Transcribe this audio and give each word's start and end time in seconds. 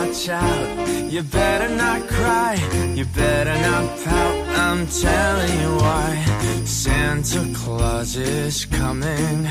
Watch 0.00 0.28
out. 0.28 0.88
You 1.10 1.22
better 1.22 1.68
not 1.68 2.00
cry. 2.08 2.54
You 2.94 3.04
better 3.06 3.54
not 3.54 3.84
pout. 4.04 4.48
I'm 4.58 4.86
telling 4.86 5.60
you 5.60 5.76
why. 5.76 6.24
Santa 6.64 7.42
Claus 7.54 8.16
is 8.16 8.64
coming 8.64 9.46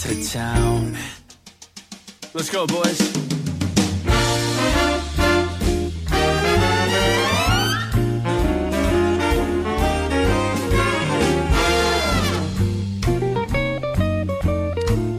to 0.00 0.28
town. 0.28 0.96
Let's 2.34 2.50
go, 2.50 2.66
boys. 2.66 3.00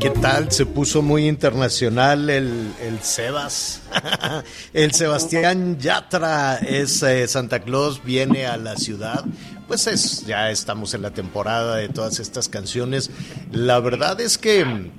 ¿Qué 0.07 0.21
tal? 0.21 0.49
Se 0.53 0.65
puso 0.65 1.01
muy 1.01 1.27
internacional 1.27 2.29
el, 2.29 2.71
el 2.81 3.01
Sebas. 3.01 3.81
el 4.73 4.93
Sebastián 4.93 5.79
Yatra 5.79 6.59
es 6.59 7.03
eh, 7.03 7.27
Santa 7.27 7.59
Claus, 7.59 8.01
viene 8.01 8.45
a 8.45 8.55
la 8.55 8.77
ciudad. 8.77 9.25
Pues 9.67 9.85
es, 9.85 10.25
ya 10.25 10.49
estamos 10.49 10.93
en 10.93 11.01
la 11.01 11.11
temporada 11.11 11.75
de 11.75 11.89
todas 11.89 12.21
estas 12.21 12.47
canciones. 12.47 13.11
La 13.51 13.81
verdad 13.81 14.21
es 14.21 14.37
que 14.37 14.91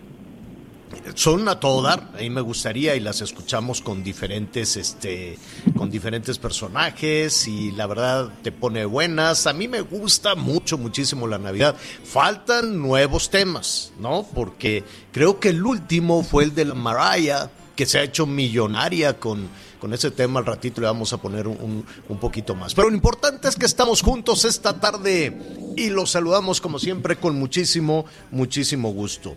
son 1.14 1.48
a 1.48 1.60
todo 1.60 1.82
dar, 1.82 2.10
a 2.14 2.18
mí 2.18 2.30
me 2.30 2.40
gustaría 2.40 2.94
y 2.96 3.00
las 3.00 3.20
escuchamos 3.20 3.80
con 3.80 4.02
diferentes, 4.02 4.76
este, 4.76 5.38
con 5.76 5.90
diferentes 5.90 6.38
personajes 6.38 7.46
y 7.48 7.72
la 7.72 7.86
verdad 7.86 8.30
te 8.42 8.52
pone 8.52 8.84
buenas. 8.84 9.46
A 9.46 9.52
mí 9.52 9.68
me 9.68 9.80
gusta 9.80 10.34
mucho, 10.34 10.78
muchísimo 10.78 11.26
la 11.26 11.38
Navidad. 11.38 11.76
Faltan 12.04 12.80
nuevos 12.80 13.30
temas, 13.30 13.92
¿no? 13.98 14.26
Porque 14.34 14.84
creo 15.12 15.40
que 15.40 15.50
el 15.50 15.64
último 15.64 16.22
fue 16.22 16.44
el 16.44 16.54
de 16.54 16.66
la 16.66 16.74
Mariah, 16.74 17.50
que 17.76 17.86
se 17.86 17.98
ha 17.98 18.02
hecho 18.02 18.26
millonaria 18.26 19.18
con, 19.20 19.48
con 19.80 19.92
ese 19.92 20.10
tema. 20.10 20.40
Al 20.40 20.46
ratito 20.46 20.80
le 20.80 20.88
vamos 20.88 21.12
a 21.12 21.18
poner 21.18 21.46
un, 21.46 21.84
un 22.08 22.18
poquito 22.18 22.54
más. 22.54 22.74
Pero 22.74 22.90
lo 22.90 22.96
importante 22.96 23.48
es 23.48 23.56
que 23.56 23.66
estamos 23.66 24.02
juntos 24.02 24.44
esta 24.44 24.80
tarde 24.80 25.38
y 25.76 25.90
los 25.90 26.10
saludamos 26.10 26.60
como 26.60 26.78
siempre 26.78 27.16
con 27.16 27.38
muchísimo, 27.38 28.04
muchísimo 28.32 28.90
gusto. 28.90 29.36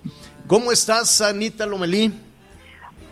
¿Cómo 0.51 0.73
estás, 0.73 1.21
Anita 1.21 1.65
Lomelí? 1.65 2.11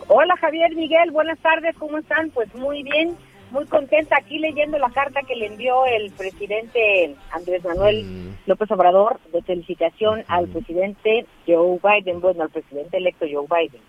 Hola 0.08 0.36
Javier 0.38 0.74
Miguel, 0.76 1.10
buenas 1.10 1.38
tardes, 1.38 1.74
¿cómo 1.78 1.96
están? 1.96 2.28
Pues 2.32 2.54
muy 2.54 2.82
bien, 2.82 3.16
muy 3.50 3.64
contenta 3.64 4.18
aquí 4.18 4.38
leyendo 4.38 4.76
la 4.76 4.90
carta 4.90 5.22
que 5.26 5.34
le 5.34 5.46
envió 5.46 5.86
el 5.86 6.10
presidente 6.12 7.16
Andrés 7.30 7.64
Manuel 7.64 8.04
Mm. 8.04 8.36
López 8.44 8.70
Obrador 8.72 9.18
de 9.32 9.40
felicitación 9.40 10.22
al 10.28 10.48
presidente 10.48 11.24
Joe 11.46 11.80
Biden, 11.82 12.20
bueno, 12.20 12.42
al 12.42 12.50
presidente 12.50 12.98
electo 12.98 13.24
Joe 13.32 13.46
Biden. 13.48 13.80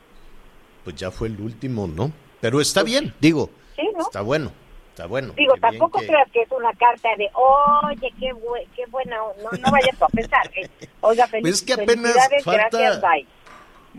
Pues 0.86 0.96
ya 0.96 1.12
fue 1.12 1.28
el 1.28 1.38
último, 1.42 1.88
¿no? 1.88 2.10
Pero 2.40 2.62
está 2.62 2.84
bien, 2.84 3.14
digo. 3.20 3.50
Sí, 3.76 3.82
¿no? 3.94 4.00
Está 4.04 4.22
bueno, 4.22 4.54
está 4.92 5.08
bueno. 5.08 5.34
Digo, 5.36 5.56
tampoco 5.60 6.00
que- 6.00 6.08
creas 6.08 6.32
que 6.32 6.44
es 6.44 6.52
una 6.52 6.72
carta 6.76 7.10
de, 7.18 7.30
oye, 7.34 8.14
qué, 8.18 8.32
qué 8.78 8.86
buena, 8.90 9.18
no, 9.18 9.50
no 9.60 9.72
vayas 9.74 10.02
a 10.02 10.08
pensar. 10.08 10.50
que, 10.52 10.70
Oiga, 11.02 11.28
feliz, 11.28 11.42
Pues 11.44 11.56
es 11.56 11.62
que 11.64 11.74
apenas 11.74 12.14
felicidades, 12.14 12.44
falta- 12.46 12.70
gracias, 12.80 13.02
bye. 13.02 13.28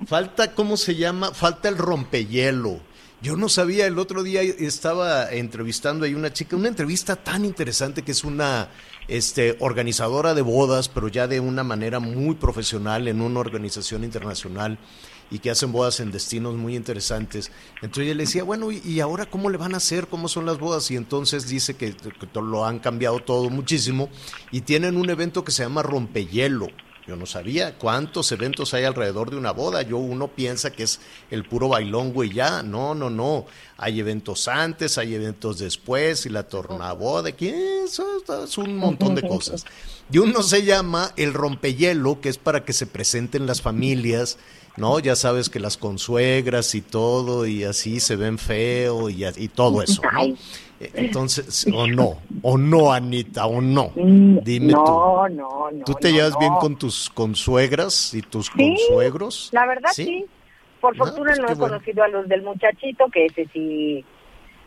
Falta, 0.07 0.55
¿cómo 0.55 0.77
se 0.77 0.95
llama? 0.97 1.33
Falta 1.33 1.69
el 1.69 1.77
rompehielo. 1.77 2.81
Yo 3.21 3.37
no 3.37 3.49
sabía, 3.49 3.87
el 3.87 3.99
otro 4.01 4.25
día 4.25 4.43
estaba 4.43 5.31
entrevistando 5.31 6.05
ahí 6.05 6.15
una 6.15 6.33
chica, 6.33 6.57
una 6.57 6.69
entrevista 6.69 7.15
tan 7.15 7.45
interesante 7.45 8.03
que 8.03 8.11
es 8.11 8.25
una 8.25 8.69
este, 9.07 9.57
organizadora 9.61 10.35
de 10.35 10.43
bodas, 10.43 10.89
pero 10.89 11.07
ya 11.07 11.29
de 11.29 11.39
una 11.39 11.63
manera 11.63 12.01
muy 12.01 12.35
profesional 12.35 13.07
en 13.07 13.21
una 13.21 13.39
organización 13.39 14.03
internacional 14.03 14.79
y 15.31 15.39
que 15.39 15.51
hacen 15.51 15.71
bodas 15.71 16.01
en 16.01 16.11
destinos 16.11 16.57
muy 16.57 16.75
interesantes. 16.75 17.53
Entonces 17.81 18.09
yo 18.09 18.15
le 18.15 18.25
decía, 18.25 18.43
bueno, 18.43 18.73
¿y- 18.73 18.83
¿y 18.85 18.99
ahora 19.01 19.27
cómo 19.27 19.51
le 19.51 19.57
van 19.59 19.75
a 19.75 19.77
hacer? 19.77 20.09
¿Cómo 20.09 20.27
son 20.29 20.45
las 20.47 20.59
bodas? 20.59 20.91
Y 20.91 20.97
entonces 20.97 21.49
dice 21.49 21.75
que, 21.77 21.95
que 21.95 22.41
lo 22.41 22.67
han 22.67 22.81
cambiado 22.81 23.21
todo 23.21 23.51
muchísimo 23.51 24.09
y 24.51 24.63
tienen 24.63 24.97
un 24.97 25.11
evento 25.11 25.45
que 25.45 25.53
se 25.53 25.63
llama 25.63 25.83
rompehielo. 25.83 26.67
Yo 27.07 27.17
no 27.17 27.27
sabía 27.27 27.77
cuántos 27.79 28.31
eventos 28.31 28.75
hay 28.75 28.85
alrededor 28.85 29.31
de 29.31 29.37
una 29.37 29.51
boda. 29.51 29.83
Yo 29.83 29.97
uno 29.99 30.29
piensa 30.29 30.71
que 30.71 30.85
es 30.85 31.01
el 31.31 31.45
puro 31.45 31.69
bailongo 31.69 32.23
y 32.23 32.33
ya. 32.33 32.63
No, 32.63 32.95
no, 32.95 33.11
no. 33.11 33.47
Hay 33.79 33.99
eventos 34.01 34.49
antes, 34.49 34.99
hay 34.99 35.15
eventos 35.15 35.59
después 35.59 36.27
y 36.27 36.29
la 36.29 36.45
tornaboda. 36.45 37.33
que 37.33 37.85
Eso 37.85 38.05
es 38.45 38.59
un 38.59 38.77
montón 38.77 39.15
de 39.15 39.23
cosas. 39.27 39.65
Y 40.11 40.19
uno 40.19 40.43
se 40.43 40.63
llama 40.65 41.13
el 41.17 41.33
rompehielo, 41.35 42.21
que 42.21 42.29
es 42.29 42.39
para 42.39 42.65
que 42.65 42.73
se 42.73 42.87
presenten 42.87 43.47
las 43.47 43.63
familias, 43.63 44.39
¿no? 44.77 44.99
Ya 45.01 45.17
sabes 45.17 45.49
que 45.51 45.59
las 45.61 45.77
consuegras 45.79 46.75
y 46.75 46.83
todo, 46.83 47.47
y 47.47 47.65
así 47.65 47.99
se 48.01 48.17
ven 48.17 48.39
feo 48.39 49.09
y, 49.11 49.25
y 49.37 49.49
todo 49.49 49.83
eso, 49.83 50.03
¿no? 50.13 50.23
Eh, 50.81 50.91
Entonces, 50.95 51.67
o 51.73 51.87
no, 51.87 52.19
o 52.43 52.59
no, 52.59 52.93
Anita, 52.93 53.47
o 53.47 53.61
no. 53.61 53.93
Mm, 53.95 54.39
Dime 54.43 54.73
tú. 54.75 54.81
no, 54.81 55.29
no, 55.29 55.71
no. 55.71 55.85
¿Tú 55.85 55.95
te 55.95 56.11
no, 56.11 56.17
llevas 56.17 56.39
bien 56.39 56.53
no. 56.53 56.59
con 56.59 56.77
tus 56.77 57.09
consuegras 57.11 58.15
y 58.15 58.23
tus 58.23 58.47
Sí, 58.47 58.53
consuegros? 58.57 59.49
La 59.53 59.67
verdad 59.67 59.91
sí. 59.95 60.27
Por 60.83 60.95
Ah, 60.95 60.99
fortuna 60.99 61.31
pues 61.31 61.39
no 61.39 61.45
he 61.49 61.55
bueno. 61.55 61.75
conocido 61.75 62.05
a 62.05 62.09
los 62.09 62.29
del 62.29 62.43
muchachito, 62.43 63.07
que 63.11 63.25
ese 63.27 63.49
sí, 63.55 64.05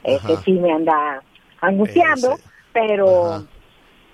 ese 0.03 0.33
Ajá. 0.33 0.41
sí 0.43 0.53
me 0.53 0.71
anda 0.71 1.21
angustiando, 1.61 2.31
Ese. 2.33 2.43
pero. 2.73 3.45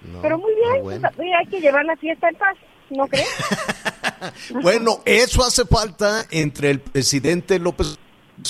No, 0.02 0.22
pero 0.22 0.38
muy 0.40 0.52
bien, 0.56 0.84
bueno. 0.84 1.10
pues, 1.16 1.30
hay 1.40 1.46
que 1.46 1.62
llevar 1.62 1.86
la 1.86 1.96
fiesta 1.96 2.28
en 2.28 2.36
paz, 2.36 2.58
¿no 2.90 3.08
crees? 3.08 3.30
Bueno, 4.62 5.00
eso 5.06 5.44
hace 5.44 5.66
falta 5.66 6.26
entre 6.32 6.70
el 6.72 6.80
presidente 6.80 7.58
López 7.60 7.98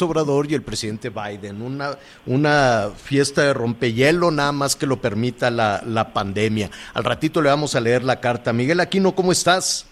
Obrador 0.01 0.50
y 0.51 0.56
el 0.56 0.63
presidente 0.63 1.09
Biden. 1.09 1.62
Una, 1.62 1.97
una 2.25 2.89
fiesta 2.95 3.44
de 3.44 3.53
rompehielo, 3.53 4.31
nada 4.31 4.51
más 4.51 4.75
que 4.75 4.85
lo 4.85 4.97
permita 5.01 5.50
la, 5.50 5.81
la 5.85 6.12
pandemia. 6.13 6.69
Al 6.94 7.03
ratito 7.06 7.41
le 7.41 7.50
vamos 7.50 7.75
a 7.75 7.79
leer 7.81 8.03
la 8.03 8.19
carta. 8.19 8.51
Miguel 8.53 8.79
Aquino, 8.81 9.13
¿cómo 9.16 9.31
estás? 9.31 9.88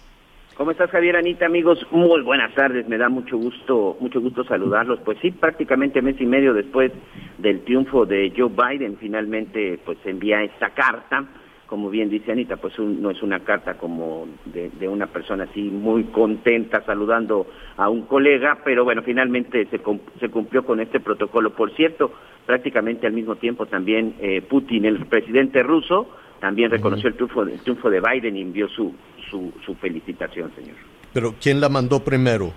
¿Cómo 0.60 0.72
estás, 0.72 0.90
Javier 0.90 1.16
Anita, 1.16 1.46
amigos? 1.46 1.80
Muy 1.90 2.22
buenas 2.22 2.54
tardes, 2.54 2.86
me 2.90 2.98
da 2.98 3.08
mucho 3.08 3.38
gusto, 3.38 3.96
mucho 4.02 4.20
gusto 4.20 4.44
saludarlos. 4.44 5.00
Pues 5.06 5.18
sí, 5.22 5.32
prácticamente 5.32 6.02
mes 6.02 6.20
y 6.20 6.26
medio 6.26 6.54
después 6.54 6.92
del 7.38 7.62
triunfo 7.62 8.06
de 8.06 8.34
Joe 8.36 8.50
Biden, 8.50 8.98
finalmente 8.98 9.80
pues 9.86 9.98
envía 10.04 10.44
esta 10.44 10.72
carta. 10.72 11.24
Como 11.66 11.90
bien 11.90 12.10
dice 12.10 12.34
Anita, 12.34 12.58
pues 12.58 12.78
un- 12.78 13.02
no 13.02 13.10
es 13.10 13.24
una 13.24 13.40
carta 13.40 13.76
como 13.76 14.28
de, 14.48 14.70
de 14.78 14.90
una 14.90 15.08
persona 15.08 15.46
así 15.46 15.62
muy 15.62 16.04
contenta 16.12 16.82
saludando 16.82 17.48
a 17.78 17.88
un 17.88 18.02
colega, 18.02 18.58
pero 18.66 18.84
bueno, 18.84 19.02
finalmente 19.02 19.66
se 19.72 20.30
cumplió 20.30 20.66
con 20.66 20.82
este 20.82 21.00
protocolo. 21.00 21.52
Por 21.52 21.72
cierto, 21.72 22.12
prácticamente 22.46 23.08
al 23.08 23.14
mismo 23.14 23.38
tiempo 23.38 23.66
también 23.68 24.16
eh, 24.20 24.42
Putin, 24.42 24.84
el 24.84 25.06
presidente 25.06 25.64
ruso, 25.64 26.10
también 26.42 26.70
reconoció 26.72 27.08
el 27.10 27.16
triunfo, 27.16 27.44
el 27.44 27.60
triunfo 27.62 27.90
de 27.90 28.02
Biden 28.02 28.36
y 28.38 28.42
envió 28.42 28.68
su, 28.70 28.94
su, 29.30 29.54
su 29.66 29.76
felicitación, 29.76 30.52
señor. 30.56 30.76
Pero 31.14 31.36
¿quién 31.42 31.60
la 31.60 31.70
mandó 31.70 32.04
primero? 32.04 32.54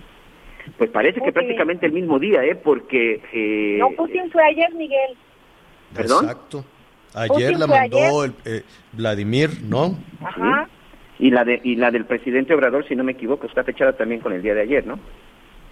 Pues 0.78 0.90
parece 0.90 1.20
que 1.20 1.32
prácticamente 1.32 1.86
el 1.86 1.92
mismo 1.92 2.18
día, 2.18 2.44
¿eh? 2.44 2.54
Porque... 2.54 3.20
eh, 3.32 3.78
no, 3.78 3.90
Putin 3.90 4.30
fue 4.30 4.42
ayer, 4.44 4.72
Miguel. 4.74 5.16
¿Perdón? 5.94 6.24
Exacto. 6.24 6.64
Ayer 7.14 7.52
Putin 7.52 7.58
la 7.60 7.66
mandó 7.66 8.24
el, 8.24 8.32
eh, 8.44 8.62
Vladimir, 8.92 9.50
¿no? 9.62 9.98
Ajá. 10.22 10.68
Y 11.18 11.30
la, 11.30 11.44
de, 11.44 11.60
y 11.62 11.76
la 11.76 11.90
del 11.90 12.04
presidente 12.04 12.54
Obrador, 12.54 12.86
si 12.88 12.96
no 12.96 13.04
me 13.04 13.12
equivoco, 13.12 13.46
está 13.46 13.64
fechada 13.64 13.92
también 13.92 14.20
con 14.20 14.32
el 14.32 14.42
día 14.42 14.54
de 14.54 14.62
ayer, 14.62 14.86
¿no? 14.86 14.98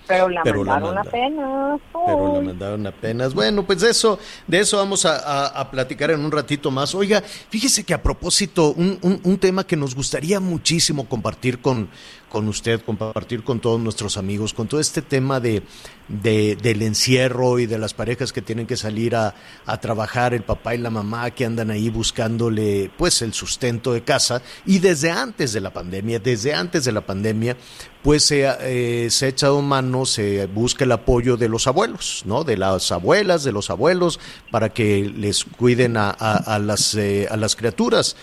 Pero 0.06 0.28
la 0.28 0.42
Pero 0.42 0.64
la 0.64 0.72
mandaron 0.72 0.94
manda. 0.96 1.08
apenas. 1.10 1.80
Pero 2.06 2.34
la 2.34 2.40
mandaron 2.40 2.86
apenas. 2.86 3.34
Bueno, 3.34 3.64
pues 3.64 3.80
de 3.80 3.90
eso, 3.90 4.18
de 4.46 4.58
eso 4.58 4.76
vamos 4.78 5.04
a, 5.06 5.16
a- 5.16 5.46
a 5.60 5.70
platicar 5.70 6.10
en 6.10 6.20
un 6.24 6.32
ratito 6.32 6.70
más. 6.70 6.94
Oiga, 6.94 7.22
fíjese 7.22 7.84
que 7.84 7.94
a 7.94 8.02
propósito, 8.02 8.72
un, 8.72 8.98
un- 9.02 9.20
un 9.22 9.38
tema 9.38 9.64
que 9.64 9.76
nos 9.76 9.94
gustaría 9.94 10.40
muchísimo 10.40 11.08
compartir 11.08 11.60
con, 11.60 11.88
con 12.30 12.48
usted, 12.48 12.80
compartir 12.80 13.44
con 13.44 13.60
todos 13.60 13.78
nuestros 13.80 14.16
amigos, 14.16 14.54
con 14.54 14.68
todo 14.68 14.80
este 14.80 15.02
tema 15.02 15.40
de, 15.40 15.62
de, 16.08 16.56
del 16.56 16.82
encierro 16.82 17.58
y 17.58 17.66
de 17.66 17.76
las 17.76 17.92
parejas 17.92 18.32
que 18.32 18.40
tienen 18.40 18.66
que 18.66 18.76
salir 18.76 19.14
a, 19.16 19.34
trabajar, 19.80 20.34
el 20.34 20.42
papá 20.42 20.74
y 20.74 20.78
la 20.78 20.90
mamá 20.90 21.30
que 21.30 21.44
andan 21.44 21.70
ahí 21.70 21.90
buscándole 21.90 22.90
pues 22.96 23.22
el 23.22 23.32
sustento 23.32 23.92
de 23.92 24.02
casa 24.02 24.42
y 24.66 24.78
desde 24.78 25.10
antes 25.10 25.52
de 25.52 25.60
la 25.60 25.72
pandemia, 25.72 26.18
desde 26.18 26.54
antes 26.54 26.84
de 26.84 26.92
la 26.92 27.00
pandemia, 27.00 27.56
pues 28.02 28.24
se, 28.24 28.48
eh, 28.60 29.10
se 29.10 29.26
ha 29.26 29.28
echado 29.28 29.60
mano, 29.62 30.06
se 30.06 30.46
busca 30.46 30.84
el 30.84 30.92
apoyo 30.92 31.36
de 31.36 31.48
los 31.48 31.66
abuelos, 31.66 32.22
¿no? 32.24 32.44
De 32.44 32.56
las 32.56 32.92
abuelas, 32.92 33.44
de 33.44 33.52
los 33.52 33.70
abuelos, 33.70 34.20
para 34.50 34.70
que 34.70 35.12
les 35.14 35.44
cuiden 35.44 35.96
a 35.96 36.58
las, 36.60 36.94
eh, 36.94 37.28
a 37.30 37.36
las 37.36 37.56
criaturas. 37.56 38.16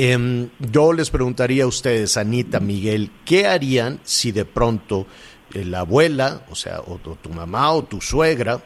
Eh, 0.00 0.48
yo 0.60 0.92
les 0.92 1.10
preguntaría 1.10 1.64
a 1.64 1.66
ustedes, 1.66 2.16
Anita, 2.16 2.60
Miguel, 2.60 3.10
¿qué 3.24 3.48
harían 3.48 3.98
si 4.04 4.30
de 4.30 4.44
pronto 4.44 5.08
eh, 5.52 5.64
la 5.64 5.80
abuela, 5.80 6.46
o 6.50 6.54
sea, 6.54 6.78
o, 6.82 7.00
o, 7.04 7.16
tu 7.16 7.30
mamá 7.30 7.72
o 7.72 7.82
tu 7.82 8.00
suegra, 8.00 8.62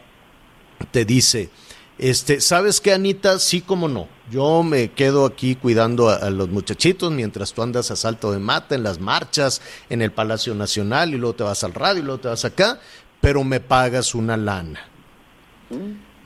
te 0.91 1.07
dice, 1.07 1.49
este, 1.97 2.43
¿sabes 2.43 2.83
qué, 2.83 2.93
Anita? 2.93 3.39
Sí, 3.39 3.63
como 3.63 3.89
no. 3.89 4.09
Yo 4.31 4.63
me 4.63 4.91
quedo 4.91 5.25
aquí 5.25 5.57
cuidando 5.57 6.11
a, 6.11 6.17
a, 6.17 6.29
los 6.29 6.51
muchachitos 6.51 7.11
mientras 7.11 7.55
tú 7.55 7.63
andas 7.63 7.91
a 7.91 7.97
salto 7.97 8.31
de 8.31 8.39
mata 8.39 8.75
en 8.75 8.83
las 8.83 9.01
marchas, 9.01 9.63
en 9.89 10.03
el 10.03 10.13
Palacio 10.13 10.55
Nacional, 10.55 11.15
y 11.15 11.17
luego 11.17 11.37
te 11.37 11.45
vas 11.45 11.65
al 11.65 11.73
radio 11.73 12.03
y 12.03 12.05
luego 12.05 12.21
te 12.21 12.29
vas 12.29 12.45
acá, 12.45 12.79
pero 13.23 13.43
me 13.43 13.59
pagas 13.59 14.15
una 14.15 14.37
lana. 14.37 14.81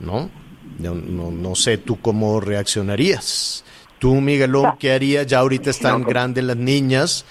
¿No? 0.01 0.29
No, 0.79 0.95
no, 0.95 1.31
no 1.31 1.55
sé 1.55 1.77
tú 1.77 2.01
cómo 2.01 2.41
reaccionarías. 2.41 3.63
Tú, 3.99 4.15
Miguelón, 4.21 4.77
¿qué 4.79 4.91
harías? 4.91 5.25
Ya 5.25 5.39
ahorita 5.39 5.71
están 5.71 6.03
grandes 6.03 6.43
las 6.43 6.57
niñas, 6.57 7.25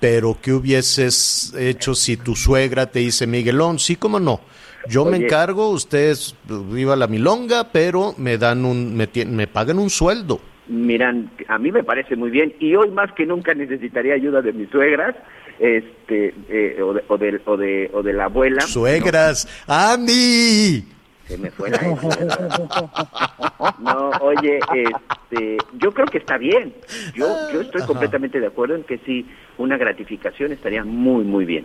pero 0.00 0.38
¿qué 0.40 0.52
hubieses 0.52 1.54
hecho 1.58 1.94
si 1.94 2.16
tu 2.16 2.36
suegra 2.36 2.86
te 2.86 3.00
dice, 3.00 3.26
Miguelón, 3.26 3.78
sí, 3.78 3.96
cómo 3.96 4.20
no? 4.20 4.40
Yo 4.88 5.02
Oye, 5.02 5.18
me 5.18 5.24
encargo, 5.24 5.70
ustedes 5.70 6.34
viva 6.44 6.96
la 6.96 7.06
milonga, 7.06 7.70
pero 7.72 8.14
me 8.18 8.38
dan 8.38 8.64
un, 8.64 8.96
me, 8.96 9.08
me 9.26 9.46
pagan 9.46 9.78
un 9.78 9.90
sueldo. 9.90 10.40
Miran, 10.68 11.30
a 11.48 11.58
mí 11.58 11.72
me 11.72 11.84
parece 11.84 12.16
muy 12.16 12.30
bien 12.30 12.54
y 12.58 12.74
hoy 12.74 12.90
más 12.90 13.12
que 13.12 13.26
nunca 13.26 13.54
necesitaría 13.54 14.14
ayuda 14.14 14.42
de 14.42 14.52
mis 14.52 14.70
suegras, 14.70 15.14
este, 15.58 16.34
eh, 16.48 16.80
o, 16.80 16.94
de, 16.94 17.02
o, 17.08 17.18
de, 17.18 17.40
o, 17.44 17.56
de, 17.56 17.90
o 17.92 18.02
de 18.02 18.12
la 18.12 18.24
abuela. 18.24 18.62
Suegras, 18.62 19.46
¿no? 19.68 19.74
Andy. 19.74 20.84
Se 21.26 21.38
me 21.38 21.50
fue 21.50 21.70
la 21.70 21.78
No, 23.78 24.10
oye, 24.20 24.58
este, 24.74 25.56
yo 25.78 25.92
creo 25.92 26.06
que 26.06 26.18
está 26.18 26.36
bien. 26.36 26.74
Yo, 27.14 27.26
yo 27.52 27.60
estoy 27.60 27.80
Ajá. 27.80 27.86
completamente 27.86 28.40
de 28.40 28.46
acuerdo 28.48 28.74
en 28.74 28.84
que 28.84 28.98
sí, 28.98 29.26
una 29.58 29.76
gratificación 29.76 30.52
estaría 30.52 30.84
muy, 30.84 31.24
muy 31.24 31.44
bien. 31.44 31.64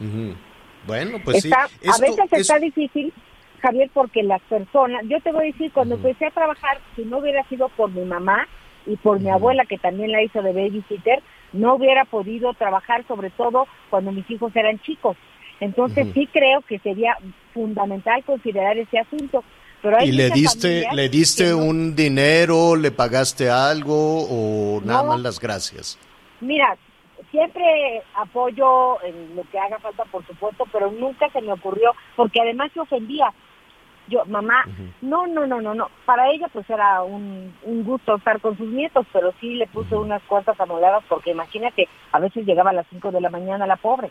Uh 0.00 0.04
-huh. 0.04 0.34
Bueno, 0.86 1.18
pues 1.24 1.44
está, 1.44 1.68
sí. 1.68 1.76
Esto, 1.82 2.04
a 2.04 2.06
veces 2.06 2.32
es... 2.32 2.40
está 2.40 2.58
difícil, 2.58 3.12
Javier, 3.60 3.90
porque 3.94 4.22
las 4.22 4.42
personas, 4.42 5.04
yo 5.08 5.20
te 5.20 5.30
voy 5.32 5.44
a 5.44 5.52
decir, 5.52 5.70
cuando 5.72 5.94
uh 5.94 5.98
-huh. 5.98 6.06
empecé 6.08 6.26
a 6.26 6.30
trabajar, 6.30 6.80
si 6.96 7.04
no 7.04 7.18
hubiera 7.18 7.44
sido 7.44 7.68
por 7.70 7.90
mi 7.90 8.04
mamá 8.04 8.48
y 8.86 8.96
por 8.96 9.16
uh 9.16 9.20
-huh. 9.20 9.24
mi 9.24 9.30
abuela, 9.30 9.64
que 9.64 9.78
también 9.78 10.10
la 10.10 10.22
hizo 10.22 10.42
de 10.42 10.52
babysitter, 10.52 11.22
no 11.52 11.74
hubiera 11.74 12.04
podido 12.04 12.52
trabajar, 12.54 13.06
sobre 13.06 13.30
todo 13.30 13.66
cuando 13.90 14.10
mis 14.10 14.28
hijos 14.30 14.54
eran 14.56 14.80
chicos. 14.80 15.16
Entonces 15.62 16.06
uh 16.06 16.10
-huh. 16.10 16.14
sí 16.14 16.28
creo 16.32 16.60
que 16.62 16.80
sería 16.80 17.16
fundamental 17.54 18.24
considerar 18.24 18.76
ese 18.76 18.98
asunto. 18.98 19.44
Pero 19.80 19.96
hay 19.96 20.08
¿Y 20.08 20.12
le 20.12 20.30
diste, 20.30 20.88
le 20.92 21.08
diste 21.08 21.50
no... 21.50 21.58
un 21.58 21.94
dinero, 21.94 22.74
le 22.74 22.90
pagaste 22.90 23.48
algo 23.48 24.26
o 24.28 24.80
nada 24.84 25.02
no. 25.02 25.10
más 25.10 25.20
las 25.20 25.38
gracias? 25.38 25.98
Mira, 26.40 26.76
siempre 27.30 28.02
apoyo 28.14 29.00
en 29.04 29.36
lo 29.36 29.42
que 29.50 29.58
haga 29.58 29.78
falta, 29.78 30.04
por 30.06 30.26
supuesto, 30.26 30.64
pero 30.72 30.90
nunca 30.90 31.30
se 31.30 31.40
me 31.40 31.52
ocurrió, 31.52 31.92
porque 32.16 32.40
además 32.40 32.72
se 32.74 32.80
ofendía. 32.80 33.32
Yo, 34.08 34.24
mamá, 34.26 34.64
uh 34.66 34.70
-huh. 34.70 34.92
no, 35.02 35.26
no, 35.28 35.46
no, 35.46 35.60
no, 35.60 35.74
no. 35.74 35.88
Para 36.04 36.28
ella 36.32 36.48
pues 36.52 36.68
era 36.68 37.02
un, 37.04 37.54
un 37.62 37.84
gusto 37.84 38.16
estar 38.16 38.40
con 38.40 38.56
sus 38.58 38.68
nietos, 38.68 39.06
pero 39.12 39.32
sí 39.40 39.54
le 39.54 39.68
puse 39.68 39.94
unas 39.94 40.22
cuantas 40.24 40.58
anuladas 40.60 41.04
porque 41.08 41.30
imagínate, 41.30 41.88
a 42.10 42.18
veces 42.18 42.44
llegaba 42.44 42.70
a 42.70 42.78
las 42.80 42.86
5 42.90 43.12
de 43.12 43.20
la 43.20 43.30
mañana 43.30 43.64
la 43.64 43.76
pobre. 43.76 44.10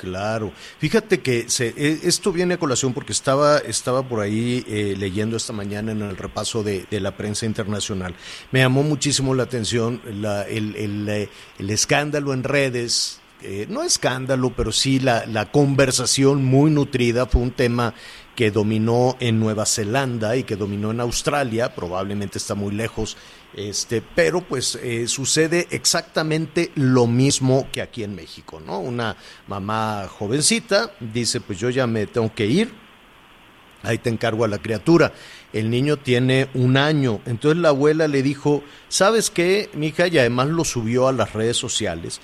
Claro. 0.00 0.50
Fíjate 0.78 1.20
que 1.20 1.50
se, 1.50 1.74
e, 1.76 2.00
esto 2.04 2.32
viene 2.32 2.54
a 2.54 2.58
colación 2.58 2.94
porque 2.94 3.12
estaba, 3.12 3.58
estaba 3.58 4.02
por 4.02 4.20
ahí 4.20 4.64
eh, 4.66 4.94
leyendo 4.96 5.36
esta 5.36 5.52
mañana 5.52 5.92
en 5.92 6.00
el 6.00 6.16
repaso 6.16 6.62
de, 6.62 6.86
la 6.90 7.18
prensa 7.18 7.44
internacional. 7.44 8.14
Me 8.50 8.60
llamó 8.60 8.82
muchísimo 8.82 9.34
la 9.34 9.42
atención 9.42 10.00
la, 10.06 10.44
el, 10.44 10.74
el, 10.76 11.06
eh, 11.06 11.28
el, 11.58 11.68
escándalo 11.68 12.32
en 12.32 12.44
redes. 12.44 13.20
Eh, 13.42 13.66
no 13.68 13.82
escándalo, 13.82 14.54
pero 14.56 14.72
sí 14.72 15.00
la 15.00 15.50
conversación 15.52 16.44
muy 16.46 16.70
nutrida. 16.70 17.26
Fue 17.26 17.42
un 17.42 17.50
tema 17.50 17.92
que 18.34 18.50
dominó 18.50 19.16
en 19.20 19.38
Nueva 19.40 19.66
Zelanda 19.66 20.36
y 20.36 20.44
que 20.44 20.56
dominó 20.56 20.90
en 20.90 21.00
Australia. 21.00 21.74
Probablemente 21.74 22.38
está 22.38 22.54
muy 22.54 22.72
lejos 22.74 23.16
este, 23.54 24.00
pero 24.00 24.42
pues 24.42 24.76
eh, 24.76 25.08
sucede 25.08 25.66
exactamente 25.70 26.70
lo 26.76 27.06
mismo 27.06 27.66
que 27.72 27.82
aquí 27.82 28.04
en 28.04 28.14
México, 28.14 28.62
¿no? 28.64 28.78
Una 28.78 29.16
mamá 29.48 30.06
jovencita 30.08 30.92
dice, 31.00 31.40
pues 31.40 31.58
yo 31.58 31.68
ya 31.68 31.86
me 31.88 32.06
tengo 32.06 32.32
que 32.32 32.46
ir, 32.46 32.72
ahí 33.82 33.98
te 33.98 34.08
encargo 34.08 34.44
a 34.44 34.48
la 34.48 34.58
criatura. 34.58 35.12
El 35.52 35.68
niño 35.68 35.96
tiene 35.96 36.48
un 36.54 36.76
año, 36.76 37.20
entonces 37.26 37.60
la 37.60 37.70
abuela 37.70 38.06
le 38.06 38.22
dijo, 38.22 38.62
¿sabes 38.88 39.30
qué, 39.30 39.68
mija? 39.74 40.06
Y 40.06 40.18
además 40.18 40.48
lo 40.48 40.64
subió 40.64 41.08
a 41.08 41.12
las 41.12 41.32
redes 41.32 41.56
sociales. 41.56 42.20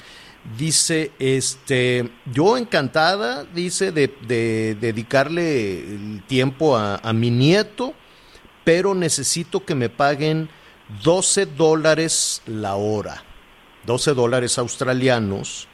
Dice, 0.55 1.11
este, 1.19 2.09
yo 2.33 2.57
encantada, 2.57 3.45
dice, 3.45 3.91
de, 3.91 4.15
de 4.29 4.77
dedicarle 4.81 5.81
el 5.81 6.23
tiempo 6.27 6.77
a, 6.77 7.13
mi 7.13 7.31
nieto, 7.31 7.95
pero 8.63 8.95
necesito 8.95 9.65
que 9.65 9.75
me 9.75 9.89
paguen 9.89 10.49
12 11.03 11.47
dólares 11.47 12.43
la 12.47 12.77
hora, 12.77 13.25
12 13.87 14.15
dólares 14.15 14.57
australianos, 14.59 15.67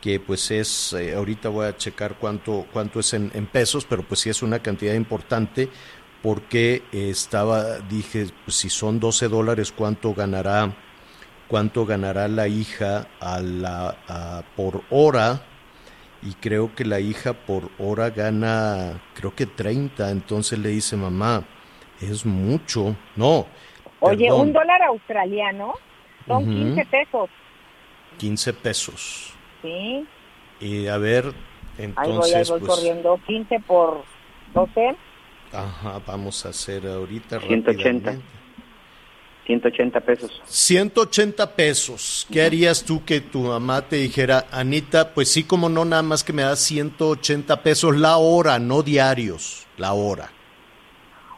que 0.00 0.20
pues 0.20 0.50
es, 0.52 0.92
eh, 0.92 1.14
ahorita 1.14 1.48
voy 1.48 1.66
a 1.66 1.76
checar 1.76 2.16
cuánto, 2.18 2.66
cuánto 2.72 3.00
es 3.00 3.14
en, 3.14 3.32
en, 3.34 3.46
pesos, 3.46 3.84
pero 3.84 4.06
pues 4.06 4.20
sí 4.20 4.30
es 4.30 4.42
una 4.42 4.60
cantidad 4.60 4.94
importante, 4.94 5.68
porque 6.22 6.84
estaba, 6.92 7.80
dije, 7.80 8.28
pues 8.44 8.56
si 8.56 8.70
son 8.70 9.00
12 9.00 9.28
dólares, 9.28 9.72
¿cuánto 9.72 10.14
ganará, 10.14 10.72
cuánto 11.48 11.86
ganará 11.86 12.28
la 12.28 12.48
hija 12.48 13.06
a 13.20 13.40
la, 13.40 13.96
a, 14.08 14.42
por 14.56 14.82
hora? 14.90 15.42
Y 16.22 16.32
creo 16.34 16.74
que 16.74 16.84
la 16.84 17.00
hija 17.00 17.34
por 17.34 17.70
hora 17.78 18.10
gana, 18.10 19.02
creo 19.14 19.34
que 19.34 19.46
30, 19.46 20.10
entonces 20.10 20.58
le 20.58 20.70
dice 20.70 20.96
mamá, 20.96 21.44
es 22.00 22.24
mucho, 22.24 22.96
no, 23.14 23.46
Oye, 24.04 24.26
Perdón. 24.26 24.40
un 24.40 24.52
dólar 24.52 24.82
australiano 24.82 25.74
son 26.26 26.44
uh 26.44 26.46
-huh. 26.46 26.74
15 26.74 26.84
pesos. 26.86 27.30
15 28.18 28.52
pesos. 28.52 29.34
Sí. 29.62 30.06
Y 30.60 30.86
a 30.88 30.98
ver, 30.98 31.32
entonces. 31.78 31.96
Ahí 31.96 32.12
voy, 32.12 32.32
ahí 32.32 32.44
voy 32.48 32.60
pues, 32.60 32.70
corriendo. 32.70 33.20
15 33.26 33.60
por 33.60 34.04
12. 34.52 34.96
Ajá, 35.52 36.00
vamos 36.06 36.44
a 36.44 36.50
hacer 36.50 36.86
ahorita 36.86 37.40
180. 37.40 38.16
180 39.46 40.00
pesos. 40.00 40.42
180 40.46 41.54
pesos. 41.54 42.26
¿Qué 42.32 42.42
harías 42.42 42.84
tú 42.84 43.04
que 43.04 43.20
tu 43.20 43.40
mamá 43.40 43.82
te 43.82 43.96
dijera, 43.96 44.46
Anita, 44.50 45.12
pues 45.12 45.30
sí, 45.30 45.44
como 45.44 45.68
no, 45.68 45.84
nada 45.84 46.02
más 46.02 46.24
que 46.24 46.32
me 46.32 46.42
das 46.42 46.60
180 46.60 47.62
pesos 47.62 47.96
la 47.96 48.16
hora, 48.16 48.58
no 48.58 48.82
diarios, 48.82 49.66
la 49.76 49.92
hora? 49.92 50.30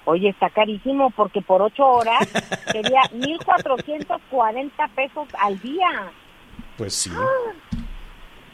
Oye, 0.05 0.29
está 0.29 0.51
carísimo 0.51 1.11
porque 1.17 1.43
por 1.43 1.63
ocho 1.63 1.85
horas 1.85 2.29
sería 2.71 3.03
1.440 3.13 4.71
pesos 4.95 5.29
al 5.41 5.61
día. 5.61 6.13
Pues 6.79 6.95
sí. 6.95 7.11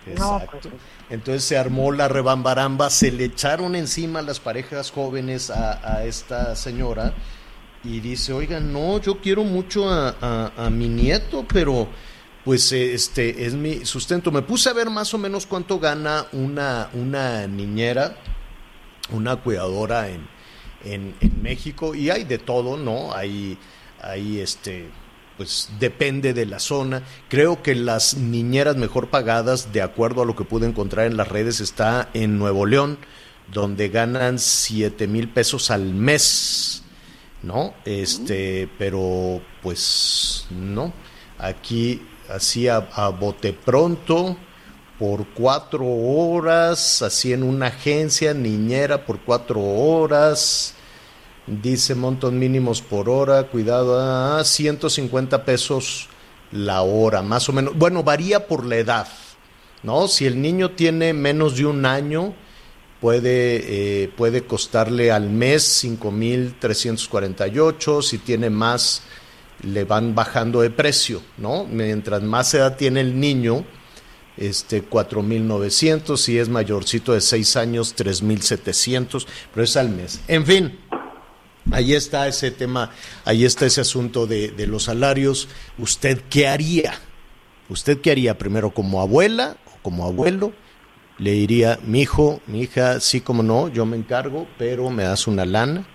Exacto. 0.06 0.56
No, 0.56 0.60
pues... 0.62 0.74
Entonces 1.10 1.44
se 1.44 1.58
armó 1.58 1.92
la 1.92 2.08
rebambaramba, 2.08 2.88
se 2.88 3.12
le 3.12 3.26
echaron 3.26 3.76
encima 3.76 4.22
las 4.22 4.40
parejas 4.40 4.90
jóvenes 4.90 5.50
a, 5.50 5.96
a 5.96 6.04
esta 6.04 6.56
señora 6.56 7.12
y 7.84 8.00
dice, 8.00 8.32
oiga, 8.32 8.60
no, 8.60 9.00
yo 9.00 9.20
quiero 9.20 9.44
mucho 9.44 9.90
a, 9.90 10.52
a, 10.56 10.70
mi 10.70 10.88
nieto, 10.88 11.44
pero 11.52 11.88
pues 12.44 12.70
este 12.72 13.44
es 13.44 13.54
mi 13.54 13.84
sustento. 13.84 14.30
Me 14.30 14.42
puse 14.42 14.70
a 14.70 14.72
ver 14.72 14.88
más 14.88 15.12
o 15.14 15.18
menos 15.18 15.46
cuánto 15.46 15.80
gana 15.80 16.26
una, 16.32 16.90
una 16.92 17.46
niñera, 17.46 18.16
una 19.10 19.36
cuidadora 19.36 20.08
en, 20.08 20.28
en, 20.84 21.14
en, 21.20 21.42
México 21.42 21.94
y 21.94 22.10
hay 22.10 22.24
de 22.24 22.38
todo, 22.38 22.76
¿no? 22.76 23.12
Hay, 23.14 23.58
hay 24.00 24.38
este, 24.40 24.88
pues 25.36 25.70
depende 25.80 26.34
de 26.34 26.46
la 26.46 26.60
zona. 26.60 27.02
Creo 27.28 27.62
que 27.62 27.74
las 27.74 28.16
niñeras 28.16 28.76
mejor 28.76 29.10
pagadas, 29.10 29.72
de 29.72 29.82
acuerdo 29.82 30.22
a 30.22 30.26
lo 30.26 30.36
que 30.36 30.44
pude 30.44 30.68
encontrar 30.68 31.06
en 31.06 31.16
las 31.16 31.28
redes, 31.28 31.60
está 31.60 32.10
en 32.14 32.38
Nuevo 32.38 32.64
León, 32.64 32.98
donde 33.52 33.88
ganan 33.88 34.38
7 34.38 35.08
mil 35.08 35.28
pesos 35.28 35.70
al 35.70 35.94
mes, 35.94 36.81
¿no? 37.42 37.74
Este, 37.84 38.68
pero 38.78 39.40
pues 39.62 40.46
no. 40.50 40.92
Aquí, 41.38 42.02
así 42.28 42.68
a, 42.68 42.80
bote 43.18 43.52
pronto, 43.52 44.36
por 44.98 45.26
cuatro 45.34 45.84
horas, 45.84 47.02
así 47.02 47.32
en 47.32 47.42
una 47.42 47.66
agencia, 47.66 48.34
niñera 48.34 49.04
por 49.04 49.20
cuatro 49.20 49.60
horas, 49.60 50.74
dice 51.46 51.94
montos 51.94 52.32
mínimos 52.32 52.80
por 52.80 53.08
hora, 53.08 53.44
cuidado, 53.44 53.98
a 54.38 54.44
150 54.44 55.44
pesos 55.44 56.08
la 56.52 56.82
hora, 56.82 57.22
más 57.22 57.48
o 57.48 57.52
menos. 57.52 57.76
Bueno, 57.76 58.04
varía 58.04 58.46
por 58.46 58.64
la 58.64 58.76
edad, 58.76 59.08
¿no? 59.82 60.06
Si 60.06 60.26
el 60.26 60.40
niño 60.40 60.72
tiene 60.72 61.12
menos 61.12 61.56
de 61.56 61.66
un 61.66 61.84
año, 61.84 62.34
puede, 63.02 64.04
eh, 64.04 64.08
puede 64.16 64.44
costarle 64.44 65.10
al 65.10 65.28
mes 65.28 65.84
5.348, 65.84 68.00
si 68.00 68.18
tiene 68.18 68.48
más, 68.48 69.02
le 69.62 69.82
van 69.82 70.14
bajando 70.14 70.60
de 70.60 70.70
precio, 70.70 71.20
¿no? 71.36 71.64
Mientras 71.64 72.22
más 72.22 72.54
edad 72.54 72.76
tiene 72.76 73.00
el 73.00 73.18
niño, 73.18 73.64
este 74.36 74.88
4.900, 74.88 76.16
si 76.16 76.38
es 76.38 76.48
mayorcito 76.48 77.12
de 77.12 77.20
6 77.20 77.56
años, 77.56 77.96
3.700, 77.96 79.26
pero 79.52 79.64
es 79.64 79.76
al 79.76 79.88
mes. 79.88 80.20
En 80.28 80.46
fin, 80.46 80.78
ahí 81.72 81.94
está 81.94 82.28
ese 82.28 82.52
tema, 82.52 82.92
ahí 83.24 83.44
está 83.44 83.66
ese 83.66 83.80
asunto 83.80 84.28
de, 84.28 84.52
de 84.52 84.68
los 84.68 84.84
salarios. 84.84 85.48
¿Usted 85.76 86.22
qué 86.30 86.46
haría? 86.46 86.94
¿Usted 87.68 88.00
qué 88.00 88.12
haría 88.12 88.38
primero 88.38 88.70
como 88.70 89.00
abuela 89.00 89.56
o 89.66 89.72
como 89.82 90.06
abuelo? 90.06 90.52
Le 91.18 91.32
diría, 91.32 91.78
mi 91.84 92.02
hijo, 92.02 92.40
mi 92.46 92.62
hija, 92.62 93.00
sí 93.00 93.20
como 93.20 93.42
no, 93.42 93.68
yo 93.68 93.86
me 93.86 93.96
encargo, 93.96 94.46
pero 94.58 94.90
me 94.90 95.04
das 95.04 95.26
una 95.26 95.44
lana. 95.44 95.86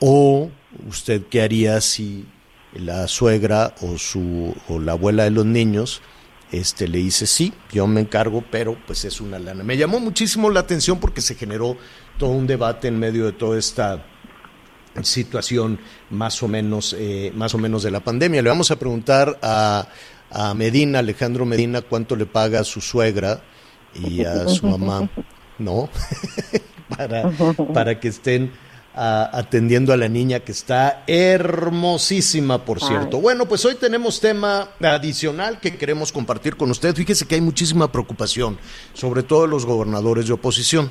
O 0.00 0.50
usted 0.88 1.22
qué 1.30 1.42
haría 1.42 1.80
si 1.80 2.26
la 2.74 3.08
suegra 3.08 3.74
o 3.80 3.98
su 3.98 4.54
o 4.68 4.78
la 4.78 4.92
abuela 4.92 5.24
de 5.24 5.30
los 5.30 5.44
niños 5.44 6.02
este 6.52 6.88
le 6.88 6.98
dice 6.98 7.26
sí, 7.26 7.52
yo 7.72 7.86
me 7.86 8.00
encargo, 8.00 8.44
pero 8.50 8.76
pues 8.86 9.04
es 9.04 9.20
una 9.20 9.38
lana. 9.38 9.62
Me 9.62 9.76
llamó 9.76 10.00
muchísimo 10.00 10.50
la 10.50 10.60
atención 10.60 10.98
porque 10.98 11.20
se 11.20 11.36
generó 11.36 11.76
todo 12.18 12.30
un 12.30 12.46
debate 12.46 12.88
en 12.88 12.98
medio 12.98 13.26
de 13.26 13.32
toda 13.32 13.58
esta 13.58 14.04
situación 15.02 15.78
más 16.10 16.42
o 16.42 16.48
menos 16.48 16.96
eh, 16.98 17.32
más 17.36 17.54
o 17.54 17.58
menos 17.58 17.84
de 17.84 17.92
la 17.92 18.00
pandemia. 18.00 18.42
Le 18.42 18.48
vamos 18.48 18.72
a 18.72 18.78
preguntar 18.80 19.38
a, 19.42 19.86
a 20.30 20.54
Medina, 20.54 20.98
Alejandro 20.98 21.46
Medina, 21.46 21.82
cuánto 21.82 22.16
le 22.16 22.26
paga 22.26 22.60
a 22.60 22.64
su 22.64 22.80
suegra 22.80 23.44
y 23.94 24.24
a 24.24 24.48
su 24.48 24.66
mamá, 24.66 25.08
¿no? 25.58 25.88
para, 26.96 27.30
para 27.72 28.00
que 28.00 28.08
estén 28.08 28.52
a, 28.94 29.38
atendiendo 29.38 29.92
a 29.92 29.96
la 29.96 30.08
niña 30.08 30.40
que 30.40 30.52
está 30.52 31.04
hermosísima, 31.06 32.64
por 32.64 32.80
cierto. 32.80 33.18
Ay. 33.18 33.22
Bueno, 33.22 33.46
pues 33.46 33.64
hoy 33.64 33.76
tenemos 33.76 34.20
tema 34.20 34.70
adicional 34.82 35.60
que 35.60 35.76
queremos 35.76 36.12
compartir 36.12 36.56
con 36.56 36.70
usted. 36.70 36.94
Fíjese 36.94 37.26
que 37.26 37.36
hay 37.36 37.40
muchísima 37.40 37.90
preocupación, 37.90 38.58
sobre 38.94 39.22
todo 39.22 39.46
los 39.46 39.66
gobernadores 39.66 40.26
de 40.26 40.32
oposición 40.32 40.90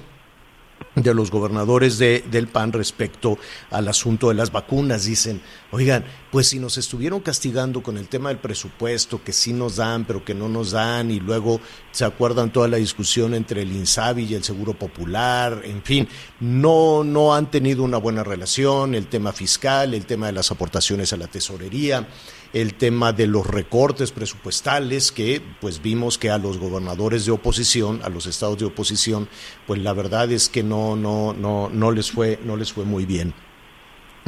de 0.96 1.14
los 1.14 1.32
gobernadores 1.32 1.98
de, 1.98 2.24
del 2.30 2.48
PAN 2.48 2.74
respecto 2.74 3.38
al 3.70 3.88
asunto 3.88 4.30
de 4.30 4.36
las 4.36 4.52
vacunas. 4.52 5.06
Dicen, 5.06 5.42
oigan, 5.72 6.04
pues 6.32 6.48
si 6.48 6.60
nos 6.60 6.78
estuvieron 6.78 7.20
castigando 7.20 7.82
con 7.82 7.98
el 7.98 8.08
tema 8.08 8.30
del 8.30 8.40
presupuesto, 8.40 9.24
que 9.24 9.34
sí 9.34 9.54
nos 9.54 9.78
dan, 9.78 10.06
pero 10.06 10.24
que 10.24 10.34
no 10.34 10.50
nos 10.50 10.72
dan, 10.72 11.12
y 11.12 11.20
luego 11.20 11.60
se 12.00 12.06
acuerdan 12.06 12.54
toda 12.54 12.70
la 12.70 12.78
discusión 12.78 13.34
entre 13.34 13.62
el 13.62 13.74
INSABI 13.74 14.24
y 14.24 14.34
el 14.34 14.42
Seguro 14.46 14.74
Popular, 14.74 15.64
en 15.66 15.84
fin, 15.84 16.08
no, 16.40 17.04
no 17.04 17.36
han 17.36 17.52
tenido 17.52 17.84
una 17.84 17.98
buena 17.98 18.24
relación, 18.24 18.96
el 18.96 19.08
tema 19.08 19.34
fiscal, 19.34 19.94
el 19.94 20.06
tema 20.06 20.28
de 20.28 20.32
las 20.32 20.50
aportaciones 20.50 21.12
a 21.12 21.18
la 21.18 21.28
tesorería 21.28 22.08
el 22.54 22.76
tema 22.76 23.12
de 23.14 23.28
los 23.28 23.46
recortes 23.46 24.12
presupuestales 24.12 25.12
que 25.12 25.40
pues 25.60 25.82
vimos 25.82 26.18
que 26.18 26.32
a 26.32 26.40
los 26.40 26.58
gobernadores 26.58 27.26
de 27.26 27.32
oposición, 27.32 28.00
a 28.04 28.10
los 28.10 28.26
estados 28.26 28.58
de 28.58 28.66
oposición, 28.66 29.30
pues 29.68 29.82
la 29.82 29.94
verdad 29.94 30.32
es 30.32 30.50
que 30.50 30.64
no 30.64 30.96
no 30.96 31.34
no 31.34 31.70
no 31.70 31.92
les 31.92 32.10
fue 32.10 32.40
no 32.44 32.56
les 32.56 32.72
fue 32.72 32.86
muy 32.86 33.06
bien. 33.06 33.36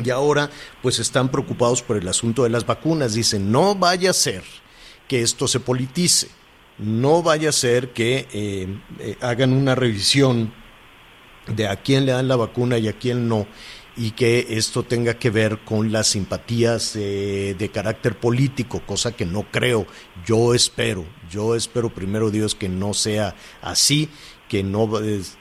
Y 0.03 0.09
ahora 0.09 0.51
pues 0.83 0.99
están 0.99 1.29
preocupados 1.29 1.81
por 1.81 1.97
el 1.97 2.07
asunto 2.07 2.43
de 2.43 2.49
las 2.49 2.65
vacunas, 2.65 3.13
dicen, 3.13 3.51
no 3.51 3.73
vaya 3.73 4.11
a 4.11 4.13
ser 4.13 4.43
que 5.07 5.21
esto 5.23 5.47
se 5.47 5.59
politice, 5.59 6.27
no 6.77 7.21
vaya 7.21 7.49
a 7.49 7.53
ser 7.53 7.89
que 7.89 8.27
eh, 8.33 8.67
eh, 8.99 9.17
hagan 9.21 9.53
una 9.53 9.75
revisión 9.75 10.53
de 11.47 11.67
a 11.67 11.77
quién 11.77 12.05
le 12.05 12.11
dan 12.11 12.27
la 12.27 12.35
vacuna 12.35 12.77
y 12.77 12.87
a 12.87 12.93
quién 12.93 13.27
no 13.27 13.47
y 13.97 14.11
que 14.11 14.47
esto 14.51 14.83
tenga 14.83 15.15
que 15.15 15.29
ver 15.29 15.59
con 15.59 15.91
las 15.91 16.07
simpatías 16.07 16.95
eh, 16.95 17.55
de 17.57 17.69
carácter 17.69 18.17
político, 18.17 18.81
cosa 18.85 19.11
que 19.11 19.25
no 19.25 19.43
creo. 19.51 19.85
Yo 20.25 20.53
espero, 20.53 21.05
yo 21.29 21.55
espero 21.55 21.93
primero 21.93 22.31
Dios 22.31 22.55
que 22.55 22.69
no 22.69 22.93
sea 22.93 23.35
así, 23.61 24.09
que 24.47 24.63
no 24.63 24.89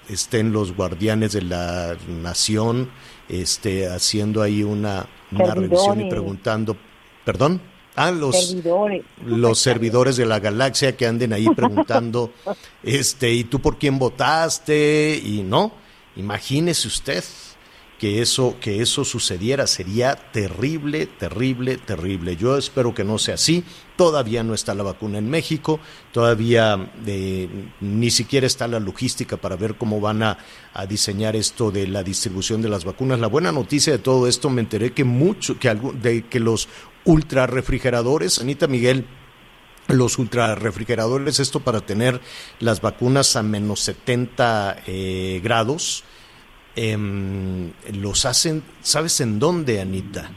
estén 0.08 0.52
los 0.52 0.75
guardianes 0.75 1.32
de 1.32 1.42
la 1.42 1.96
nación 2.08 2.90
este, 3.28 3.88
haciendo 3.88 4.42
ahí 4.42 4.62
una, 4.62 5.06
una 5.30 5.54
revisión 5.54 6.00
y 6.00 6.10
preguntando, 6.10 6.76
perdón. 7.25 7.60
Ah, 8.00 8.11
los 8.11 8.49
servidores. 8.49 9.04
los 9.26 9.59
servidores 9.59 10.16
de 10.16 10.25
la 10.25 10.40
galaxia 10.40 10.97
que 10.97 11.07
anden 11.07 11.35
ahí 11.35 11.49
preguntando, 11.50 12.33
este, 12.83 13.30
¿y 13.30 13.45
tú 13.45 13.61
por 13.61 13.78
quién 13.78 13.99
votaste? 13.99 15.21
Y 15.23 15.42
no, 15.42 15.73
imagínese 16.16 16.88
usted, 16.88 17.23
que 18.00 18.23
eso, 18.23 18.57
que 18.59 18.80
eso 18.80 19.04
sucediera. 19.04 19.66
Sería 19.66 20.16
terrible, 20.16 21.04
terrible, 21.04 21.76
terrible. 21.76 22.35
Yo 22.35 22.57
espero 22.57 22.95
que 22.95 23.04
no 23.04 23.19
sea 23.19 23.35
así. 23.35 23.62
Todavía 23.95 24.42
no 24.42 24.54
está 24.54 24.75
la 24.75 24.83
vacuna 24.83 25.19
en 25.19 25.28
México, 25.28 25.78
todavía 26.11 26.90
eh, 27.07 27.47
ni 27.83 28.11
siquiera 28.11 28.47
está 28.47 28.66
la 28.66 28.80
logística 28.80 29.37
para 29.37 29.57
ver 29.57 29.75
cómo 29.75 30.00
van 30.00 30.23
a, 30.23 30.38
diseñar 30.88 31.37
esto 31.37 31.71
de 31.71 31.87
la 31.87 32.02
distribución 32.02 32.62
de 32.62 32.71
las 32.71 32.87
vacunas. 32.87 33.21
La 33.21 33.26
buena 33.26 33.52
noticia 33.52 33.92
de 33.92 33.99
todo 33.99 34.26
esto, 34.26 34.49
me 34.49 34.62
enteré 34.62 34.92
que 34.95 35.04
mucho, 35.04 35.59
que, 35.59 35.69
algo, 35.69 35.92
de, 35.92 36.25
que 36.25 36.40
los 36.40 36.71
ultra 37.04 37.47
refrigeradores, 37.47 38.38
Anita 38.38 38.66
Miguel, 38.66 39.04
los 39.88 40.19
ultrarrefrigeradores, 40.19 41.38
esto 41.38 41.61
para 41.61 41.83
tener 41.83 42.23
las 42.61 42.80
vacunas 42.80 43.37
a 43.37 43.42
menos 43.42 43.80
70 43.80 44.85
eh, 44.87 45.40
grados, 45.45 46.04
eh, 46.76 47.72
los 47.92 48.24
hacen, 48.24 48.62
¿sabes 48.82 49.20
en 49.20 49.38
dónde, 49.38 49.80
Anita? 49.80 50.30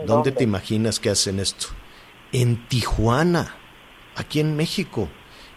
¿En 0.00 0.06
¿Dónde 0.06 0.32
te 0.32 0.44
imaginas 0.44 0.98
que 0.98 1.10
hacen 1.10 1.38
esto? 1.38 1.66
En 2.32 2.68
Tijuana, 2.68 3.56
aquí 4.16 4.40
en 4.40 4.56
México. 4.56 5.08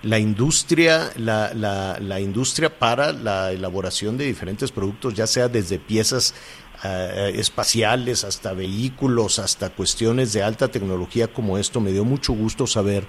La 0.03 0.19
industria, 0.19 1.11
la, 1.17 1.53
la, 1.53 1.97
la 1.99 2.19
industria 2.19 2.77
para 2.77 3.11
la 3.11 3.51
elaboración 3.51 4.17
de 4.17 4.25
diferentes 4.25 4.71
productos, 4.71 5.13
ya 5.13 5.27
sea 5.27 5.47
desde 5.47 5.79
piezas 5.79 6.33
Uh, 6.83 7.31
espaciales, 7.33 8.25
hasta 8.25 8.51
vehículos, 8.51 9.39
hasta 9.39 9.69
cuestiones 9.69 10.33
de 10.33 10.43
alta 10.43 10.67
tecnología 10.67 11.31
como 11.31 11.57
esto. 11.57 11.79
Me 11.79 11.93
dio 11.93 12.03
mucho 12.03 12.33
gusto 12.33 12.67
saber 12.67 13.05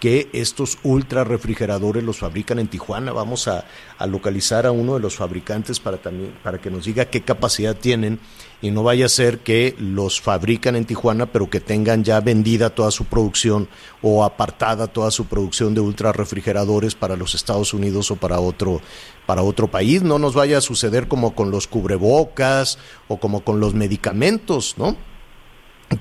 que 0.00 0.28
estos 0.32 0.78
ultra 0.82 1.24
refrigeradores 1.24 2.04
los 2.04 2.18
fabrican 2.18 2.58
en 2.58 2.68
Tijuana. 2.68 3.12
Vamos 3.12 3.48
a, 3.48 3.64
a, 3.98 4.06
localizar 4.06 4.66
a 4.66 4.72
uno 4.72 4.94
de 4.94 5.00
los 5.00 5.16
fabricantes 5.16 5.80
para, 5.80 5.96
también, 5.98 6.34
para 6.42 6.58
que 6.58 6.70
nos 6.70 6.84
diga 6.84 7.06
qué 7.06 7.22
capacidad 7.22 7.76
tienen 7.76 8.20
y 8.62 8.70
no 8.70 8.82
vaya 8.82 9.06
a 9.06 9.10
ser 9.10 9.40
que 9.40 9.74
los 9.78 10.20
fabrican 10.20 10.76
en 10.76 10.86
Tijuana 10.86 11.26
pero 11.26 11.50
que 11.50 11.60
tengan 11.60 12.04
ya 12.04 12.20
vendida 12.20 12.70
toda 12.70 12.90
su 12.90 13.04
producción 13.04 13.68
o 14.00 14.24
apartada 14.24 14.86
toda 14.86 15.10
su 15.10 15.26
producción 15.26 15.74
de 15.74 15.80
ultra 15.80 16.12
refrigeradores 16.12 16.94
para 16.94 17.16
los 17.16 17.34
Estados 17.34 17.74
Unidos 17.74 18.10
o 18.10 18.16
para 18.16 18.40
otro 18.40 18.80
para 19.26 19.42
otro 19.42 19.68
país, 19.68 20.02
no 20.02 20.18
nos 20.18 20.34
vaya 20.34 20.58
a 20.58 20.60
suceder 20.60 21.08
como 21.08 21.34
con 21.34 21.50
los 21.50 21.66
cubrebocas 21.66 22.78
o 23.08 23.18
como 23.18 23.40
con 23.40 23.60
los 23.60 23.74
medicamentos, 23.74 24.76
¿no? 24.78 24.96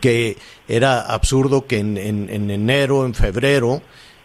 Que 0.02 0.38
era 0.68 1.02
absurdo 1.02 1.68
que 1.68 1.80
en, 1.80 1.98
en, 1.98 2.30
en 2.30 2.50
enero, 2.50 3.06
en 3.06 3.14
febrero, 3.14 3.82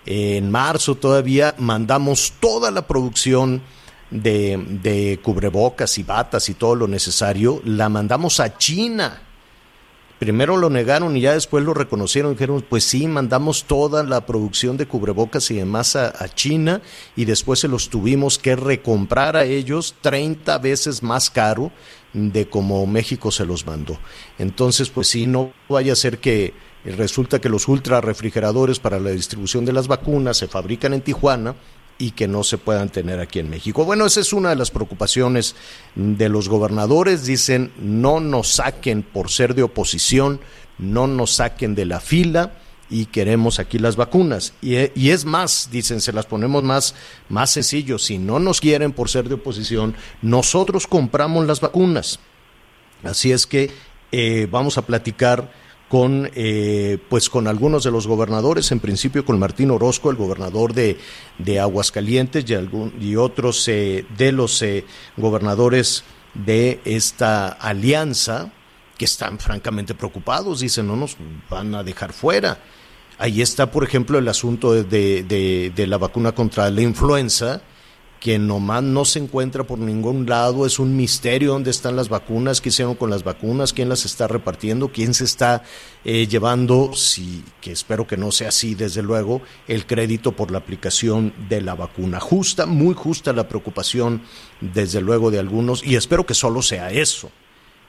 en 0.06 0.50
marzo 0.50 0.94
todavía 0.94 1.54
mandamos 1.58 2.32
toda 2.40 2.70
la 2.70 2.86
producción 2.86 3.62
de, 4.10 4.58
de, 4.82 5.20
cubrebocas 5.22 5.98
y 5.98 6.02
batas 6.02 6.48
y 6.48 6.54
todo 6.54 6.74
lo 6.74 6.88
necesario, 6.88 7.60
la 7.64 7.88
mandamos 7.88 8.40
a 8.40 8.56
China. 8.56 9.22
Primero 10.20 10.58
lo 10.58 10.68
negaron 10.68 11.16
y 11.16 11.22
ya 11.22 11.32
después 11.32 11.64
lo 11.64 11.72
reconocieron. 11.72 12.34
Dijeron, 12.34 12.62
pues 12.68 12.84
sí, 12.84 13.08
mandamos 13.08 13.64
toda 13.64 14.04
la 14.04 14.26
producción 14.26 14.76
de 14.76 14.86
cubrebocas 14.86 15.50
y 15.50 15.54
demás 15.54 15.96
a, 15.96 16.08
a 16.22 16.28
China 16.28 16.82
y 17.16 17.24
después 17.24 17.58
se 17.60 17.68
los 17.68 17.88
tuvimos 17.88 18.38
que 18.38 18.54
recomprar 18.54 19.38
a 19.38 19.44
ellos 19.44 19.94
30 20.02 20.58
veces 20.58 21.02
más 21.02 21.30
caro 21.30 21.72
de 22.12 22.50
como 22.50 22.86
México 22.86 23.30
se 23.30 23.46
los 23.46 23.64
mandó. 23.64 23.98
Entonces, 24.38 24.90
pues 24.90 25.08
sí, 25.08 25.26
no 25.26 25.54
vaya 25.70 25.94
a 25.94 25.96
ser 25.96 26.18
que 26.18 26.52
resulta 26.84 27.40
que 27.40 27.48
los 27.48 27.66
ultra 27.66 28.02
refrigeradores 28.02 28.78
para 28.78 29.00
la 29.00 29.12
distribución 29.12 29.64
de 29.64 29.72
las 29.72 29.88
vacunas 29.88 30.36
se 30.36 30.48
fabrican 30.48 30.92
en 30.92 31.00
Tijuana 31.00 31.56
y 32.00 32.12
que 32.12 32.26
no 32.26 32.42
se 32.42 32.56
puedan 32.58 32.88
tener 32.88 33.20
aquí 33.20 33.38
en 33.38 33.50
México. 33.50 33.84
Bueno, 33.84 34.06
esa 34.06 34.20
es 34.20 34.32
una 34.32 34.48
de 34.48 34.56
las 34.56 34.70
preocupaciones 34.70 35.54
de 35.94 36.30
los 36.30 36.48
gobernadores. 36.48 37.26
Dicen, 37.26 37.72
no 37.78 38.20
nos 38.20 38.54
saquen 38.54 39.02
por 39.02 39.30
ser 39.30 39.54
de 39.54 39.62
oposición, 39.62 40.40
no 40.78 41.06
nos 41.06 41.32
saquen 41.32 41.74
de 41.74 41.84
la 41.84 42.00
fila 42.00 42.54
y 42.88 43.04
queremos 43.04 43.58
aquí 43.58 43.78
las 43.78 43.96
vacunas. 43.96 44.54
Y, 44.62 45.10
es 45.10 45.26
más, 45.26 45.68
dicen, 45.70 46.00
se 46.00 46.14
las 46.14 46.24
ponemos 46.24 46.64
más, 46.64 46.94
más 47.28 47.50
sencillo. 47.50 47.98
Si 47.98 48.16
no 48.16 48.38
nos 48.38 48.62
quieren 48.62 48.92
por 48.92 49.10
ser 49.10 49.28
de 49.28 49.34
oposición, 49.34 49.94
nosotros 50.22 50.86
compramos 50.86 51.46
las 51.46 51.60
vacunas. 51.60 52.18
Así 53.04 53.30
es 53.30 53.46
que 53.46 53.70
eh, 54.10 54.48
vamos 54.50 54.78
a 54.78 54.86
platicar 54.86 55.52
con 55.90 56.30
eh, 56.36 56.98
pues 57.08 57.28
con 57.28 57.48
algunos 57.48 57.82
de 57.82 57.90
los 57.90 58.06
gobernadores, 58.06 58.70
en 58.70 58.78
principio 58.78 59.24
con 59.24 59.40
Martín 59.40 59.72
Orozco, 59.72 60.08
el 60.08 60.16
gobernador 60.16 60.72
de, 60.72 60.96
de 61.38 61.58
Aguascalientes 61.58 62.48
y, 62.48 62.54
algún, 62.54 62.94
y 63.00 63.16
otros 63.16 63.66
eh, 63.66 64.06
de 64.16 64.30
los 64.30 64.62
eh, 64.62 64.84
gobernadores 65.16 66.04
de 66.32 66.80
esta 66.84 67.48
alianza 67.48 68.52
que 68.96 69.04
están 69.04 69.40
francamente 69.40 69.96
preocupados, 69.96 70.60
dicen 70.60 70.86
no 70.86 70.94
nos 70.94 71.16
van 71.50 71.74
a 71.74 71.82
dejar 71.82 72.12
fuera. 72.12 72.58
Ahí 73.18 73.42
está, 73.42 73.72
por 73.72 73.82
ejemplo, 73.82 74.16
el 74.16 74.28
asunto 74.28 74.72
de, 74.74 75.24
de, 75.24 75.72
de 75.74 75.86
la 75.88 75.98
vacuna 75.98 76.30
contra 76.30 76.70
la 76.70 76.82
influenza, 76.82 77.62
que 78.20 78.38
nomás 78.38 78.82
no 78.82 79.06
se 79.06 79.18
encuentra 79.18 79.64
por 79.64 79.78
ningún 79.78 80.26
lado, 80.26 80.66
es 80.66 80.78
un 80.78 80.94
misterio 80.94 81.52
dónde 81.52 81.70
están 81.70 81.96
las 81.96 82.10
vacunas, 82.10 82.60
qué 82.60 82.68
hicieron 82.68 82.94
con 82.94 83.08
las 83.08 83.24
vacunas, 83.24 83.72
quién 83.72 83.88
las 83.88 84.04
está 84.04 84.28
repartiendo, 84.28 84.90
quién 84.92 85.14
se 85.14 85.24
está 85.24 85.62
eh, 86.04 86.26
llevando, 86.26 86.92
si, 86.94 87.42
que 87.62 87.72
espero 87.72 88.06
que 88.06 88.18
no 88.18 88.30
sea 88.30 88.50
así, 88.50 88.74
desde 88.74 89.02
luego, 89.02 89.40
el 89.66 89.86
crédito 89.86 90.32
por 90.32 90.50
la 90.50 90.58
aplicación 90.58 91.32
de 91.48 91.62
la 91.62 91.74
vacuna. 91.74 92.20
Justa, 92.20 92.66
muy 92.66 92.94
justa 92.94 93.32
la 93.32 93.48
preocupación, 93.48 94.20
desde 94.60 95.00
luego, 95.00 95.30
de 95.30 95.38
algunos, 95.38 95.82
y 95.82 95.96
espero 95.96 96.26
que 96.26 96.34
solo 96.34 96.60
sea 96.60 96.90
eso. 96.90 97.30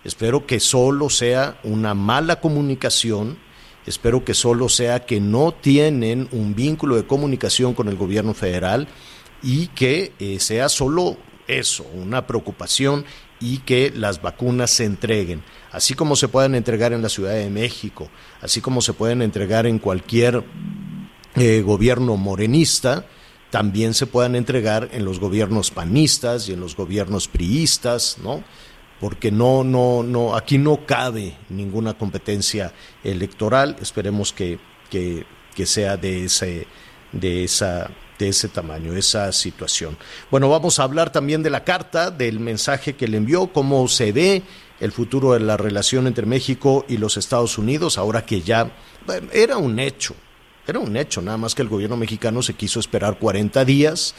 Espero 0.06 0.48
que 0.48 0.62
solo 0.62 1.10
sea 1.10 1.60
una 1.64 1.94
mala 1.94 2.40
comunicación, 2.40 3.38
espero 3.86 4.24
que 4.24 4.34
solo 4.34 4.70
sea 4.70 5.06
que 5.06 5.20
no 5.20 5.54
tienen 5.54 6.30
un 6.32 6.56
vínculo 6.56 6.96
de 6.96 7.06
comunicación 7.06 7.74
con 7.74 7.90
el 7.90 7.98
gobierno 7.98 8.34
federal, 8.34 8.88
y 9.44 9.68
que 9.68 10.14
eh, 10.20 10.40
sea 10.40 10.70
solo 10.70 11.18
eso, 11.48 11.86
una 11.94 12.28
preocupación 12.28 13.06
y 13.40 13.60
que 13.60 13.92
las 13.96 14.22
vacunas 14.22 14.70
se 14.72 14.86
entreguen, 14.86 15.44
así 15.72 15.96
como 15.96 16.16
se 16.16 16.28
pueden 16.28 16.56
entregar 16.56 16.94
en 16.94 17.02
la 17.02 17.10
Ciudad 17.10 17.34
de 17.34 17.50
México, 17.50 18.10
así 18.42 18.62
como 18.62 18.82
se 18.82 18.94
pueden 18.94 19.22
entregar 19.22 19.66
en 19.66 19.80
cualquier 19.80 20.44
eh, 21.36 21.62
gobierno 21.62 22.18
morenista, 22.18 23.06
también 23.50 23.94
se 23.94 24.08
puedan 24.08 24.36
entregar 24.36 24.90
en 24.94 25.04
los 25.04 25.20
gobiernos 25.20 25.72
panistas 25.72 26.48
y 26.48 26.54
en 26.54 26.62
los 26.62 26.76
gobiernos 26.76 27.28
priistas, 27.28 28.18
¿no? 28.24 28.44
Porque 29.02 29.32
no, 29.32 29.64
no, 29.64 30.04
no, 30.04 30.36
aquí 30.36 30.58
no 30.58 30.86
cabe 30.86 31.36
ninguna 31.50 31.96
competencia 31.96 32.72
electoral. 33.04 33.76
Esperemos 33.82 34.32
que, 34.32 34.60
que, 34.90 35.26
que 35.54 35.66
sea 35.66 35.98
de 35.98 36.26
ese, 36.26 36.68
de 37.12 37.44
esa 37.44 37.90
de 38.22 38.30
ese 38.30 38.50
tamaño, 38.50 38.94
esa 38.94 39.32
situación. 39.32 39.98
Bueno, 40.30 40.48
vamos 40.48 40.78
a 40.80 40.84
hablar 40.84 41.12
también 41.12 41.42
de 41.42 41.50
la 41.50 41.64
carta, 41.64 42.12
del 42.12 42.40
mensaje 42.40 42.96
que 42.96 43.08
le 43.08 43.18
envió, 43.18 43.48
cómo 43.48 43.88
se 43.88 44.12
ve 44.12 44.44
el 44.80 44.92
futuro 44.92 45.34
de 45.34 45.40
la 45.40 45.58
relación 45.58 46.06
entre 46.06 46.28
México 46.28 46.86
y 46.88 46.98
los 46.98 47.18
Estados 47.18 47.58
Unidos, 47.58 47.98
ahora 47.98 48.24
que 48.24 48.42
ya 48.42 48.72
era 49.34 49.58
un 49.58 49.80
hecho, 49.80 50.16
era 50.68 50.78
un 50.78 50.96
hecho, 50.96 51.22
nada 51.24 51.38
más 51.38 51.56
que 51.56 51.64
el 51.64 51.68
gobierno 51.68 51.98
mexicano 51.98 52.44
se 52.44 52.54
quiso 52.54 52.80
esperar 52.80 53.18
40 53.18 53.66
días. 53.66 54.14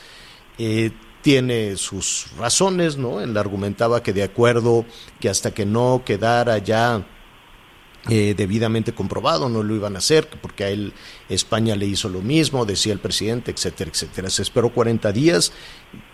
Eh, 0.58 0.90
tiene 1.22 1.76
sus 1.76 2.26
razones, 2.36 2.96
¿no? 2.96 3.20
Él 3.20 3.36
argumentaba 3.36 4.02
que 4.02 4.12
de 4.12 4.24
acuerdo 4.24 4.84
que 5.20 5.28
hasta 5.28 5.52
que 5.52 5.64
no 5.64 6.02
quedara 6.04 6.58
ya 6.58 7.06
eh, 8.08 8.34
debidamente 8.36 8.92
comprobado, 8.92 9.48
no 9.48 9.62
lo 9.62 9.76
iban 9.76 9.94
a 9.94 9.98
hacer, 9.98 10.28
porque 10.28 10.64
a 10.64 10.70
él 10.70 10.92
España 11.28 11.76
le 11.76 11.86
hizo 11.86 12.08
lo 12.08 12.20
mismo, 12.20 12.64
decía 12.64 12.92
el 12.92 12.98
presidente, 12.98 13.52
etcétera, 13.52 13.92
etcétera. 13.92 14.28
Se 14.28 14.42
esperó 14.42 14.70
40 14.70 15.12
días, 15.12 15.52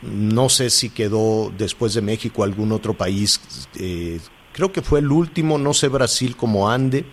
no 0.03 0.51
sé 0.51 0.69
si 0.69 0.91
quedó 0.91 1.51
después 1.57 1.95
de 1.95 2.03
México 2.03 2.45
algún 2.45 2.73
otro 2.73 2.93
país, 2.93 3.41
eh, 3.79 4.21
creo 4.53 4.71
que 4.71 4.83
fue 4.83 5.01
el 5.01 5.11
último, 5.11 5.57
no 5.57 5.73
sé 5.73 5.89
Brasil 5.89 6.37
como 6.37 6.71
ande, 6.71 7.07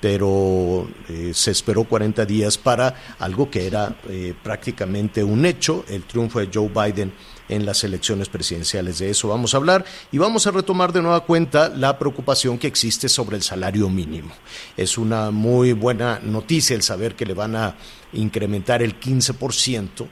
pero 0.00 0.88
eh, 1.08 1.32
se 1.34 1.50
esperó 1.50 1.82
40 1.82 2.24
días 2.24 2.56
para 2.56 3.16
algo 3.18 3.50
que 3.50 3.66
era 3.66 3.96
prácticamente 4.44 5.24
un 5.24 5.44
hecho, 5.44 5.84
el 5.88 6.04
triunfo 6.04 6.38
de 6.38 6.50
Joe 6.52 6.68
Biden 6.68 7.12
en 7.48 7.66
las 7.66 7.84
elecciones 7.84 8.28
presidenciales. 8.28 8.98
De 8.98 9.10
eso 9.10 9.28
vamos 9.28 9.54
a 9.54 9.58
hablar 9.58 9.84
y 10.12 10.18
vamos 10.18 10.46
a 10.46 10.50
retomar 10.50 10.92
de 10.92 11.02
nueva 11.02 11.24
cuenta 11.24 11.68
la 11.68 11.98
preocupación 11.98 12.58
que 12.58 12.66
existe 12.66 13.08
sobre 13.08 13.36
el 13.36 13.42
salario 13.42 13.88
mínimo. 13.88 14.30
Es 14.76 14.98
una 14.98 15.30
muy 15.30 15.72
buena 15.72 16.20
noticia 16.22 16.76
el 16.76 16.82
saber 16.82 17.14
que 17.14 17.26
le 17.26 17.34
van 17.34 17.56
a 17.56 17.76
incrementar 18.12 18.82
el 18.82 18.98
15% 18.98 20.06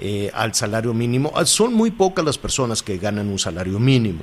eh, 0.00 0.30
al 0.34 0.54
salario 0.54 0.92
mínimo. 0.92 1.32
Ah, 1.34 1.46
son 1.46 1.74
muy 1.74 1.90
pocas 1.90 2.24
las 2.24 2.38
personas 2.38 2.82
que 2.82 2.98
ganan 2.98 3.28
un 3.28 3.38
salario 3.38 3.78
mínimo, 3.78 4.22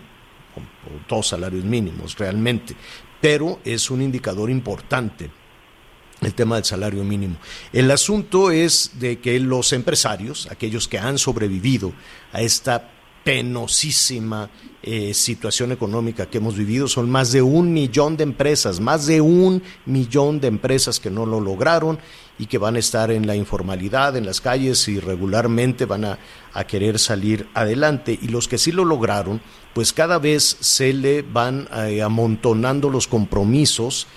o 0.57 1.07
dos 1.07 1.27
salarios 1.27 1.63
mínimos 1.63 2.17
realmente, 2.17 2.75
pero 3.21 3.59
es 3.63 3.89
un 3.89 4.01
indicador 4.01 4.49
importante 4.49 5.31
el 6.21 6.33
tema 6.33 6.55
del 6.55 6.65
salario 6.65 7.03
mínimo. 7.03 7.37
El 7.71 7.89
asunto 7.91 8.51
es 8.51 8.91
de 8.99 9.19
que 9.19 9.39
los 9.39 9.73
empresarios, 9.73 10.47
aquellos 10.51 10.87
que 10.87 10.99
han 10.99 11.17
sobrevivido 11.17 11.93
a 12.33 12.41
esta 12.41 12.91
penosísima 13.23 14.49
eh, 14.81 15.13
situación 15.13 15.71
económica 15.71 16.25
que 16.25 16.37
hemos 16.37 16.55
vivido, 16.55 16.87
son 16.87 17.09
más 17.09 17.31
de 17.31 17.41
un 17.41 17.73
millón 17.73 18.17
de 18.17 18.23
empresas, 18.23 18.79
más 18.79 19.05
de 19.07 19.21
un 19.21 19.61
millón 19.85 20.39
de 20.39 20.47
empresas 20.47 20.99
que 20.99 21.11
no 21.11 21.25
lo 21.25 21.39
lograron 21.39 21.99
y 22.37 22.45
que 22.45 22.57
van 22.57 22.75
a 22.75 22.79
estar 22.79 23.11
en 23.11 23.27
la 23.27 23.35
informalidad, 23.35 24.15
en 24.15 24.25
las 24.25 24.39
calles 24.39 24.87
y 24.87 24.99
regularmente 24.99 25.85
van 25.85 26.05
a, 26.05 26.19
a 26.53 26.63
querer 26.65 26.97
salir 26.97 27.47
adelante. 27.53 28.17
Y 28.21 28.29
los 28.29 28.47
que 28.47 28.57
sí 28.57 28.71
lo 28.71 28.85
lograron, 28.85 29.41
pues 29.73 29.91
cada 29.91 30.17
vez 30.17 30.57
se 30.61 30.93
le 30.93 31.21
van 31.21 31.67
eh, 31.75 32.01
amontonando 32.01 32.89
los 32.89 33.07
compromisos 33.07 34.07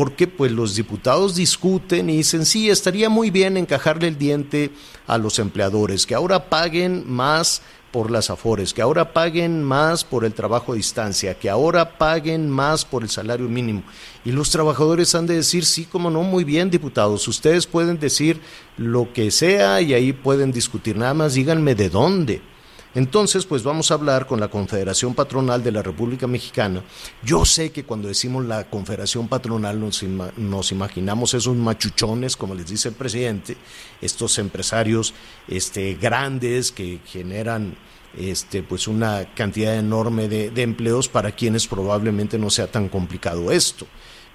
porque 0.00 0.26
pues 0.26 0.50
los 0.50 0.76
diputados 0.76 1.34
discuten 1.34 2.08
y 2.08 2.16
dicen, 2.16 2.46
sí, 2.46 2.70
estaría 2.70 3.10
muy 3.10 3.28
bien 3.28 3.58
encajarle 3.58 4.08
el 4.08 4.16
diente 4.16 4.70
a 5.06 5.18
los 5.18 5.38
empleadores, 5.38 6.06
que 6.06 6.14
ahora 6.14 6.48
paguen 6.48 7.04
más 7.06 7.60
por 7.92 8.10
las 8.10 8.30
afores, 8.30 8.72
que 8.72 8.80
ahora 8.80 9.12
paguen 9.12 9.62
más 9.62 10.04
por 10.04 10.24
el 10.24 10.32
trabajo 10.32 10.72
a 10.72 10.76
distancia, 10.76 11.38
que 11.38 11.50
ahora 11.50 11.98
paguen 11.98 12.48
más 12.48 12.86
por 12.86 13.02
el 13.02 13.10
salario 13.10 13.46
mínimo. 13.46 13.82
Y 14.24 14.32
los 14.32 14.48
trabajadores 14.48 15.14
han 15.14 15.26
de 15.26 15.34
decir, 15.34 15.66
sí, 15.66 15.84
como 15.84 16.08
no, 16.08 16.22
muy 16.22 16.44
bien, 16.44 16.70
diputados, 16.70 17.28
ustedes 17.28 17.66
pueden 17.66 17.98
decir 17.98 18.40
lo 18.78 19.12
que 19.12 19.30
sea 19.30 19.82
y 19.82 19.92
ahí 19.92 20.14
pueden 20.14 20.50
discutir, 20.50 20.96
nada 20.96 21.12
más 21.12 21.34
díganme 21.34 21.74
de 21.74 21.90
dónde. 21.90 22.49
Entonces, 22.94 23.46
pues 23.46 23.62
vamos 23.62 23.90
a 23.90 23.94
hablar 23.94 24.26
con 24.26 24.40
la 24.40 24.48
Confederación 24.48 25.14
Patronal 25.14 25.62
de 25.62 25.70
la 25.70 25.82
República 25.82 26.26
Mexicana. 26.26 26.82
Yo 27.22 27.44
sé 27.44 27.70
que 27.70 27.84
cuando 27.84 28.08
decimos 28.08 28.44
la 28.44 28.68
Confederación 28.68 29.28
Patronal 29.28 29.78
nos, 29.78 30.72
imaginamos 30.72 31.34
esos 31.34 31.56
machuchones, 31.56 32.36
como 32.36 32.54
les 32.54 32.66
dice 32.66 32.88
el 32.88 32.96
presidente, 32.96 33.56
estos 34.00 34.38
empresarios 34.38 35.14
este, 35.46 35.94
grandes 35.94 36.72
que 36.72 36.98
generan 37.06 37.76
este, 38.18 38.64
pues 38.64 38.88
una 38.88 39.34
cantidad 39.36 39.76
enorme 39.76 40.28
de, 40.28 40.50
de 40.50 40.62
empleos 40.62 41.08
para 41.08 41.30
quienes 41.30 41.68
probablemente 41.68 42.38
no 42.38 42.50
sea 42.50 42.66
tan 42.66 42.88
complicado 42.88 43.52
esto. 43.52 43.86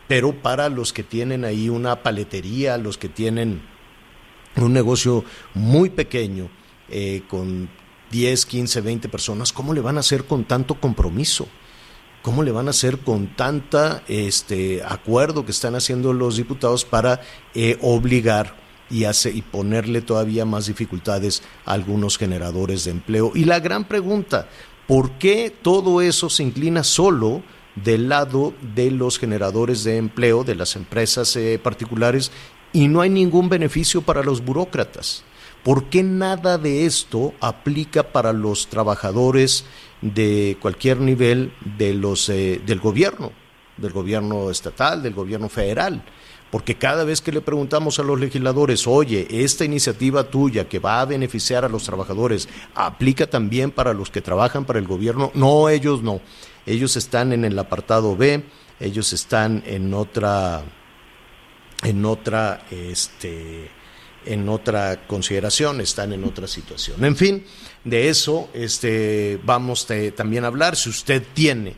Pero 0.07 0.33
para 0.33 0.69
los 0.69 0.93
que 0.93 1.03
tienen 1.03 1.43
ahí 1.43 1.67
una 1.67 2.03
paletería, 2.03 2.77
los 2.77 2.97
que 2.97 3.09
tienen 3.09 3.61
un 4.55 4.71
negocio 4.71 5.25
muy 5.53 5.89
pequeño, 5.89 6.49
eh, 6.89 7.23
con 7.27 7.67
10, 8.15 8.45
15, 8.45 8.79
20 8.79 9.09
personas, 9.09 9.51
¿cómo 9.51 9.73
le 9.73 9.81
van 9.81 9.97
a 9.97 9.99
hacer 9.99 10.23
con 10.23 10.45
tanto 10.45 10.75
compromiso? 10.75 11.49
¿Cómo 12.21 12.43
le 12.43 12.51
van 12.51 12.67
a 12.67 12.69
hacer 12.69 12.99
con 12.99 13.35
tanta 13.35 14.03
este 14.07 14.81
acuerdo 14.87 15.43
que 15.43 15.51
están 15.51 15.75
haciendo 15.75 16.13
los 16.13 16.37
diputados 16.37 16.85
para 16.85 17.19
eh, 17.53 17.77
obligar 17.81 18.55
y, 18.89 19.03
y 19.03 19.41
ponerle 19.41 20.01
todavía 20.01 20.45
más 20.45 20.67
dificultades 20.67 21.43
a 21.65 21.73
algunos 21.73 22.17
generadores 22.17 22.85
de 22.85 22.91
empleo? 22.91 23.33
Y 23.35 23.43
la 23.43 23.59
gran 23.59 23.83
pregunta, 23.85 24.47
¿por 24.87 25.11
qué 25.19 25.53
todo 25.61 25.99
eso 25.99 26.29
se 26.29 26.43
inclina 26.43 26.85
solo 26.85 27.43
del 27.75 28.07
lado 28.07 28.53
de 28.73 28.91
los 28.91 29.19
generadores 29.19 29.83
de 29.83 29.97
empleo, 29.97 30.45
de 30.45 30.55
las 30.55 30.77
empresas 30.77 31.35
eh, 31.35 31.59
particulares, 31.61 32.31
y 32.71 32.87
no 32.87 33.01
hay 33.01 33.09
ningún 33.09 33.49
beneficio 33.49 34.01
para 34.01 34.23
los 34.23 34.43
burócratas? 34.43 35.25
¿Por 35.65 35.85
qué 35.85 36.03
nada 36.03 36.59
de 36.59 36.85
esto 36.85 37.33
aplica 37.41 38.03
para 38.03 38.33
los 38.33 38.67
trabajadores 38.67 39.65
de 39.99 40.59
cualquier 40.61 40.99
nivel 40.99 41.53
de 41.79 41.95
los, 41.95 42.29
eh, 42.29 42.61
del 42.63 42.79
gobierno, 42.79 43.31
del 43.75 43.91
gobierno 43.91 44.51
estatal, 44.51 45.01
del 45.01 45.15
gobierno 45.15 45.49
federal? 45.49 46.03
Porque 46.51 46.75
cada 46.75 47.03
vez 47.03 47.19
que 47.19 47.31
le 47.31 47.41
preguntamos 47.41 47.97
a 47.97 48.03
los 48.03 48.19
legisladores, 48.19 48.85
oye, 48.85 49.25
esta 49.27 49.65
iniciativa 49.65 50.25
tuya 50.25 50.69
que 50.69 50.77
va 50.77 51.01
a 51.01 51.05
beneficiar 51.05 51.65
a 51.65 51.69
los 51.69 51.83
trabajadores, 51.83 52.47
¿aplica 52.75 53.27
también 53.27 53.71
para 53.71 53.95
los 53.95 54.11
que 54.11 54.21
trabajan 54.21 54.65
para 54.65 54.77
el 54.77 54.85
gobierno? 54.85 55.31
No, 55.33 55.67
ellos 55.69 56.03
no. 56.03 56.21
Ellos 56.67 56.95
están 56.95 57.33
en 57.33 57.43
el 57.43 57.57
apartado 57.57 58.15
B, 58.15 58.43
ellos 58.79 59.13
están 59.13 59.63
en 59.65 59.95
otra 59.95 60.63
en 61.83 62.05
otra, 62.05 62.65
este, 62.69 63.69
en 64.25 64.49
otra 64.49 65.07
consideración, 65.07 65.81
están 65.81 66.13
en 66.13 66.23
otra 66.23 66.47
situación. 66.47 67.03
En 67.03 67.15
fin, 67.15 67.43
de 67.83 68.09
eso 68.09 68.49
este, 68.53 69.39
vamos 69.43 69.87
también 70.15 70.43
a 70.43 70.47
hablar. 70.47 70.75
Si 70.75 70.89
usted 70.89 71.23
tiene 71.33 71.75